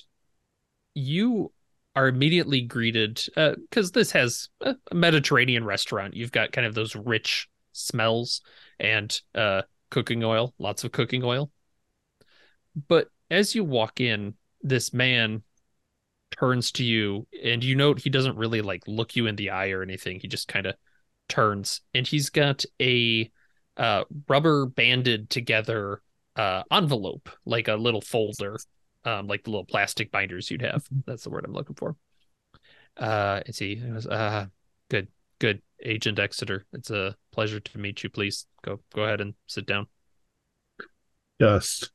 [0.94, 1.52] you
[1.96, 6.14] are immediately greeted because this has a a Mediterranean restaurant.
[6.14, 8.40] You've got kind of those rich smells
[8.80, 9.62] and uh,
[9.94, 11.50] cooking oil, lots of cooking oil.
[12.88, 15.42] But as you walk in, this man
[16.38, 19.70] turns to you, and you note he doesn't really like look you in the eye
[19.70, 20.18] or anything.
[20.20, 20.74] He just kind of
[21.28, 23.30] turns, and he's got a
[23.76, 26.02] uh, rubber banded together
[26.36, 28.58] uh, envelope, like a little folder
[29.04, 30.84] um, like the little plastic binders you'd have.
[31.06, 31.96] That's the word I'm looking for.
[32.96, 33.72] Uh, let's see.
[33.72, 34.46] It was, uh,
[34.90, 35.08] good,
[35.38, 36.64] good, Agent Exeter.
[36.72, 38.10] It's a pleasure to meet you.
[38.10, 39.88] Please go, go ahead and sit down.
[41.40, 41.90] Dust.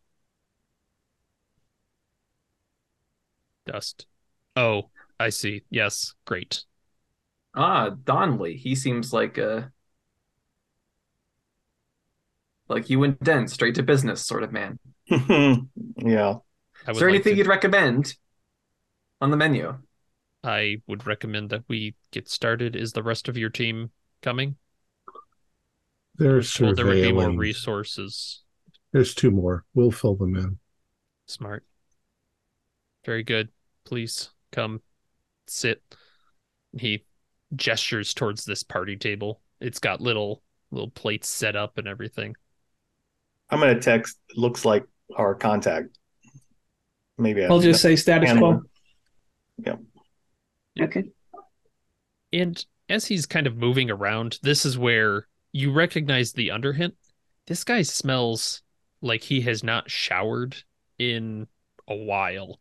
[3.66, 4.06] Dust.
[4.58, 5.64] Oh, I see.
[5.70, 6.66] Yes, great.
[7.56, 8.58] Ah, Donnelly.
[8.58, 9.72] He seems like a
[12.68, 14.78] like you and Dent, straight to business sort of man.
[15.08, 16.36] yeah.
[16.88, 18.16] Is there like anything to- you'd recommend
[19.22, 19.78] on the menu?
[20.44, 22.76] I would recommend that we get started.
[22.76, 23.92] Is the rest of your team
[24.22, 24.56] coming?
[26.20, 28.44] They're Well, there would be more resources.
[28.92, 29.64] There's two more.
[29.74, 30.60] We'll fill them in.
[31.28, 31.64] Smart.
[33.06, 33.50] Very good.
[33.86, 34.82] Please come
[35.48, 35.82] sit.
[36.78, 37.06] He
[37.56, 39.40] gestures towards this party table.
[39.62, 42.36] It's got little little plates set up and everything.
[43.50, 44.20] I'm gonna text.
[44.36, 44.84] Looks like
[45.16, 45.98] our contact.
[47.18, 48.62] Maybe I'll just say status quo.
[49.66, 49.80] handler.
[50.82, 51.06] Okay.
[52.34, 56.96] And as he's kind of moving around, this is where you recognize the underhint.
[57.48, 58.62] This guy smells
[59.02, 60.64] like he has not showered
[60.98, 61.48] in
[61.88, 62.60] a while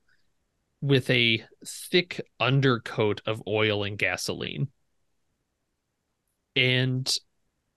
[0.81, 4.69] with a thick undercoat of oil and gasoline.
[6.55, 7.13] And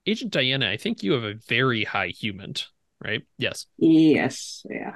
[0.05, 2.67] Agent Diana, I think you have a very high HUMINT,
[3.03, 3.21] right?
[3.37, 3.65] Yes.
[3.77, 4.65] Yes.
[4.69, 4.95] Yeah.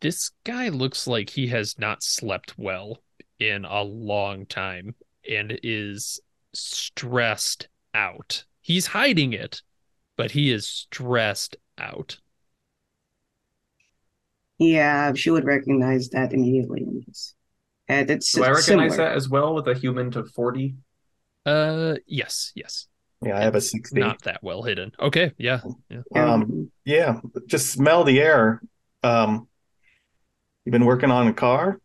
[0.00, 3.02] This guy looks like he has not slept well
[3.38, 4.94] in a long time
[5.28, 6.20] and is
[6.52, 8.44] stressed out.
[8.64, 9.62] He's hiding it,
[10.16, 12.18] but he is stressed out.
[14.58, 16.86] Yeah, she would recognize that immediately.
[17.88, 18.96] And it's, Do I recognize similar.
[18.96, 20.76] that as well with a HUMINT to 40?
[21.46, 22.86] Uh, yes, yes.
[23.22, 24.00] Yeah, I have a It's 60.
[24.00, 24.92] Not that well hidden.
[24.98, 26.02] Okay, yeah, yeah.
[26.14, 28.60] Um, yeah, just smell the air.
[29.02, 29.48] Um,
[30.64, 31.80] you've been working on a car?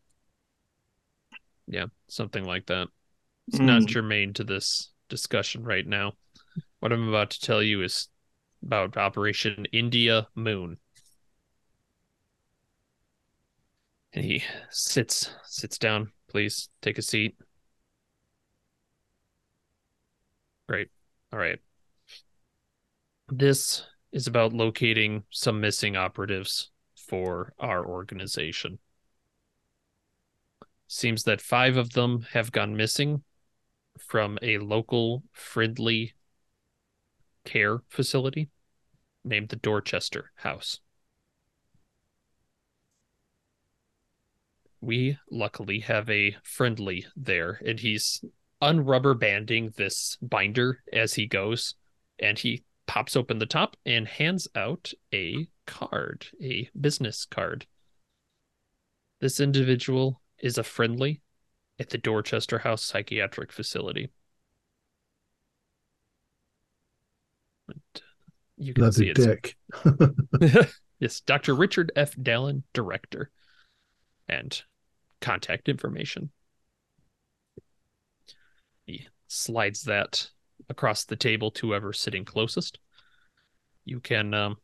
[1.67, 2.87] Yeah, something like that.
[3.47, 3.67] It's Hmm.
[3.67, 6.13] not germane to this discussion right now.
[6.79, 8.07] What I'm about to tell you is
[8.63, 10.77] about Operation India Moon.
[14.13, 16.11] And he sits sits down.
[16.27, 17.35] Please take a seat.
[20.67, 20.89] Great.
[21.33, 21.59] All right.
[23.27, 28.79] This is about locating some missing operatives for our organization.
[30.87, 33.23] Seems that five of them have gone missing
[33.99, 36.13] from a local friendly
[37.45, 38.49] care facility
[39.23, 40.79] named the Dorchester House.
[44.81, 48.23] We luckily have a friendly there, and he's
[48.61, 51.75] unrubber banding this binder as he goes,
[52.17, 57.67] and he pops open the top and hands out a card, a business card.
[59.19, 61.21] This individual is a friendly
[61.77, 64.09] at the Dorchester House Psychiatric Facility.
[67.71, 68.01] And
[68.57, 69.55] you can Another see it's dick.
[70.99, 71.55] yes, Dr.
[71.55, 72.15] Richard F.
[72.15, 73.31] Dallin, director,
[74.27, 74.61] and
[75.21, 76.31] contact information.
[78.85, 80.29] He slides that
[80.69, 82.79] across the table to whoever's sitting closest.
[83.85, 84.57] You can um,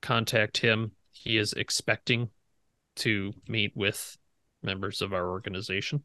[0.00, 0.92] contact him.
[1.12, 2.30] He is expecting
[2.96, 4.16] to meet with
[4.62, 6.02] members of our organization.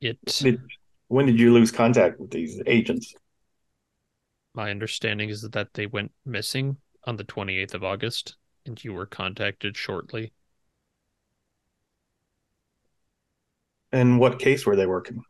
[0.00, 0.60] It, Did,
[1.08, 3.14] when did you lose contact with these agents?
[4.54, 8.36] my understanding is that they went missing on the 28th of August,
[8.66, 10.32] and you were contacted shortly
[13.92, 15.22] And what case were they working?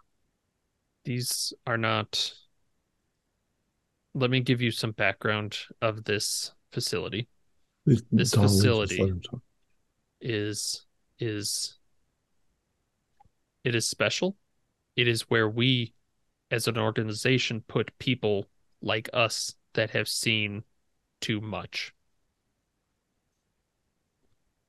[1.04, 2.34] these are not
[4.14, 7.28] let me give you some background of this facility
[7.84, 9.40] Please, This facility- let him talk.
[10.20, 10.84] is
[11.18, 11.78] is
[13.64, 14.36] it is special
[14.98, 15.94] it is where we
[16.50, 18.48] as an organization put people
[18.82, 20.64] like us that have seen
[21.20, 21.94] too much.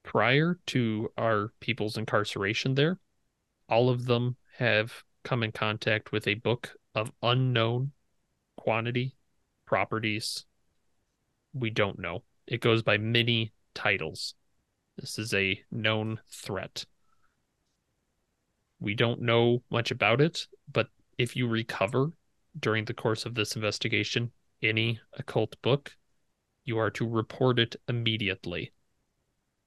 [0.04, 3.00] Prior to our people's incarceration there
[3.68, 7.92] all of them have come in contact with a book of unknown
[8.56, 9.16] quantity
[9.66, 10.46] properties.
[11.54, 12.24] We don't know.
[12.46, 14.36] It goes by many titles.
[14.96, 16.86] This is a known threat
[18.80, 20.88] we don't know much about it but
[21.18, 22.12] if you recover
[22.60, 24.32] during the course of this investigation
[24.62, 25.96] any occult book
[26.66, 28.72] you are to report it immediately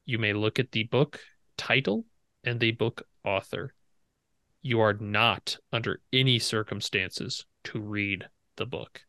[0.05, 1.21] you may look at the book
[1.57, 2.05] title
[2.45, 3.73] and the book author
[4.63, 9.03] you are not under any circumstances to read the book.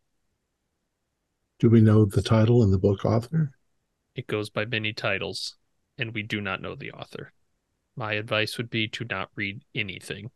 [1.60, 3.52] Do we know the title and the book author?
[4.16, 5.56] It goes by many titles,
[5.98, 7.32] and we do not know the author.
[7.96, 10.32] My advice would be to not read anything.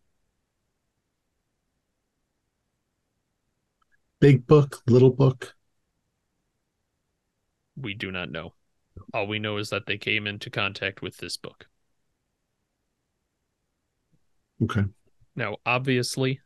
[4.20, 5.56] Big book, little book?
[7.76, 8.54] We do not know.
[9.14, 11.68] All we know is that they came into contact with this book.
[14.64, 14.86] Okay.
[15.36, 16.42] Now, obviously,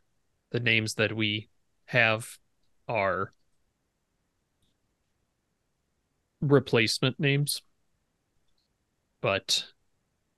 [0.50, 1.48] the names that we
[1.86, 2.38] have
[2.88, 3.32] are
[6.42, 7.62] replacement names,
[9.22, 9.64] but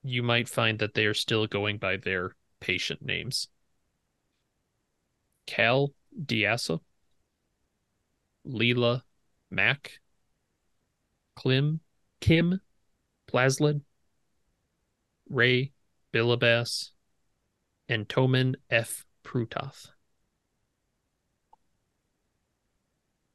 [0.05, 3.49] you might find that they are still going by their patient names.
[5.47, 6.81] Cal Diasa,
[8.47, 9.03] Leela
[9.51, 10.01] Mack,
[11.35, 11.81] Klim,
[12.21, 12.61] Kim
[13.27, 13.81] Plaslid,
[15.31, 15.73] Ray
[16.13, 16.91] Bilibas,
[17.89, 19.07] and Toman F.
[19.25, 19.89] Prutoth.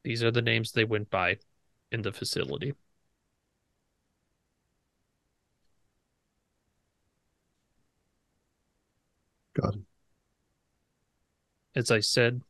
[0.03, 1.37] These are the names they went by
[1.91, 2.73] in the facility.
[9.59, 9.81] Got it.
[11.75, 12.41] As I said,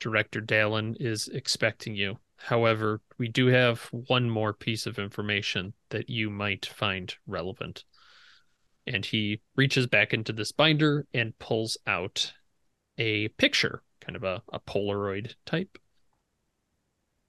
[0.00, 2.18] Director Dallin is expecting you.
[2.36, 7.84] However, we do have one more piece of information that you might find relevant.
[8.86, 12.32] And he reaches back into this binder and pulls out
[12.98, 15.78] a picture, kind of a, a Polaroid type.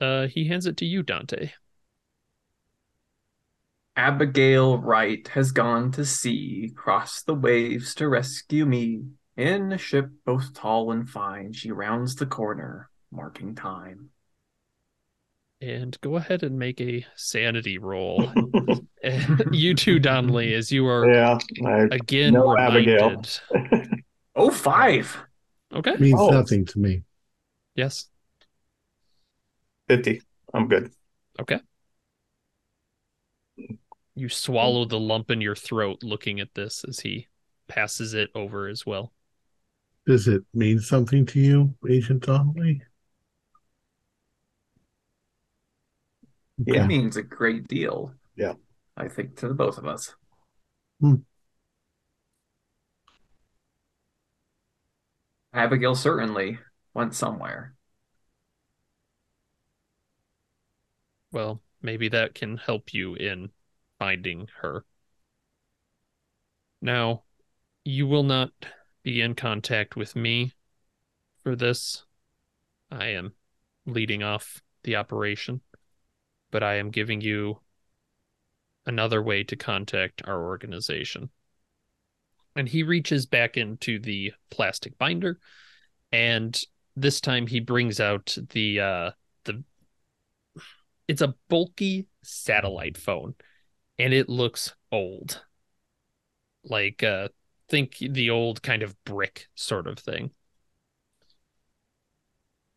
[0.01, 1.51] Uh, he hands it to you, Dante.
[3.95, 9.03] Abigail Wright has gone to sea, crossed the waves to rescue me.
[9.37, 14.09] In a ship both tall and fine, she rounds the corner, marking time.
[15.61, 18.31] And go ahead and make a sanity roll.
[19.51, 23.21] You too, Donnelly, as you are Yeah, I, again No, Abigail.
[23.51, 24.03] reminded
[24.35, 25.15] Oh, five.
[25.73, 25.91] Okay.
[25.93, 26.29] It Means Oh.
[26.31, 27.03] nothing to me.
[27.75, 28.07] Yes.
[29.87, 30.21] 50.
[30.53, 30.91] I'm good.
[31.39, 31.59] Okay.
[34.15, 37.27] You swallow the lump in your throat looking at this as he
[37.67, 39.13] passes it over as well.
[40.05, 42.81] Does it mean something to you, Agent Donnelly?
[46.57, 46.83] Yeah.
[46.83, 48.13] It means a great deal.
[48.35, 48.53] Yeah.
[48.95, 50.13] I think to the both of us.
[51.01, 51.15] Hmm.
[55.53, 56.59] Abigail certainly
[56.93, 57.73] went somewhere.
[61.31, 63.49] Well, maybe that can help you in
[63.99, 64.85] finding her.
[66.81, 67.23] Now,
[67.83, 68.51] you will not
[69.05, 70.51] be in contact with me
[71.43, 72.03] for this.
[72.91, 73.33] I am
[73.85, 75.61] leading off the operation,
[76.51, 77.59] but I am giving you
[78.87, 81.29] another way to contact our organization.
[82.55, 85.39] And he reaches back into the plastic binder,
[86.11, 86.59] and
[86.95, 89.11] this time he brings out the uh,
[89.43, 89.63] the
[91.07, 93.35] it's a bulky satellite phone
[93.99, 95.43] and it looks old
[96.63, 97.27] like uh
[97.69, 100.31] think the old kind of brick sort of thing.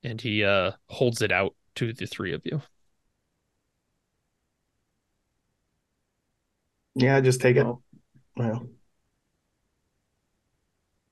[0.03, 2.63] And he uh holds it out to the three of you.
[6.95, 7.67] Yeah, just take it.
[7.67, 7.83] Well,
[8.37, 8.69] Well,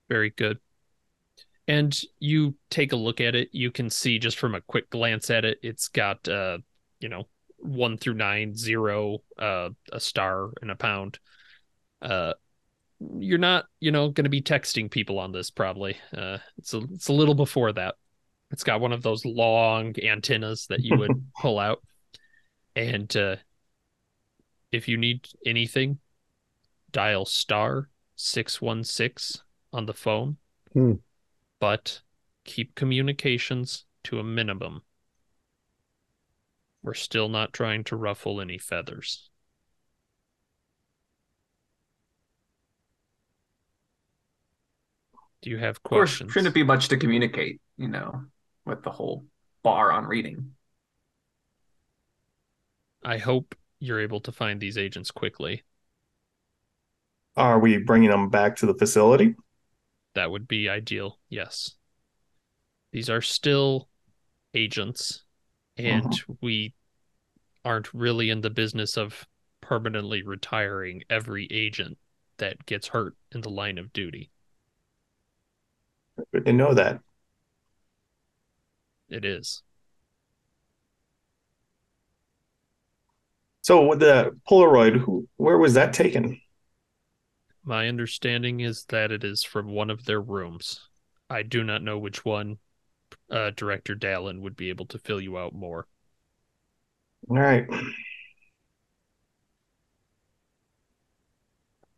[0.08, 0.58] very good.
[1.68, 3.48] And you take a look at it.
[3.52, 6.58] You can see just from a quick glance at it it's got uh
[7.00, 7.24] you know
[7.58, 11.18] one through nine zero uh a star and a pound.
[12.02, 12.34] Uh
[13.18, 15.96] you're not you know going to be texting people on this probably.
[16.16, 17.96] Uh it's a it's a little before that.
[18.50, 21.82] It's got one of those long antennas that you would pull out.
[22.74, 23.36] And uh
[24.72, 25.98] if you need anything
[26.90, 29.42] dial star 616
[29.72, 30.38] on the phone.
[30.72, 30.92] Hmm.
[31.60, 32.02] but
[32.44, 34.82] keep communications to a minimum.
[36.82, 39.30] We're still not trying to ruffle any feathers
[45.46, 48.24] do you have Of course, shouldn't be much to communicate, you know,
[48.64, 49.24] with the whole
[49.62, 50.50] bar on reading.
[53.04, 55.62] I hope you're able to find these agents quickly.
[57.36, 59.36] are we bringing them back to the facility?
[60.16, 61.20] That would be ideal.
[61.28, 61.76] Yes.
[62.90, 63.88] These are still
[64.52, 65.22] agents,
[65.76, 66.32] and mm-hmm.
[66.42, 66.74] we
[67.64, 69.28] aren't really in the business of
[69.60, 71.98] permanently retiring every agent
[72.38, 74.32] that gets hurt in the line of duty.
[76.32, 77.00] Good to know that.
[79.08, 79.62] It is.
[83.62, 86.40] So with the Polaroid, who, where was that taken?
[87.64, 90.88] My understanding is that it is from one of their rooms.
[91.28, 92.58] I do not know which one.
[93.28, 95.86] Uh, Director Dallin would be able to fill you out more.
[97.28, 97.66] All right.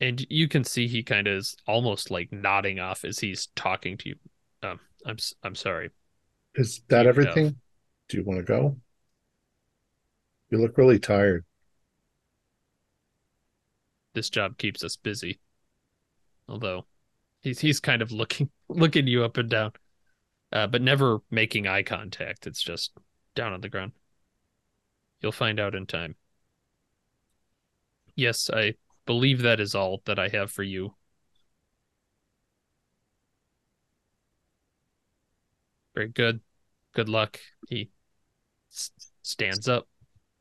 [0.00, 3.96] And you can see he kind of is almost like nodding off as he's talking
[3.98, 4.14] to you.
[4.62, 5.90] Um, I'm I'm sorry.
[6.54, 7.56] Is that Keep everything?
[8.08, 8.76] Do you want to go?
[10.50, 11.44] You look really tired.
[14.14, 15.38] This job keeps us busy.
[16.48, 16.86] Although
[17.42, 19.72] he's he's kind of looking looking you up and down,
[20.52, 22.46] uh, but never making eye contact.
[22.46, 22.92] It's just
[23.34, 23.92] down on the ground.
[25.20, 26.14] You'll find out in time.
[28.14, 28.74] Yes, I
[29.08, 30.94] believe that is all that I have for you.
[35.94, 36.40] Very good.
[36.94, 37.40] Good luck.
[37.68, 37.90] He
[38.70, 38.90] s-
[39.22, 39.88] stands up.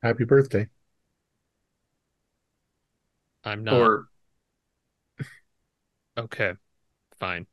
[0.04, 0.68] Happy birthday.
[3.46, 4.10] I'm not Or
[6.18, 6.54] okay.
[7.20, 7.48] Fine.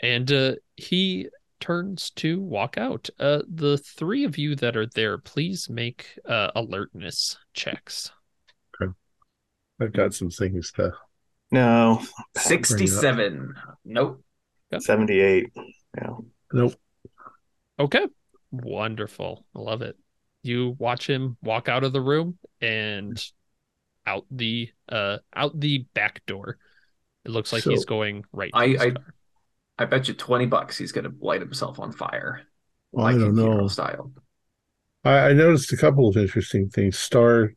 [0.00, 1.28] And uh he
[1.60, 3.10] turns to walk out.
[3.20, 8.10] Uh the three of you that are there, please make uh alertness checks.
[9.82, 10.92] I've got some things to.
[11.50, 12.00] No,
[12.36, 13.54] 67.
[13.84, 14.22] Nope.
[14.78, 15.50] 78.
[15.98, 16.10] Yeah.
[16.52, 16.74] Nope.
[17.78, 18.06] Okay.
[18.50, 19.44] Wonderful.
[19.54, 19.96] I love it.
[20.42, 23.22] You watch him walk out of the room and
[24.06, 26.58] out the uh out the back door.
[27.24, 28.94] It looks like he's going right I- I-
[29.78, 32.42] I bet you 20 bucks he's going to light himself on fire.
[32.92, 33.68] Well, I don't know.
[33.68, 34.12] style.
[35.02, 36.98] I, I noticed a couple of interesting things.
[36.98, 37.54] Star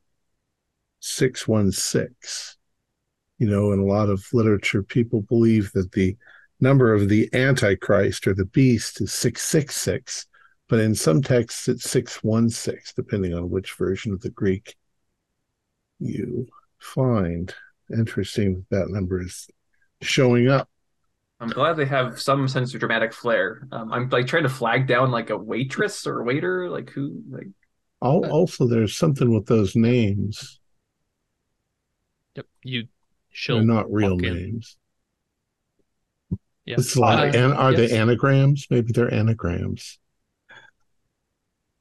[1.00, 2.58] 616.
[3.38, 6.16] You know, in a lot of literature, people believe that the
[6.62, 10.28] number of the Antichrist or the beast is 666,
[10.70, 14.76] but in some texts it's 616, depending on which version of the Greek
[16.00, 16.48] you
[16.80, 17.54] find.
[17.96, 19.48] Interesting that that number is
[20.02, 20.70] showing up.
[21.40, 23.68] I'm glad they have some sense of dramatic flair.
[23.72, 27.22] Um, I'm like trying to flag down like a waitress or a waiter, like who,
[27.30, 27.48] like
[28.02, 30.60] Al- Also, there's something with those names.
[32.36, 32.46] Yep.
[32.64, 32.88] You
[33.32, 34.34] she'll They're not real walk in.
[34.36, 34.78] names.
[36.66, 36.76] Yeah.
[36.80, 37.92] It's like, Uh, an, are yes.
[37.92, 38.68] they anagrams?
[38.70, 40.00] Maybe they're anagrams.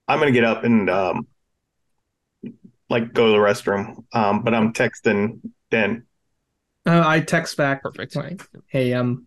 [0.06, 1.26] I'm gonna get up and um,
[2.90, 4.04] like go to the restroom.
[4.12, 5.40] Um, but I'm texting
[5.70, 6.04] Dent.
[6.86, 8.14] Uh, I text back, Perfect.
[8.14, 9.26] like, "Hey, I'm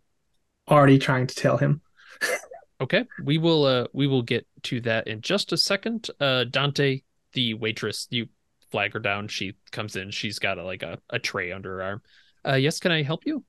[0.69, 1.81] already trying to tell him."
[2.79, 6.11] Okay, we will uh we will get to that in just a second.
[6.19, 7.01] Uh Dante,
[7.33, 8.27] the waitress, you
[8.71, 9.27] flag her down.
[9.27, 10.11] She comes in.
[10.11, 12.01] She's got a, like a, a tray under her arm.
[12.45, 13.43] Uh yes, can I help you?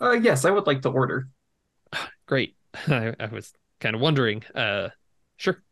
[0.00, 1.28] uh, yes, I would like to order.
[2.26, 2.56] Great.
[2.86, 4.44] I, I was kind of wondering.
[4.54, 4.90] Uh
[5.36, 5.62] sure.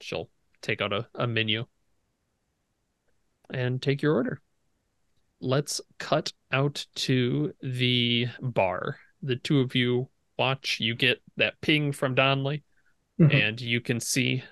[0.00, 0.30] She'll
[0.62, 1.66] take out a, a menu
[3.50, 4.40] and take your order.
[5.40, 8.98] Let's cut out to the bar.
[9.22, 10.80] The two of you watch.
[10.80, 12.62] You get that ping from Donnelly.
[13.20, 13.32] Mhm.
[13.32, 14.42] and you can see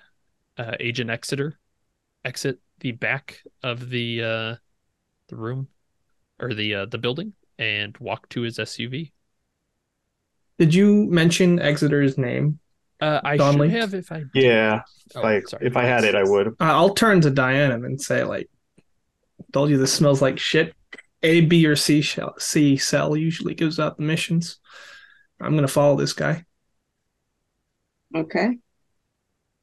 [0.57, 1.59] uh, Agent Exeter
[2.25, 4.55] exit the back of the uh,
[5.29, 5.69] the room
[6.39, 9.11] or the uh, the building and walk to his SUV.
[10.57, 12.59] Did you mention Exeter's name?
[12.99, 13.69] Uh, I Donnelly?
[13.69, 14.81] should have if I Yeah,
[15.15, 15.65] oh, like sorry.
[15.65, 16.47] if I had it, I would.
[16.59, 18.49] Uh, I'll turn to Diana and say, like,
[19.51, 20.73] told you this smells like shit.
[21.21, 24.59] A, B, or C shell, C cell usually gives out the missions.
[25.39, 26.45] I'm gonna follow this guy.
[28.15, 28.59] Okay.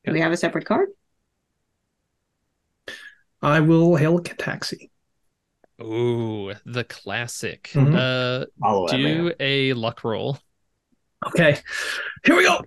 [0.04, 0.12] Yeah.
[0.12, 0.90] Do we have a separate card?
[3.42, 4.90] I will hail a taxi.
[5.80, 7.70] Ooh, the classic.
[7.72, 7.94] Mhm.
[7.94, 10.38] Uh, Follow that do a luck roll.
[11.26, 11.58] Okay,
[12.24, 12.60] here we go.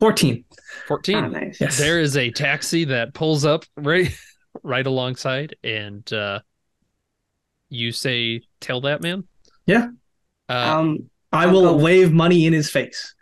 [0.00, 0.44] Fourteen.
[0.88, 1.16] Fourteen.
[1.16, 1.60] Ah, nice.
[1.60, 1.78] Yes.
[1.78, 4.12] There is a taxi that pulls up right
[4.64, 6.40] right alongside, and uh,
[7.68, 9.24] you say, "Tell that man."
[9.66, 9.90] Yeah.
[10.48, 13.14] Uh, Um, I I'll will wave money in his face.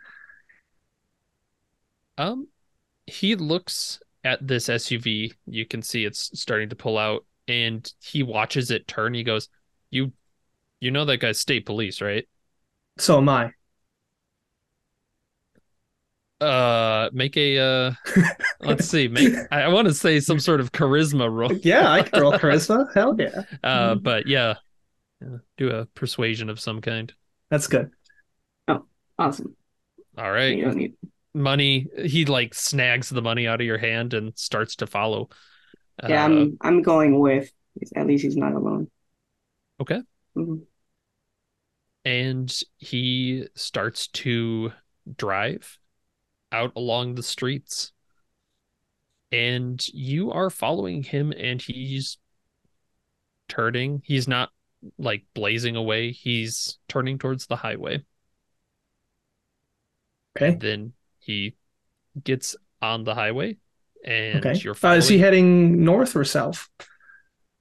[2.16, 2.48] Um,
[3.06, 5.32] he looks at this SUV.
[5.46, 9.14] You can see it's starting to pull out, and he watches it turn.
[9.14, 9.48] He goes,
[9.90, 10.12] "You,
[10.80, 12.28] you know that guy's state police, right?"
[12.98, 13.52] So am I.
[16.40, 17.92] Uh, make a uh,
[18.60, 21.52] let's see, make I want to say some sort of charisma roll.
[21.62, 22.90] Yeah, I can roll charisma.
[22.94, 24.54] Hell yeah, Uh, but yeah,
[25.20, 27.12] Yeah, do a persuasion of some kind.
[27.50, 27.90] that's good.
[28.68, 28.86] Oh,
[29.18, 29.56] awesome.
[30.16, 30.94] All right, You don't need.
[31.34, 31.86] Money.
[32.04, 35.28] He like snags the money out of your hand and starts to follow.
[36.06, 36.58] Yeah, Uh, I'm.
[36.60, 37.50] I'm going with.
[37.94, 38.90] At least he's not alone.
[39.80, 40.02] Okay.
[40.36, 40.66] Mhm.
[42.04, 44.72] and he starts to
[45.16, 45.78] drive
[46.52, 47.92] out along the streets
[49.32, 52.18] and you are following him and he's
[53.48, 54.50] turning he's not
[54.98, 58.02] like blazing away he's turning towards the highway
[60.36, 60.60] Okay.
[60.60, 60.92] then
[61.30, 61.56] he
[62.24, 63.56] gets on the highway
[64.04, 64.64] and Okay.
[64.64, 66.68] you're Uh, is he heading north or south?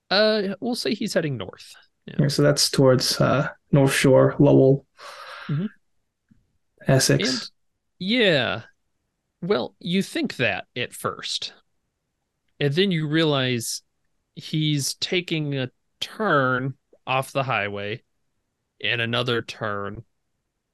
[0.10, 1.76] uh we'll say he's heading north
[2.18, 4.86] Yeah, so that's towards uh, North Shore, Lowell,
[5.50, 5.70] Mhm.
[6.88, 7.30] Essex.
[7.30, 7.50] And
[8.00, 8.64] yeah,
[9.42, 11.54] well, you think that at first,
[12.60, 13.82] and then you realize
[14.36, 16.76] he's taking a turn
[17.08, 18.04] off the highway,
[18.84, 20.04] and another turn,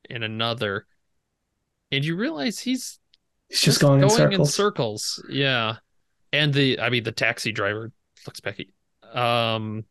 [0.09, 0.87] and another,
[1.91, 2.99] and you realize he's
[3.49, 4.53] He's just going, going in circles.
[4.53, 5.25] circles.
[5.29, 5.75] Yeah,
[6.33, 7.91] and the I mean the taxi driver
[8.25, 9.19] looks back at you.
[9.19, 9.85] Um,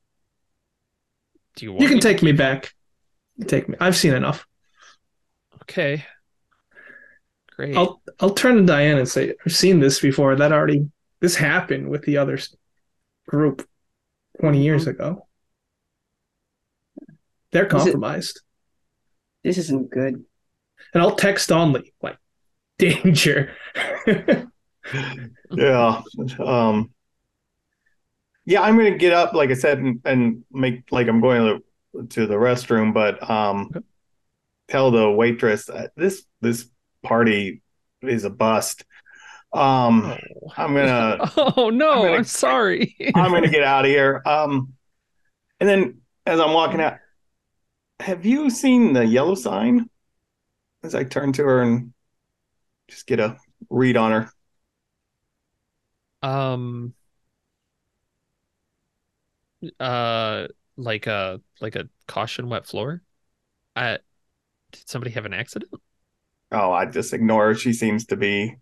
[1.57, 2.75] do you want you can to take me keep- back.
[3.47, 3.77] Take me.
[3.81, 4.47] I've seen enough.
[5.63, 6.05] Okay.
[7.57, 7.77] Great.
[7.77, 10.35] I'll I'll turn to Diane and say, I've seen this before.
[10.37, 10.89] That already
[11.21, 12.39] this happened with the other
[13.29, 13.67] group
[14.41, 15.27] twenty years ago.
[17.53, 18.41] They're Is it- compromised.
[19.45, 20.25] This isn't good.
[20.93, 22.19] And I'll text Only like
[22.79, 23.53] danger.
[25.57, 26.03] Yeah.
[26.39, 26.91] Um
[28.45, 31.65] Yeah, I'm gonna get up, like I said, and, and make like I'm going to
[31.95, 33.85] the, to the restroom, but um Okay.
[34.69, 36.69] tell the waitress uh, this this
[37.03, 37.63] party
[38.03, 38.85] is a bust.
[39.53, 40.53] Um Oh.
[40.57, 42.95] I'm gonna Oh no, I'm I'm, sorry.
[43.15, 44.23] I'm gonna get out of here.
[44.27, 44.75] Um
[45.61, 46.99] and then as I'm walking out,
[48.01, 49.89] have you seen the yellow sign?
[50.85, 51.93] As I turn to her and
[52.89, 53.39] just get a
[53.71, 54.31] read on her.
[56.23, 56.95] um
[59.81, 60.47] uh
[60.77, 63.03] like a like a caution wet floor.
[63.75, 63.97] Uh
[64.73, 65.73] did somebody have an accident?
[66.53, 67.55] Oh, I just ignore her.
[67.55, 68.57] She seems to be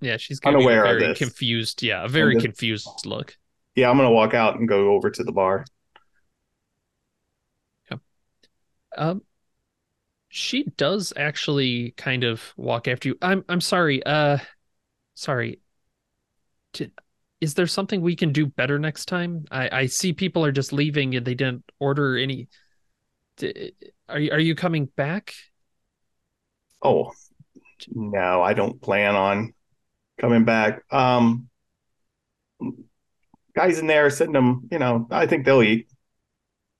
[0.00, 3.36] Yeah, she's Unaware a of very confused, yeah, a very just- confused look.
[3.74, 5.64] Yeah, I'm gonna walk out and go over to the bar.
[7.90, 8.00] Yep.
[8.96, 9.22] Um,
[10.28, 13.18] she does actually kind of walk after you.
[13.22, 14.04] I'm I'm sorry.
[14.04, 14.38] Uh,
[15.14, 15.60] sorry.
[16.74, 16.92] Did,
[17.40, 19.44] is there something we can do better next time?
[19.50, 22.48] I I see people are just leaving and they didn't order any.
[24.08, 25.34] Are you are you coming back?
[26.82, 27.12] Oh,
[27.94, 29.54] no, I don't plan on
[30.20, 30.82] coming back.
[30.92, 31.48] Um,
[33.54, 35.88] guys in there sending them, you know, I think they'll eat.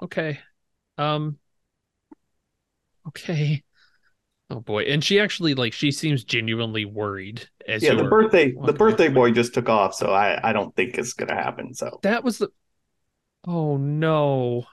[0.02, 0.38] Okay.
[0.96, 1.38] Um.
[3.09, 3.62] Okay.
[4.51, 8.72] Oh boy, and she actually like she seems genuinely worried as Yeah, the birthday, the
[8.72, 11.74] birthday boy just took off, so I, I don't think it's gonna happen.
[11.74, 12.48] So That was the.
[13.47, 14.64] Oh no.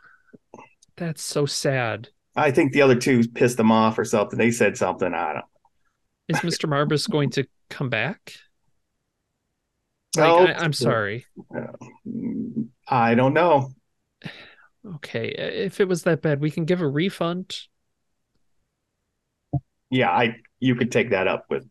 [0.96, 2.10] That's so sad.
[2.38, 4.38] I think the other two pissed them off or something.
[4.38, 5.14] They said something.
[5.14, 5.46] I don't.
[6.28, 6.70] Is Mr.
[6.70, 8.34] Marbus going to come back?
[10.16, 10.48] Like, No.
[10.48, 11.26] I, I'm sorry.
[12.88, 13.72] I don't know.
[14.98, 17.58] Okay, if it was that bad, we can give a refund.
[19.96, 21.66] Yeah, I you could take that up with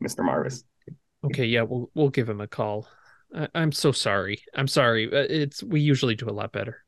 [0.00, 0.22] Mr.
[0.22, 0.64] Marvis.
[1.24, 2.86] Okay, yeah, we'll we'll give him a call.
[3.34, 4.42] I, I'm so sorry.
[4.54, 5.06] I'm sorry.
[5.06, 6.82] Uh, It's we usually do a lot better.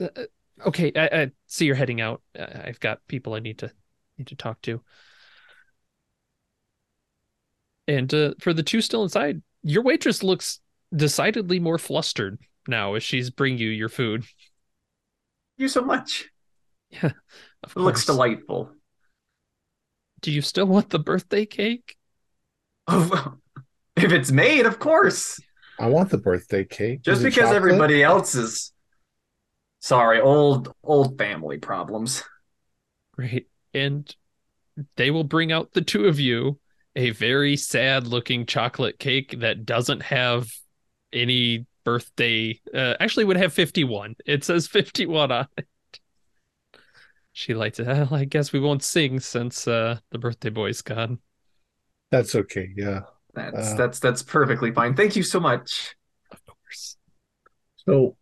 [0.00, 0.22] Uh, uh,
[0.66, 2.22] okay, I, I see you're heading out.
[2.38, 3.70] Uh, I've got people I need to
[4.16, 4.80] need to talk to.
[7.86, 10.60] And uh, for the two still inside, your waitress looks
[10.94, 14.22] decidedly more flustered now as she's bringing you your food.
[14.22, 14.32] Thank
[15.58, 16.28] you so much.
[16.90, 17.10] Yeah,
[17.62, 18.72] of It looks delightful.
[20.20, 21.96] Do you still want the birthday cake?
[22.86, 23.34] Oh,
[23.96, 25.40] if it's made, of course.
[25.78, 27.02] I want the birthday cake.
[27.02, 27.56] Just because chocolate?
[27.56, 28.72] everybody else is
[29.80, 32.24] sorry, old old family problems.
[33.12, 33.48] Great.
[33.74, 34.14] And
[34.96, 36.58] they will bring out the two of you
[36.96, 40.50] a very sad looking chocolate cake that doesn't have
[41.12, 42.60] any birthday.
[42.74, 44.16] Uh, actually, would have 51.
[44.26, 45.67] It says 51 on it.
[47.32, 47.86] She lights it.
[47.86, 51.18] Well, I guess we won't sing since uh, the birthday boy's gone.
[52.10, 52.70] That's okay.
[52.76, 53.00] Yeah.
[53.34, 54.94] That's Uh, that's that's perfectly fine.
[54.94, 55.94] Thank you so much.
[56.32, 56.96] Of course.
[57.76, 58.16] So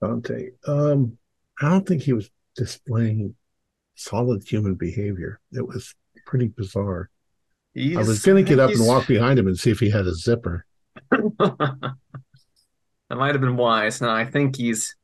[0.00, 1.18] Dante, um,
[1.60, 3.34] I don't think he was displaying
[3.94, 5.40] solid human behavior.
[5.52, 5.94] It was
[6.26, 7.10] pretty bizarre.
[7.74, 9.90] He's, I was going to get up and walk behind him and see if he
[9.90, 10.64] had a zipper.
[11.10, 11.96] that
[13.10, 14.00] might have been wise.
[14.00, 14.94] No, I think he's.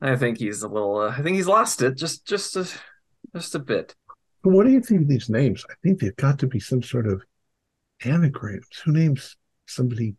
[0.00, 0.98] I think he's a little.
[0.98, 2.68] Uh, I think he's lost it just just a
[3.34, 3.94] just a bit.
[4.42, 5.64] What do you think of these names?
[5.68, 7.22] I think they've got to be some sort of
[8.04, 8.66] anagrams.
[8.84, 9.36] Who names
[9.66, 10.14] somebody?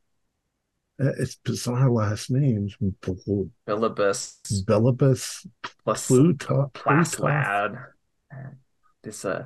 [0.99, 2.75] Uh, it's bizarre last names.
[2.79, 5.45] Bel- Bilibus Belibus,
[5.83, 6.71] plus Pluto.
[6.73, 7.85] Plaslad.
[9.03, 9.45] This uh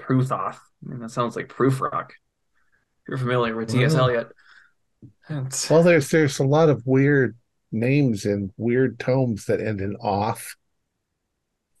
[0.00, 0.56] Pruthoth.
[0.56, 2.08] I mean, that sounds like Prufrock.
[2.10, 3.94] If you're familiar with T.S.
[3.94, 4.04] Wow.
[4.04, 4.32] Eliot.
[5.28, 7.36] It's- Well, there's there's a lot of weird
[7.72, 10.56] names in weird tomes that end in off.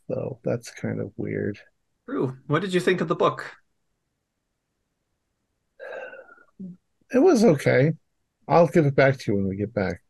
[0.08, 1.58] So that's kind of weird.
[2.06, 2.36] True.
[2.46, 3.54] What did you think of the book?
[7.14, 7.92] It was okay.
[8.48, 10.02] I'll give it back to you when we get back.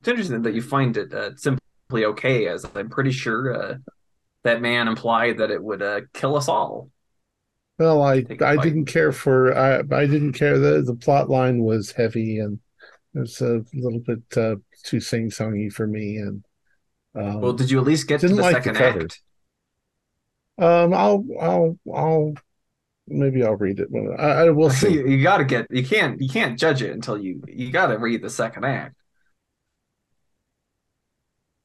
[0.00, 3.74] It's interesting that you find it uh, simply okay, as I'm pretty sure uh,
[4.44, 6.90] that man implied that it would uh, kill us all.
[7.78, 11.92] Well, I I didn't care for I I didn't care the the plot line was
[11.92, 12.58] heavy and
[13.14, 16.44] it was a little bit uh, too sing songy for me and
[17.16, 19.10] um, Well, did you at least get to the like the second cover.
[19.10, 19.22] act?
[20.58, 22.34] um I'll I'll I'll
[23.08, 24.94] maybe I'll read it when I, I will see.
[24.94, 25.66] you, you got to get.
[25.70, 26.20] You can't.
[26.20, 27.42] You can't judge it until you.
[27.46, 28.96] You got to read the second act.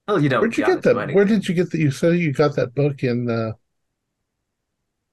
[0.07, 0.41] Oh, you don't.
[0.41, 1.13] Where'd you get that?
[1.13, 1.79] Where did you get that?
[1.79, 3.55] You said you got that book in the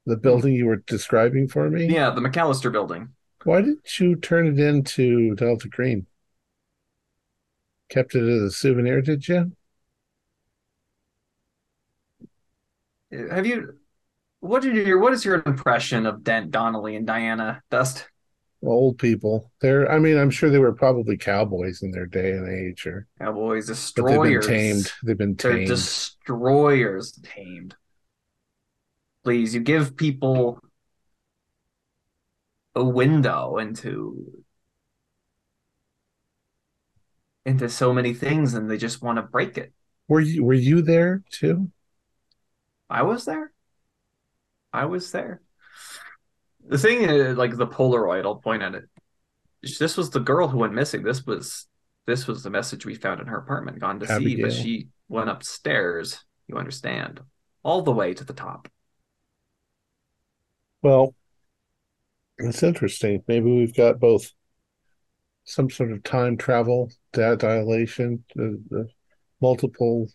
[0.09, 1.87] the building you were describing for me.
[1.87, 3.11] Yeah, the McAllister Building.
[3.45, 6.07] Why didn't you turn it into Delta Green?
[7.89, 9.53] Kept it as a souvenir, did you?
[13.31, 13.75] Have you?
[14.41, 14.99] What did your?
[14.99, 18.09] What is your impression of Dent Donnelly and Diana Dust?
[18.63, 19.51] Old people.
[19.61, 19.91] They're.
[19.91, 23.93] I mean, I'm sure they were probably cowboys in their day and age, or Cowboys,
[23.97, 24.93] but they've been tamed.
[25.05, 25.69] They've been They're tamed.
[25.69, 27.77] destroyers tamed.
[29.29, 30.59] Please, you give people
[32.75, 34.43] a window into
[37.45, 39.75] into so many things, and they just want to break it.
[40.09, 41.71] Were you Were you there too?
[42.89, 43.53] I was there.
[44.73, 45.43] I was there.
[46.67, 48.85] The thing is, like the Polaroid, I'll point at it.
[49.79, 51.03] This was the girl who went missing.
[51.03, 51.67] This was
[52.07, 54.47] this was the message we found in her apartment, gone to sea, Abigail.
[54.47, 56.25] but she went upstairs.
[56.47, 57.21] You understand,
[57.63, 58.69] all the way to the top.
[60.83, 61.15] Well,
[62.39, 63.23] it's interesting.
[63.27, 64.33] Maybe we've got both
[65.45, 68.89] some sort of time travel, that dilation, the, the
[69.41, 70.09] multiple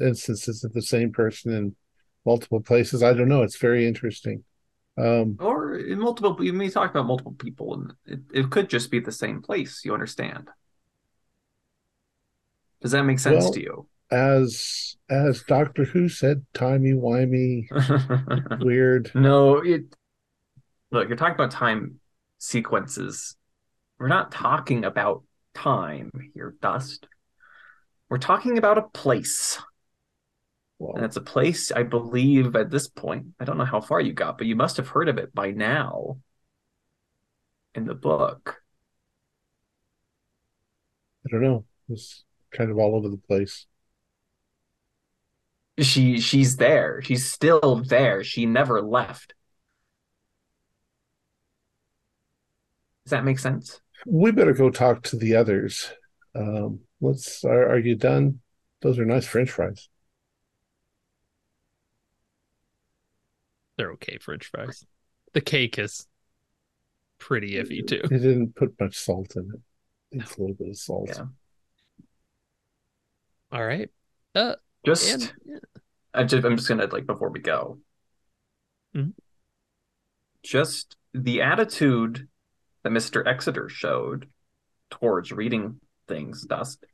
[0.00, 1.76] instances of the same person in
[2.26, 3.02] multiple places.
[3.02, 3.42] I don't know.
[3.42, 4.44] It's very interesting.
[4.96, 8.90] Um, Or in multiple, you may talk about multiple people, and it, it could just
[8.90, 9.82] be the same place.
[9.84, 10.48] You understand?
[12.80, 13.86] Does that make sense Well- to you?
[14.10, 17.66] As as Doctor Who said, timey wimey,
[18.60, 19.10] weird.
[19.14, 19.94] no, it.
[20.90, 22.00] Look, you're talking about time
[22.38, 23.36] sequences.
[23.98, 25.24] We're not talking about
[25.54, 27.06] time here, Dust.
[28.08, 29.58] We're talking about a place.
[30.78, 33.26] Well, And it's a place, I believe, at this point.
[33.40, 35.50] I don't know how far you got, but you must have heard of it by
[35.52, 36.18] now
[37.74, 38.62] in the book.
[41.26, 41.64] I don't know.
[41.88, 43.66] It's kind of all over the place.
[45.80, 47.02] She she's there.
[47.02, 48.22] She's still there.
[48.22, 49.34] She never left.
[53.04, 53.80] Does that make sense?
[54.06, 55.90] We better go talk to the others.
[56.34, 57.44] Um, let's.
[57.44, 58.40] Are, are you done?
[58.82, 59.88] Those are nice French fries.
[63.76, 64.84] They're okay French fries.
[65.32, 66.06] The cake is
[67.18, 68.02] pretty iffy too.
[68.08, 70.20] They didn't put much salt in it.
[70.20, 71.08] It's a little bit of salt.
[71.08, 71.24] Yeah.
[73.50, 73.90] All right.
[74.34, 74.54] Uh,
[74.84, 75.56] Just and yeah,
[76.12, 77.78] I just I'm just gonna like before we go.
[78.94, 79.12] Mhm.
[80.42, 82.28] Just the attitude
[82.82, 83.26] that Mr.
[83.26, 84.28] Exeter showed
[84.90, 86.84] towards reading things, Dust,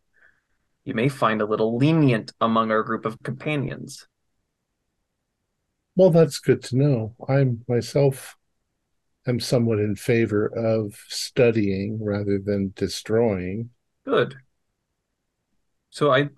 [0.85, 4.07] you may find a little lenient among our group of companions.
[5.97, 7.15] Well, that's good to know.
[7.29, 8.37] I myself
[9.27, 13.71] am somewhat in favor of studying rather than destroying.
[14.05, 14.37] Good.
[15.91, 16.31] So I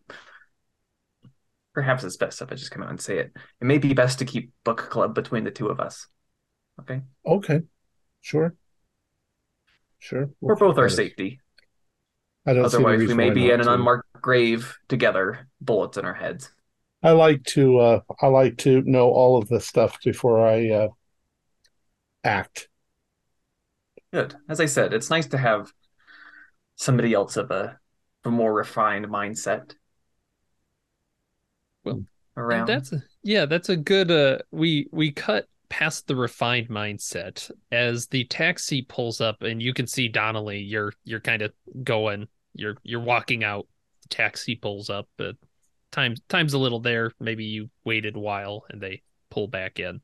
[1.74, 3.32] perhaps it's best if I just come out and say it.
[3.61, 6.07] It may be best to keep book club between the two of us.
[6.81, 7.03] Okay?
[7.27, 7.62] Okay,
[8.20, 8.55] sure,
[9.99, 10.31] sure.
[10.40, 11.40] For both our safety.
[12.47, 13.74] I don't Otherwise, we may be in an to.
[13.74, 16.51] unmarked grave together, bullets in our heads.
[17.03, 17.78] I like to.
[17.78, 20.89] Uh, I like to know all of this stuff before I uh,
[22.24, 22.69] act.
[24.12, 24.36] Good.
[24.49, 25.73] As I said, it's nice to have
[26.77, 27.78] somebody else of a,
[28.24, 29.74] a more refined mindset.
[31.85, 32.05] Well,
[32.37, 32.67] around.
[32.67, 34.11] that's a, yeah, that's a good.
[34.11, 39.73] Uh, we we cut past the refined mindset as the taxi pulls up, and you
[39.75, 40.61] can see Donnelly.
[40.61, 41.53] You're you're kind of
[41.83, 42.29] going.
[42.55, 43.67] You're you're walking out.
[44.03, 45.09] The taxi pulls up.
[45.17, 45.37] But
[45.91, 47.13] time time's a little there.
[47.21, 50.01] Maybe you waited a while, and they pull back in.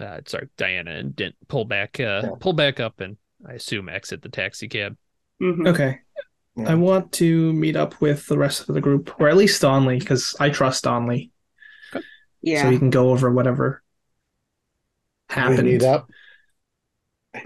[0.00, 2.00] Uh, sorry, Diana and didn't pull back.
[2.00, 2.30] Uh, Yeah.
[2.40, 4.96] pull back up, and I assume exit the taxi cab.
[5.42, 5.68] Mhm.
[5.68, 5.98] Okay.
[6.56, 6.70] Yeah.
[6.70, 9.98] I want to meet up with the rest of the group, or at least Donnelly,
[9.98, 11.30] because I trust Donnelly.
[12.42, 12.62] Yeah.
[12.62, 13.82] So he can go over whatever
[15.30, 15.68] We happened.
[15.68, 16.08] meet up.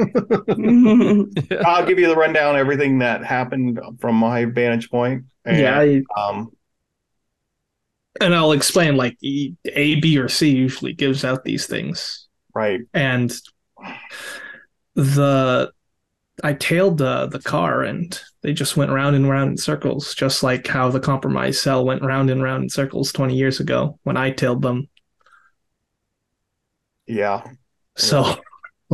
[1.64, 5.24] I'll give you the rundown, everything that happened from my vantage point.
[5.44, 6.50] And, yeah, I, Um,
[8.20, 12.80] and I'll explain like E- A, B, or C usually gives out these things, right.
[12.94, 13.32] and
[14.94, 15.70] the
[16.44, 20.42] I tailed the the car, and they just went round and round in circles, just
[20.42, 24.16] like how the compromise cell went round and round in circles twenty years ago when
[24.16, 24.88] I tailed them.
[27.06, 27.42] Yeah.
[27.96, 28.36] So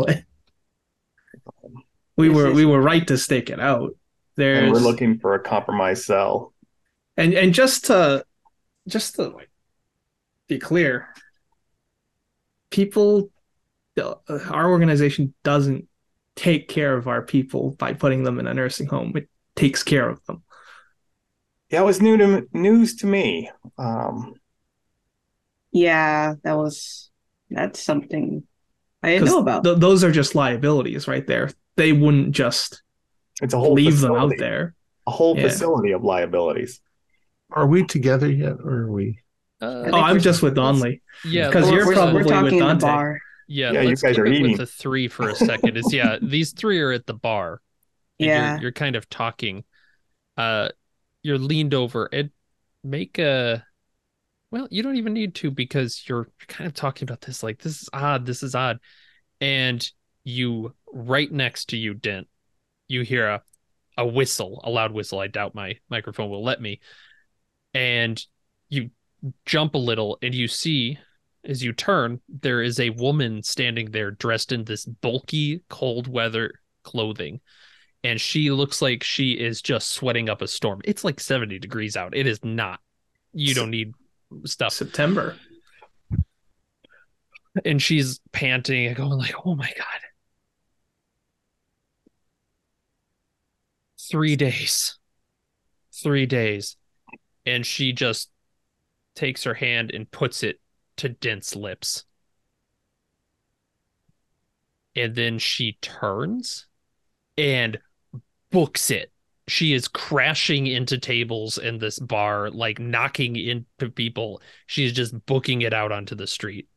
[2.16, 3.97] we were we were right to stake it out.
[4.36, 6.52] There's And we're looking for a compromise cell.
[7.16, 8.24] and and just to
[8.89, 9.51] just to like
[10.48, 11.09] be clear
[12.70, 13.31] people
[13.98, 15.86] our organization doesn't
[16.36, 20.09] take care of our people by putting them in a nursing home it takes care
[20.09, 20.42] of them
[21.70, 23.50] Yeah, it was new to news to me.
[23.78, 24.34] Um,
[25.72, 27.10] yeah, that was
[27.50, 28.44] that's something
[29.02, 29.64] I didn't 'Cause know about.
[29.64, 32.82] th- those are just liabilities right there they wouldn't just
[33.40, 34.74] it's a whole leave them out facility, there
[35.06, 35.48] A whole Yeah.
[35.48, 36.80] facility of liabilities.
[37.50, 39.18] Are we together yet, or are we?
[39.60, 42.74] Uh, oh i'm just with Donnelly yeah, because you're probably we're talking with in the
[42.74, 43.18] Dante.
[43.48, 43.73] Bar.
[43.73, 44.52] Yeah, Yeah, you let's guys keep are it eating.
[44.52, 45.77] with the three for a second.
[45.77, 47.60] Is yeah, these three are at the bar.
[48.20, 48.52] and Yeah.
[48.55, 49.64] you're, you're kind of talking.
[50.36, 50.69] Uh,
[51.23, 52.31] you're leaned over and
[52.82, 53.64] make a.
[54.51, 57.82] Well, you don't even need to because you're kind of talking about this like this
[57.82, 58.78] is odd, this is odd,
[59.40, 59.86] and
[60.24, 62.28] you right next to you, Dent.
[62.89, 63.43] You hear a
[63.97, 65.19] a whistle, a loud whistle.
[65.20, 66.81] I doubt my microphone will let me.
[67.74, 68.23] And
[68.69, 68.90] you
[69.47, 70.98] jump a little and you see
[71.44, 76.52] as you turn, there is a woman standing there dressed in this bulky cold weather
[76.82, 77.40] clothing.
[78.05, 80.81] And she looks like she is just sweating up a storm.
[80.85, 82.16] It's like 70 degrees out.
[82.16, 82.81] It is not.
[83.32, 83.94] You don't need
[84.44, 84.73] stuff.
[84.73, 85.36] september
[87.64, 90.01] and she's panting and going like, "Oh my god."
[94.10, 94.98] 3 days.
[95.93, 96.77] 3 days.
[97.47, 98.31] And she just
[99.14, 100.60] takes her hand and puts it
[100.98, 102.05] to Dent's lips.
[104.94, 106.66] And then she turns
[107.39, 107.78] and
[108.51, 109.10] books it.
[109.48, 114.40] She is crashing into tables in this bar, like knocking into people.
[114.66, 116.69] She's just booking it out onto the street.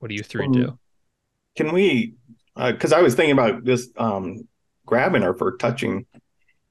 [0.00, 0.78] What do you three Um, do?
[1.56, 2.14] Can we?
[2.56, 4.48] Because I was thinking about just um,
[4.86, 6.06] grabbing her for touching.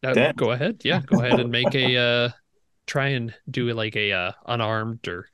[0.04, 0.82] Uh, go ahead.
[0.84, 2.30] Yeah, go ahead and make a uh
[2.86, 5.28] try and do like a uh unarmed or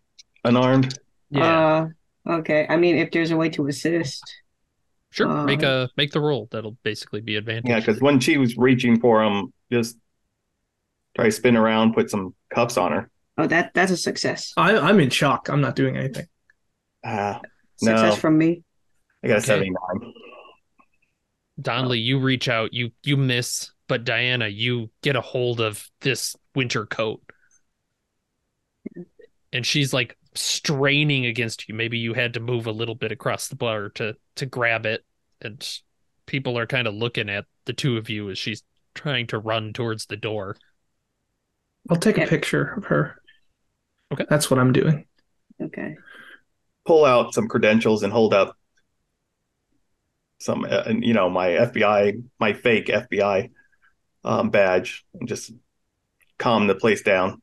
[0.45, 1.00] Unarmed.
[1.34, 1.88] Yeah.
[2.27, 2.65] Uh, okay.
[2.69, 4.23] I mean, if there's a way to assist.
[5.11, 5.43] sure.
[5.43, 6.47] make uh, a make the roll.
[6.51, 7.65] That'll basically be advantage.
[7.68, 9.97] Yeah, because when she was reaching for him, just
[11.15, 13.10] try to spin around, put some cuffs on her.
[13.38, 14.53] Oh, that that's a success.
[14.57, 15.49] I, I'm in shock.
[15.49, 16.27] I'm not doing anything.
[17.03, 17.41] Ah,
[17.81, 17.91] No.
[17.91, 18.64] Success from me.
[19.23, 19.45] I got a Okay.
[19.45, 20.14] 79.
[21.61, 26.35] Donnelly, you reach out, you you miss, but Diana, you get a hold of this
[26.55, 27.22] winter coat.
[29.51, 31.76] And she's like straining against you.
[31.76, 35.03] Maybe you had to move a little bit across the bar to to grab it.
[35.41, 35.65] And
[36.26, 38.64] people are kind of looking at the two of you as she's
[38.95, 40.55] trying to run towards the door.
[41.89, 43.22] I'll take a picture of her.
[44.14, 44.26] Okay.
[44.30, 45.05] That's what I'm doing.
[45.61, 45.97] Okay.
[46.85, 48.55] Pull out some credentials and hold up
[50.39, 53.49] some, uh, and you know, my FBI, my fake FBI
[54.23, 55.51] um, badge, and just
[56.38, 57.41] calm the place down.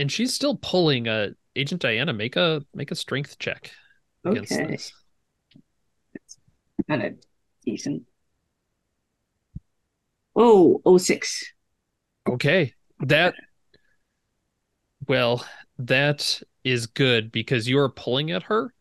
[0.00, 3.70] And she's still pulling uh Agent Diana, make a make a strength check
[4.24, 4.72] against Okay.
[4.72, 4.92] this.
[6.88, 7.14] Kind of
[7.64, 8.04] decent.
[10.34, 11.52] Oh, oh six.
[12.26, 12.72] Okay.
[13.00, 13.34] That
[15.06, 15.44] well,
[15.78, 18.72] that is good because you are pulling at her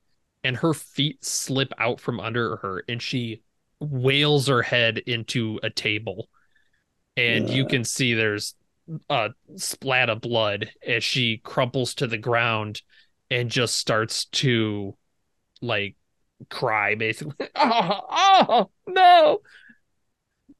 [0.44, 3.42] and her feet slip out from under her and she
[3.80, 6.30] wails her head into a table.
[7.18, 8.56] And you can see there's
[9.10, 12.82] a splat of blood as she crumples to the ground
[13.30, 14.96] and just starts to
[15.62, 15.96] like
[16.50, 17.48] cry basically.
[17.56, 19.40] Oh, oh no.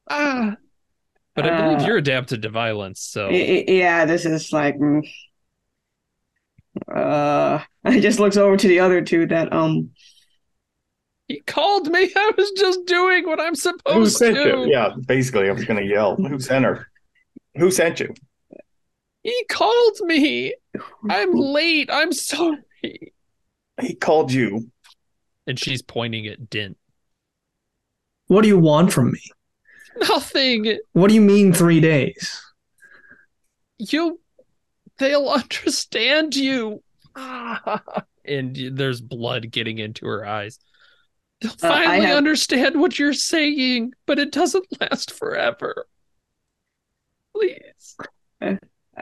[0.08, 0.56] Ah.
[1.34, 4.76] But I believe Uh, you're adapted to violence, so I- I- yeah, this is like.
[4.78, 5.02] mm.
[6.92, 9.90] Uh, I just looks over to the other two that um.
[11.28, 12.10] he called me.
[12.16, 14.42] I was just doing what I'm Who supposed sent to.
[14.42, 14.66] you?
[14.70, 16.16] Yeah, basically, I was going to yell.
[16.16, 16.89] Who sent her?
[17.56, 18.14] Who sent you?
[19.22, 20.54] He called me.
[21.08, 21.90] I'm late.
[21.92, 23.12] I'm sorry.
[23.80, 24.70] He called you.
[25.46, 26.76] And she's pointing at Dent.
[28.28, 29.20] What do you want from me?
[29.96, 30.78] Nothing.
[30.92, 32.40] What do you mean three days?
[33.78, 34.20] You.
[34.98, 36.82] They'll understand you.
[38.22, 40.58] And there's blood getting into her eyes.
[41.40, 45.86] They'll Uh, finally have- understand what you're saying, but it doesn't last forever.
[47.40, 47.96] Please.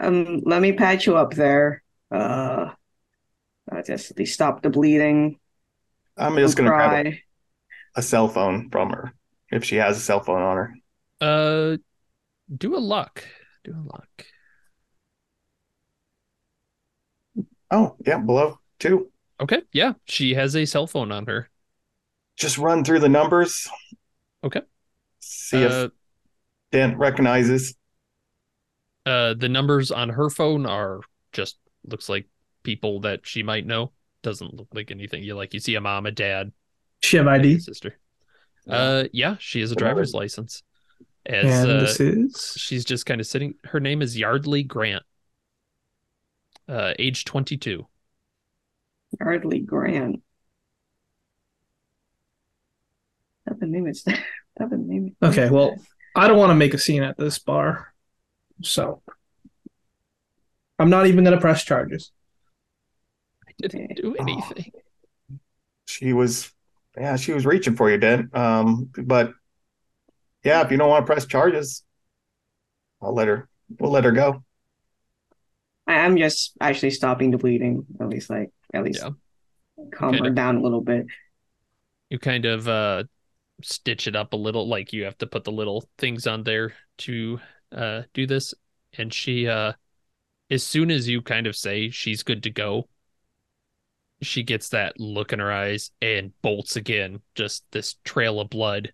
[0.01, 1.82] Um, let me patch you up there.
[2.10, 2.70] Uh,
[3.70, 5.39] uh just at least stop the bleeding.
[6.16, 7.23] I'm just going to grab a,
[7.97, 9.12] a cell phone from her
[9.51, 10.74] if she has a cell phone on her.
[11.20, 11.77] Uh,
[12.55, 13.24] do a luck.
[13.65, 14.27] Do a luck.
[17.70, 19.10] Oh, yeah, below two.
[19.40, 19.62] Okay.
[19.73, 21.51] Yeah, she has a cell phone on her.
[22.36, 23.69] Just run through the numbers.
[24.43, 24.62] Okay.
[25.20, 25.90] See Uh, if
[26.70, 27.74] Dent recognizes.
[29.09, 31.01] Uh, the numbers on her phone are
[31.33, 32.27] just looks like
[32.63, 33.93] people that she might know.
[34.23, 35.55] Doesn't look like anything you like.
[35.55, 36.53] You see a mom, a dad,
[37.01, 37.61] She have and ID.
[37.61, 37.99] sister.
[38.69, 40.63] Uh, yeah, she has a driver's license.
[41.25, 43.55] As and uh, this is she's just kind of sitting.
[43.65, 45.03] Her name is Yardley Grant.
[46.69, 47.87] Uh, age twenty-two.
[49.21, 50.23] Yardley Grant.
[53.45, 54.21] What the name is that?
[54.55, 55.17] What the name?
[55.23, 55.49] okay.
[55.49, 55.77] Well,
[56.15, 57.95] I don't want to make a scene at this bar,
[58.63, 59.03] so
[60.79, 62.11] I'm not even gonna press charges.
[63.49, 64.73] I didn't do anything.
[65.87, 66.53] She was,
[66.97, 68.35] yeah, she was reaching for you, Dent.
[68.37, 69.33] Um, but
[70.45, 71.83] yeah, if you don't want to press charges,
[73.03, 73.49] I'll let her.
[73.79, 74.45] We'll let her go.
[75.87, 77.87] I, I'm just actually stopping the bleeding.
[78.01, 79.11] At least, like, at least Yeah.
[79.95, 80.31] calm her Kinda.
[80.31, 81.07] down a little bit.
[82.11, 83.05] you kind of uh
[83.63, 86.75] stitch it up a little like you have to put the little things on there
[86.99, 87.41] to
[87.74, 88.55] uh do this
[88.97, 89.73] and she uh
[90.51, 92.89] as soon as you kind of say she's good to go
[94.23, 98.93] she gets that look in her eyes and bolts again just this trail of blood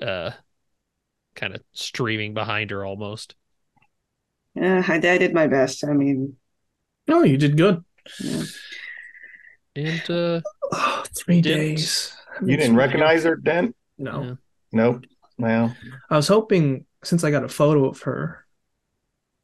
[0.00, 0.30] uh
[1.34, 3.34] kind of streaming behind her almost
[4.54, 5.84] Yeah, I, I did my best.
[5.84, 6.36] I mean,
[7.06, 7.84] No, you did good.
[8.20, 8.42] yeah.
[9.74, 10.40] And uh
[10.72, 12.14] Oh, three Didn't- days.
[12.42, 13.76] You didn't recognize her, Dent?
[13.98, 14.22] No.
[14.22, 14.34] yeah.
[14.72, 15.04] Nope.
[15.38, 15.76] Well,
[16.08, 18.44] I was hoping since I got a photo of her,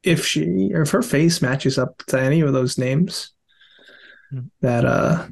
[0.03, 3.31] if she or if her face matches up to any of those names
[4.31, 4.39] Hmm.
[4.61, 5.27] that uh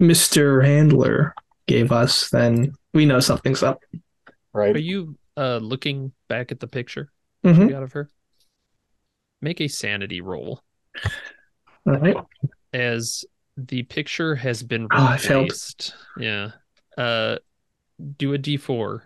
[0.00, 0.64] Mr.
[0.64, 1.34] Handler
[1.66, 3.82] gave us, then we know something's up.
[4.52, 4.74] right.
[4.74, 7.10] Are you uh looking back at the picture
[7.44, 7.64] Mhm.
[7.64, 8.08] you got of her?
[9.42, 10.62] Make a sanity roll
[11.86, 12.16] All right.
[12.72, 13.24] as
[13.56, 15.42] the picture has been Oh, failed.
[15.44, 15.94] replaced.
[16.18, 16.52] yeah.
[16.96, 17.36] Uh
[18.16, 19.02] do a D4.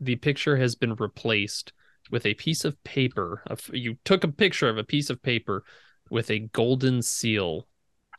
[0.00, 1.72] The picture has been replaced
[2.12, 3.42] with a piece of paper.
[3.48, 5.64] Of you took a picture of a piece of paper
[6.10, 7.66] with a golden seal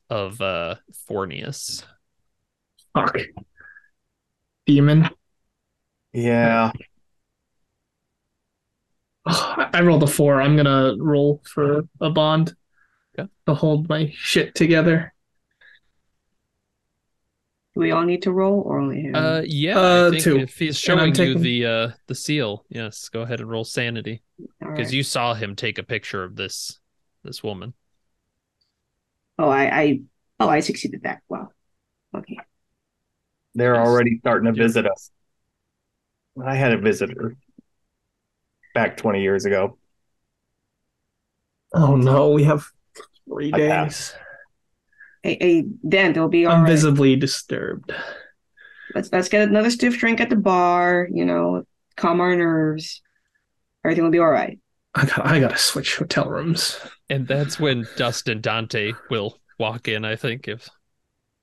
[0.10, 0.76] of uh
[1.10, 1.86] Forneus.
[2.94, 3.16] Fuck.
[4.66, 5.10] Demon.
[6.12, 6.72] Yeah.
[9.26, 10.42] I rolled a four.
[10.42, 12.56] I'm gonna roll for a bond
[13.18, 13.30] Okay.
[13.48, 15.13] to hold my shit together.
[17.76, 19.14] Do we all need to roll or only him?
[19.14, 20.38] Uh yeah, Uh, I think two.
[20.38, 23.64] if he's And I'm showing you the uh the seal, yes, go ahead and roll
[23.64, 24.24] sanity.
[24.74, 24.94] Because right.
[24.94, 26.80] you saw him take a picture of this
[27.24, 27.74] this woman.
[29.40, 30.00] Oh, I, I,
[30.40, 31.22] oh, I succeeded that.
[31.30, 31.50] Wow.
[32.16, 32.38] Okay.
[33.56, 33.82] They're Yes.
[33.82, 34.64] already starting to Yeah.
[34.64, 35.12] visit us.
[36.44, 37.36] I had a visitor
[38.74, 39.78] back 20 years ago.
[41.74, 42.66] Oh no, we have
[43.28, 43.60] three I days.
[43.60, 44.16] passed.
[45.24, 46.70] Hey, hey, Dan, it'll be all I'm right.
[46.70, 47.94] visibly disturbed.
[48.94, 51.08] Let's let's get another stiff drink at the bar.
[51.12, 51.64] You know,
[51.96, 53.02] calm our nerves.
[53.84, 54.60] Everything will be all right.
[54.94, 56.78] I got I gotta switch hotel rooms.
[57.10, 60.70] And that's when Dust and Dante will walk in, I think, if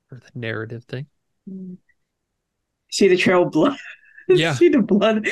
[0.09, 1.07] for the narrative thing.
[1.49, 1.79] Mm.
[2.91, 3.77] See the trail of blood.
[4.29, 4.55] Yeah.
[4.55, 5.29] See the blood.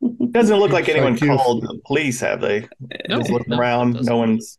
[0.30, 2.66] Doesn't look like anyone called the police, have they?
[3.06, 4.58] No, Just looking no, around, no one's.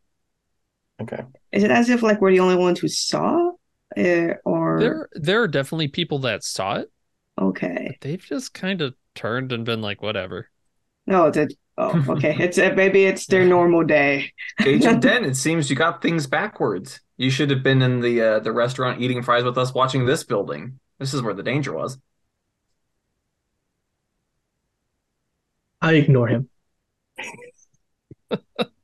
[1.02, 1.24] Okay.
[1.52, 3.52] Is it as if like we're the only ones who saw,
[3.96, 6.92] it or There there are definitely people that saw it.
[7.38, 7.98] okay?
[8.02, 10.50] They've just kind of turned and been like, whatever.
[11.06, 11.48] No, it's a,
[11.78, 12.36] oh, okay.
[12.40, 14.34] It's uh, maybe it's their normal day.
[14.66, 17.02] Agent Dent, it seems you got things backwards.
[17.18, 20.24] You should have been in the uh, the restaurant eating fries with us, watching this
[20.24, 20.80] building.
[21.00, 21.98] This is where the danger was.
[25.82, 26.50] I ignore him.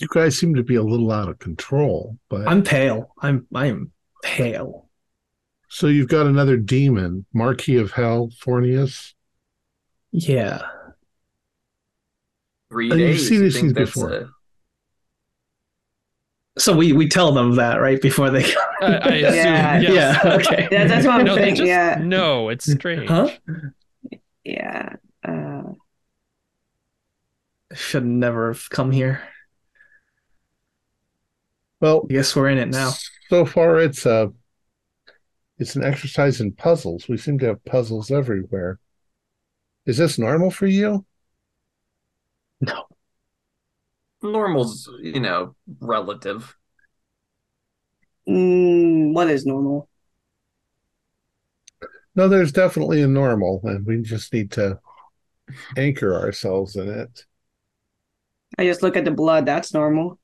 [0.00, 3.12] You guys seem to be a little out of control, but I'm pale.
[3.20, 4.88] I'm I'm pale.
[5.68, 9.12] so you've got another demon, Marquis of Hell, Forneus.
[10.10, 10.62] Yeah.
[12.70, 13.28] Three you've days.
[13.28, 14.12] seen you these things before.
[14.14, 14.26] uh,
[16.58, 18.64] So we we tell them that right before they come.
[18.80, 19.80] I, I assume, Yeah.
[19.80, 19.92] yes.
[20.24, 20.32] Yeah.
[20.34, 20.68] Okay.
[20.72, 21.54] Yeah, that's what I'm no, they saying.
[21.56, 23.06] just Yeah, no, it's strange.
[23.08, 23.28] Huh?
[24.44, 24.96] yeah.
[25.22, 25.62] Uh,
[27.74, 29.22] Should never have come here.
[31.80, 32.92] Well, yes, we're in it now.
[33.28, 34.32] So far, it's a
[35.58, 37.08] it's an exercise in puzzles.
[37.08, 38.78] We seem to have puzzles everywhere.
[39.86, 41.04] Is this normal for you?
[42.60, 42.86] No.
[44.22, 46.56] normal's, you know, relative.
[48.26, 49.88] mm, what is normal?
[52.14, 54.80] No, there's definitely a normal, and we just need to
[55.76, 57.26] anchor ourselves in it.
[58.58, 59.44] I just look at the blood.
[59.44, 60.19] That's normal.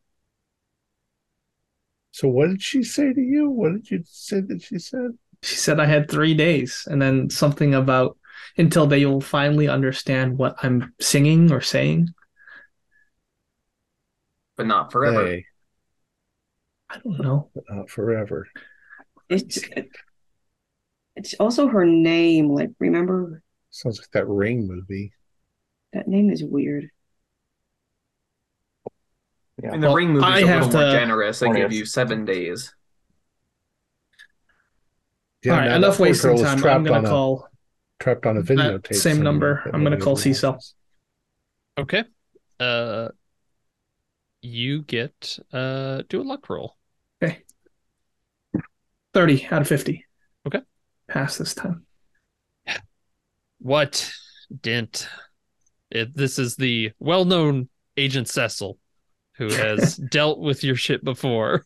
[2.17, 3.51] So, what did she say to you?
[3.51, 5.11] What did you say that she said?
[5.43, 8.17] She said I had three days, and then something about
[8.57, 12.09] until they will finally understand what I'm singing or saying.
[14.57, 15.27] But not forever.
[15.27, 15.45] Hey,
[16.89, 17.51] I don't know.
[17.55, 18.49] but not forever.
[19.29, 19.59] It's
[21.17, 22.49] it's also her name.
[22.49, 25.13] Like, remember Sounds like that Ring movie.
[25.93, 26.89] that name is weird.
[29.65, 31.39] I mean, the Well, ring movie's I a have little more generous.
[31.41, 32.75] They give you seven days.
[35.43, 36.59] Yeah, All right, now enough wasting time.
[36.65, 37.49] I'm gonna on a- call.
[38.01, 38.95] trapped on a that videotape.
[38.95, 39.63] same number.
[39.73, 40.23] I'm gonna call knows.
[40.23, 40.59] Cecil.
[41.79, 42.05] Okay.
[42.61, 43.09] Uh
[44.43, 46.77] you get uh do a luck roll.
[47.23, 47.43] Okay.
[49.15, 50.05] Thirty out of fifty.
[50.47, 50.61] Okay.
[51.09, 51.87] Pass this time.
[53.59, 54.11] What
[54.61, 55.09] dent?
[55.91, 58.77] It, this is the well-known Agent Cecil
[59.39, 61.65] who has dealt with your shit before.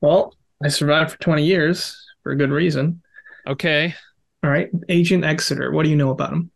[0.00, 3.02] Well, I survived for twenty years for a good reason.
[3.46, 3.94] Okay.
[4.42, 5.72] All right, Agent Exeter.
[5.72, 6.50] What do you know about him?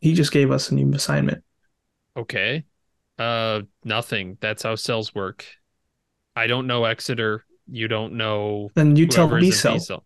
[0.00, 1.42] He just gave us a new assignment.
[2.16, 2.64] Okay.
[3.18, 4.38] Uh nothing.
[4.40, 5.44] That's how cells work.
[6.36, 7.44] I don't know Exeter.
[7.66, 9.74] You don't know Then you tell B cell.
[9.74, 10.04] B-cell.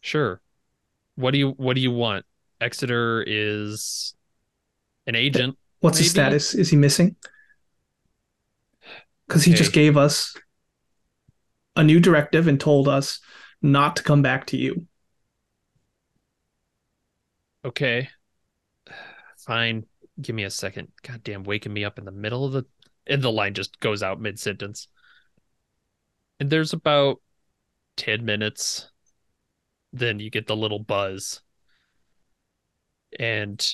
[0.00, 0.40] Sure.
[1.16, 2.24] What do you what do you want?
[2.60, 4.14] Exeter is
[5.06, 5.58] an agent.
[5.80, 6.54] What's his status?
[6.54, 7.16] Is he missing?
[9.32, 10.36] Because he just gave us
[11.74, 13.18] a new directive and told us
[13.62, 14.86] not to come back to you.
[17.64, 18.10] Okay.
[19.38, 19.86] Fine.
[20.20, 20.88] Give me a second.
[21.02, 22.66] Goddamn, waking me up in the middle of the
[23.06, 24.88] and the line just goes out mid sentence.
[26.38, 27.22] And there's about
[27.96, 28.90] 10 minutes.
[29.94, 31.40] Then you get the little buzz.
[33.18, 33.66] And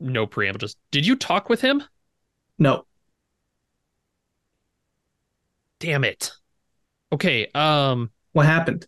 [0.00, 0.58] no preamble.
[0.58, 1.82] Just did you talk with him?
[2.58, 2.86] No,
[5.80, 6.32] Damn it.
[7.12, 8.86] Okay, um what happened?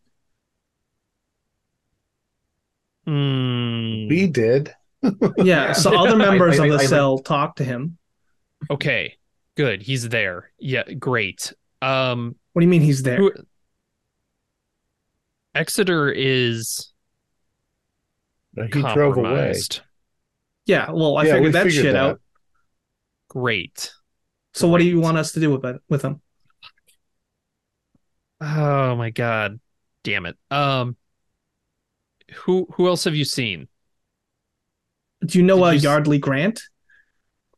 [3.04, 4.74] hmm, We did.
[5.38, 7.98] Yeah, so other members I- of the I- cell talked to him.
[8.70, 9.16] okay.
[9.56, 9.82] Good.
[9.82, 10.50] He's there.
[10.58, 11.52] Yeah, great.
[11.82, 13.16] Um What do you mean he's there?
[13.18, 13.32] Who-
[15.54, 16.92] Exeter is
[18.72, 19.54] he drove away.
[20.66, 22.04] Yeah, well, I Yeah, we figured that figured shit that.
[22.04, 22.20] out.
[23.28, 23.92] Great.
[24.54, 26.20] So what do you want us to do with it with him?
[28.40, 29.60] Oh my god.
[30.04, 30.36] Damn it.
[30.50, 30.96] Um
[32.44, 33.68] who who else have you seen?
[35.24, 36.62] Do you know Did uh, you s- Yardley Grant?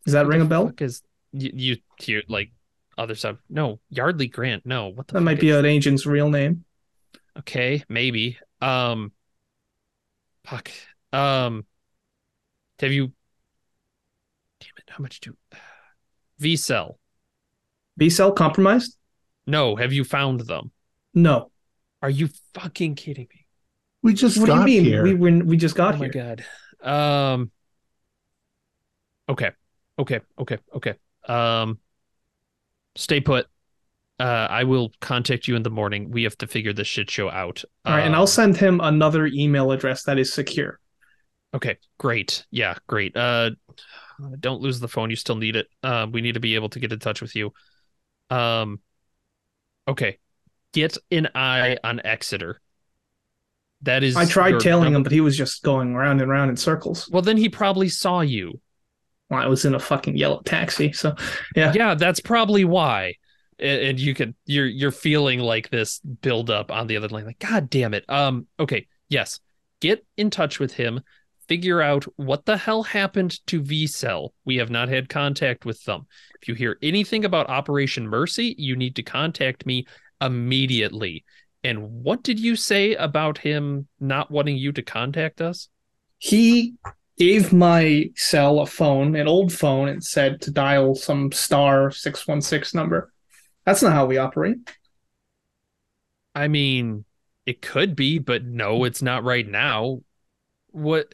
[0.05, 0.67] Does that ring a bell?
[0.67, 1.03] Because
[1.33, 2.51] you, you hear like
[2.97, 3.37] other stuff?
[3.49, 4.65] No, Yardley Grant.
[4.65, 6.65] No, what the That might be an agent's real name.
[7.39, 8.39] Okay, maybe.
[8.61, 9.13] Um
[10.45, 10.71] fuck.
[11.13, 11.67] Um
[12.81, 13.13] have you
[14.61, 15.37] Damn it, how much do
[16.39, 16.99] V cell?
[17.97, 18.97] B cell compromised?
[19.51, 20.73] No, have you found them?
[21.15, 21.51] No.
[22.03, 23.47] Are you fucking kidding me?
[24.03, 24.85] We just What do you mean?
[24.85, 25.03] here.
[25.03, 26.05] We were, we just got here.
[26.05, 26.45] oh my god.
[26.83, 27.51] Um
[29.29, 29.51] Okay.
[29.99, 30.21] Okay.
[30.39, 30.59] Okay.
[30.75, 30.95] Okay.
[31.29, 31.79] Um
[32.97, 33.47] stay put.
[34.19, 36.11] Uh I will contact you in the morning.
[36.11, 37.65] We have to figure this shit show out.
[37.85, 40.79] All right, and I'll Um, send him another email address that is secure.
[41.53, 42.47] Okay, great.
[42.51, 43.17] Yeah, great.
[43.17, 43.51] Uh
[44.39, 45.11] don't lose the phone.
[45.11, 45.67] You still need it.
[45.83, 47.53] Uh, we need to be able to get in touch with you.
[48.31, 48.81] Um
[49.91, 50.19] okay.
[50.73, 52.61] Get an eye on Exeter.
[53.83, 56.57] That is I tried tailing him, but he was just going round and round in
[56.57, 57.09] circles.
[57.11, 58.61] Well, then he probably saw you.
[59.31, 61.15] Well, I was in a fucking yellow taxi, so
[61.57, 61.73] yeah.
[61.75, 63.15] yeah that's probably why
[63.61, 67.27] and, and you could you're you're feeling like this build up on the other line
[67.27, 69.41] like god damn it um okay yes
[69.81, 71.01] get in touch with him
[71.51, 75.83] figure out what the hell happened to v cell we have not had contact with
[75.85, 76.07] them
[76.41, 79.85] if you hear anything about operation mercy you need to contact me
[80.21, 81.25] immediately
[81.65, 85.69] and what did you say about him not wanting you to contact us
[86.19, 86.75] He
[87.19, 92.27] gave my cell a phone, an old phone, and said to dial some star six
[92.27, 93.13] one six number.
[93.67, 94.59] That's not how we operate.
[96.35, 97.05] I mean,
[97.47, 100.01] it could be, but no, it's not right now.
[100.69, 101.13] What?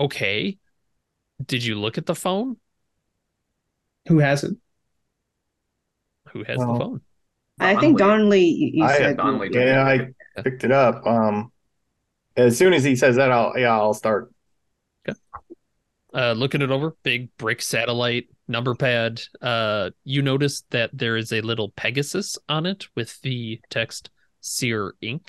[0.00, 0.58] Okay.
[1.44, 2.56] Did you look at the phone?
[4.08, 4.56] Who has it?
[6.30, 7.00] Who has Well, the phone?
[7.60, 8.18] I think Donnelly.
[8.18, 9.16] Donnelly, you, you I- said.
[9.16, 9.50] Donnelly.
[9.52, 11.06] Yeah, I picked it up.
[11.06, 11.52] Um,
[12.36, 14.32] as soon as he says that, I'll yeah, I'll start.
[16.14, 19.20] Uh, looking it over, big brick satellite number pad.
[19.42, 24.08] Uh, you notice that there is a little Pegasus on it with the text
[24.40, 25.20] Seere Inc.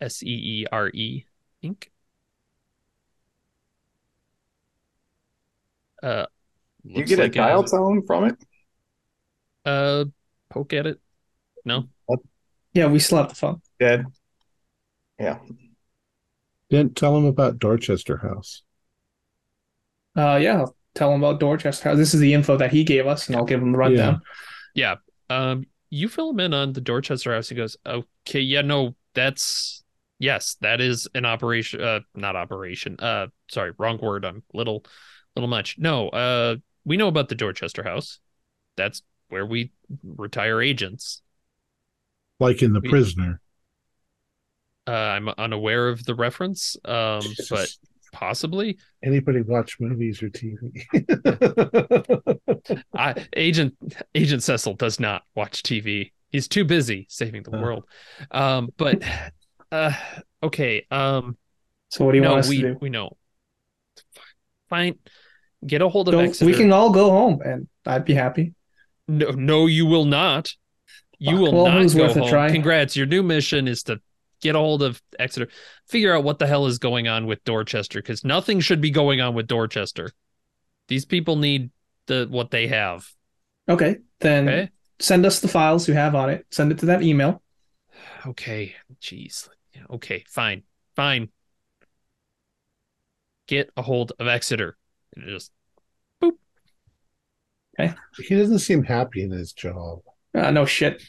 [0.00, 1.24] S E E R E
[1.64, 1.88] Inc.
[6.04, 6.26] Uh,
[6.84, 8.36] You get like a dial has- tone from it.
[9.64, 10.04] Uh,
[10.50, 11.00] poke at it.
[11.64, 11.88] No.
[12.74, 13.62] Yeah, we still have the phone.
[13.80, 14.04] Dead.
[15.18, 15.38] Yeah.
[16.70, 18.62] Didn't tell him about Dorchester House.
[20.16, 21.88] Uh, yeah, I'll tell him about Dorchester.
[21.88, 21.98] House.
[21.98, 24.20] This is the info that he gave us, and I'll give him the rundown.
[24.74, 24.96] Yeah.
[25.30, 27.48] Um, you fill him in on the Dorchester house.
[27.48, 29.82] He goes, "Okay, yeah, no, that's
[30.18, 31.80] yes, that is an operation.
[31.80, 32.96] Uh, not operation.
[32.98, 34.24] Uh, sorry, wrong word.
[34.24, 34.84] I'm little,
[35.36, 35.76] little much.
[35.78, 36.08] No.
[36.10, 38.18] Uh, we know about the Dorchester house.
[38.76, 41.22] That's where we retire agents.
[42.40, 43.40] Like in The We- Prisoner.
[44.86, 46.76] Uh, I'm unaware of the reference.
[46.84, 47.68] Um, but
[48.12, 48.76] possibly.
[49.02, 50.84] Anybody watch movies or TV?
[52.94, 53.74] I agent
[54.14, 56.12] Agent Cecil does not watch TV.
[56.30, 57.60] He's too busy saving the Uh.
[57.62, 57.84] world.
[58.30, 59.02] Um, but
[59.72, 59.92] uh,
[60.42, 60.86] okay.
[60.90, 61.38] Um,
[61.88, 62.78] So what do you no, want us we to do?
[62.80, 63.16] we know.
[64.68, 64.98] Fine.
[65.66, 66.46] Get a hold of Go- Exeter.
[66.50, 68.54] we can all go home, and I'd be happy.
[69.08, 70.52] No, no, you will not.
[71.18, 72.28] You Fuck, will well, not go worth a home.
[72.28, 72.50] try?
[72.50, 72.96] Congrats.
[72.96, 74.00] Your new mission is to
[74.42, 75.48] get a hold of Exeter,
[75.88, 79.20] figure out what the hell is going on with Dorchester, because nothing should be going
[79.20, 80.10] on with Dorchester.
[80.88, 81.70] These people need
[82.06, 83.08] the what they have.
[83.68, 84.68] Okay, then Okay.
[84.98, 86.44] send us the files you have on it.
[86.50, 87.42] Send it to that email.
[88.26, 88.74] Okay.
[89.00, 89.48] Jeez.
[89.90, 90.24] Okay.
[90.28, 90.62] Fine.
[90.96, 91.28] Fine.
[93.46, 94.76] Get a hold of Exeter.
[95.18, 95.52] Just
[97.78, 97.96] boop.
[98.18, 100.00] He doesn't seem happy in his job.
[100.34, 101.02] Uh, no shit.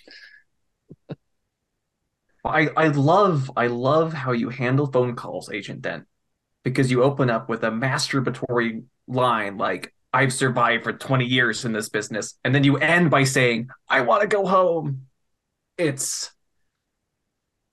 [2.44, 6.06] I, I love I love how you handle phone calls, Agent Dent,
[6.64, 11.74] because you open up with a masturbatory line like I've survived for 20 years in
[11.74, 15.08] this business, and then you end by saying, I want to go home.
[15.78, 16.32] It's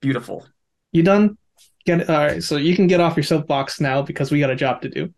[0.01, 0.45] beautiful.
[0.91, 1.37] You done?
[1.85, 2.43] Get all right.
[2.43, 5.13] So you can get off your soapbox now because we got a job to do.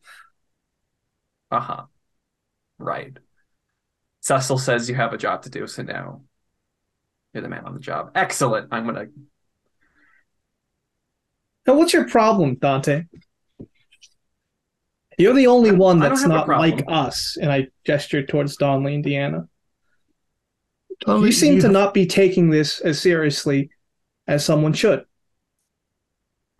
[1.51, 1.85] Uh-huh.
[2.77, 3.17] Right.
[4.25, 6.21] Cecil says you have a job to do, so now
[7.31, 8.09] you're the man on the job.
[8.15, 8.69] Excellent.
[8.71, 9.05] I'm gonna
[11.67, 13.03] Now, what's your problem, Dante?
[15.19, 17.37] You're the only one I don't that's not like us.
[17.39, 19.47] And I gestured towards Donnelly, Indiana.
[21.05, 23.69] Totally, you seem you- to not be taking this as seriously
[24.27, 25.05] as someone should.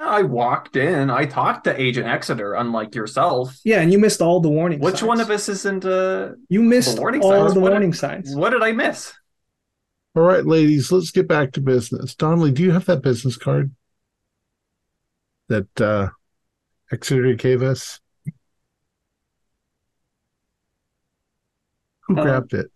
[0.05, 1.09] I walked in.
[1.09, 3.57] I talked to Agent Exeter, unlike yourself.
[3.63, 5.07] Yeah, and you missed all the warning Which signs.
[5.07, 7.53] one of us isn't uh You missed the warning all signs?
[7.53, 8.35] the What warning did- signs.
[8.35, 9.13] what did I miss?
[10.15, 12.15] All right, ladies, let's get back to business.
[12.15, 13.71] Donnelly, do you have that business card
[15.49, 16.09] that uh,
[16.91, 17.99] Exeter gave us?
[22.07, 22.67] Who Uh, grabbed it?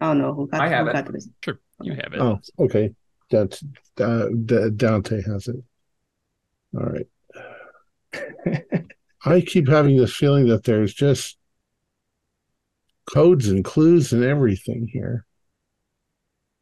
[0.00, 0.92] I don't know who got, I have who it.
[0.94, 1.28] got this.
[1.44, 2.18] Sure, you have it.
[2.20, 2.94] Oh, okay.
[3.30, 3.60] That
[3.98, 4.26] uh,
[4.76, 5.56] Dante has it.
[6.76, 7.06] All right.
[9.24, 11.36] I keep having this feeling that there's just
[13.12, 15.24] codes and clues and everything here.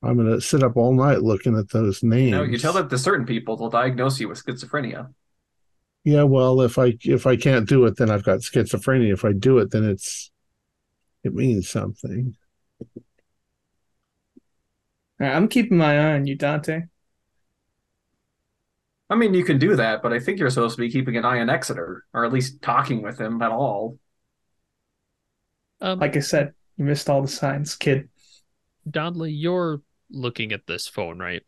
[0.03, 2.31] I'm gonna sit up all night looking at those names.
[2.31, 5.13] You know, you tell that to certain people, they'll diagnose you with schizophrenia.
[6.05, 9.13] Yeah, well, if I if I can't do it, then I've got schizophrenia.
[9.13, 10.31] If I do it, then it's
[11.23, 12.37] it means something.
[15.21, 16.83] All right, I'm keeping my eye on you, Dante.
[19.15, 21.25] I mean, you can do that, but I think you're supposed to be keeping an
[21.25, 23.97] eye on Exeter, or at least talking with him at all.
[25.81, 28.09] Um, Like I said, you missed all the signs, kid.
[28.91, 31.43] Donnelly, you're looking at this phone, right?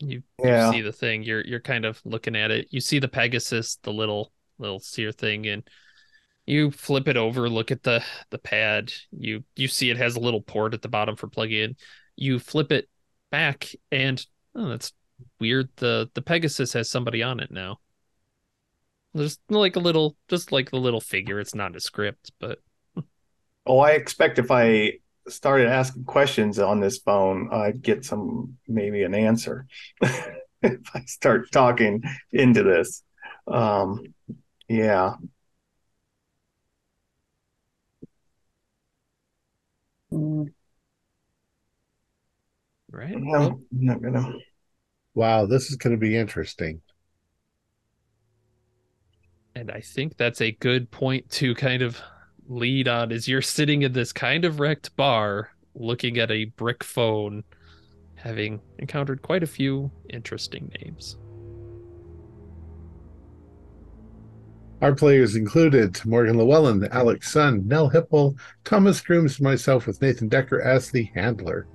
[0.00, 0.66] You, Yeah.
[0.66, 1.22] you see the thing.
[1.22, 2.66] You're you're kind of looking at it.
[2.70, 5.62] You see the Pegasus, the little little Seere thing, and
[6.46, 7.48] you flip it over.
[7.48, 8.92] Look at the the pad.
[9.12, 11.76] You you see it has a little port at the bottom for plugging in.
[12.16, 12.88] You flip it
[13.30, 14.24] back, and
[14.56, 14.92] oh, that's
[15.40, 15.68] weird.
[15.76, 17.80] the The Pegasus has somebody on it now.
[19.14, 21.38] There's like a little, just like the little figure.
[21.38, 22.60] It's not a script, but
[23.66, 24.98] Oh, I expect if I
[25.28, 29.66] started asking questions on this phone, I'd get some maybe an answer.
[30.02, 32.02] if I start talking
[32.32, 33.02] into this.
[33.46, 34.02] Um,
[34.68, 35.14] yeah.
[40.10, 40.46] Mm,
[42.90, 43.16] right.
[43.16, 44.32] No, Well, I'm not gonna.
[45.14, 46.80] Wow, this is going to be interesting.
[49.54, 52.00] And I think that's a good point to kind of
[52.48, 56.82] lead on is you're sitting in this kind of wrecked bar looking at a brick
[56.82, 57.44] phone,
[58.16, 61.16] having encountered quite a few interesting names.
[64.82, 70.28] Our players included Morgan Llewellyn, Alex Sun, Nell Hipple, Thomas Grooms, and myself with Nathan
[70.28, 71.66] Decker as the handler.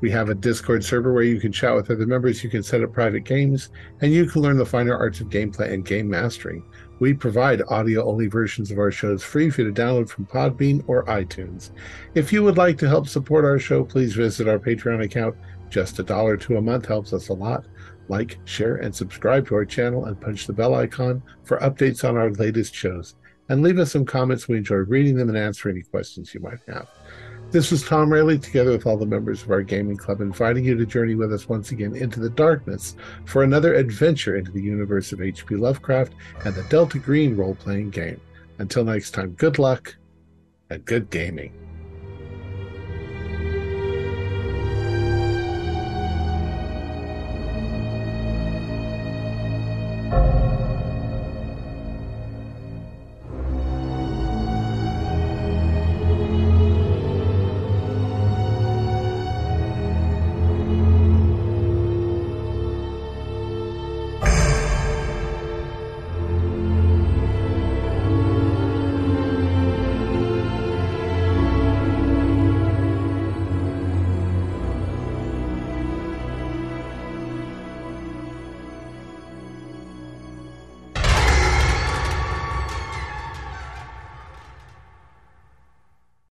[0.00, 2.82] We have a Discord server where you can chat with other members, you can set
[2.82, 3.70] up private games,
[4.02, 6.62] and you can learn the finer arts of gameplay and game mastering.
[6.98, 10.84] We provide audio only versions of our shows free for you to download from Podbean
[10.86, 11.70] or iTunes.
[12.14, 15.34] If you would like to help support our show, please visit our Patreon account.
[15.70, 17.66] Just a dollar to a month helps us a lot.
[18.08, 22.16] Like, share, and subscribe to our channel and punch the bell icon for updates on
[22.16, 23.16] our latest shows.
[23.48, 24.48] And leave us some comments.
[24.48, 26.88] We enjoy reading them and answering any questions you might have.
[27.52, 30.76] This is Tom Rayleigh, together with all the members of our gaming club, inviting you
[30.76, 35.12] to journey with us once again into the darkness for another adventure into the universe
[35.12, 35.54] of H.P.
[35.54, 36.12] Lovecraft
[36.44, 38.20] and the Delta Green role playing game.
[38.58, 39.94] Until next time, good luck
[40.70, 41.65] and good gaming.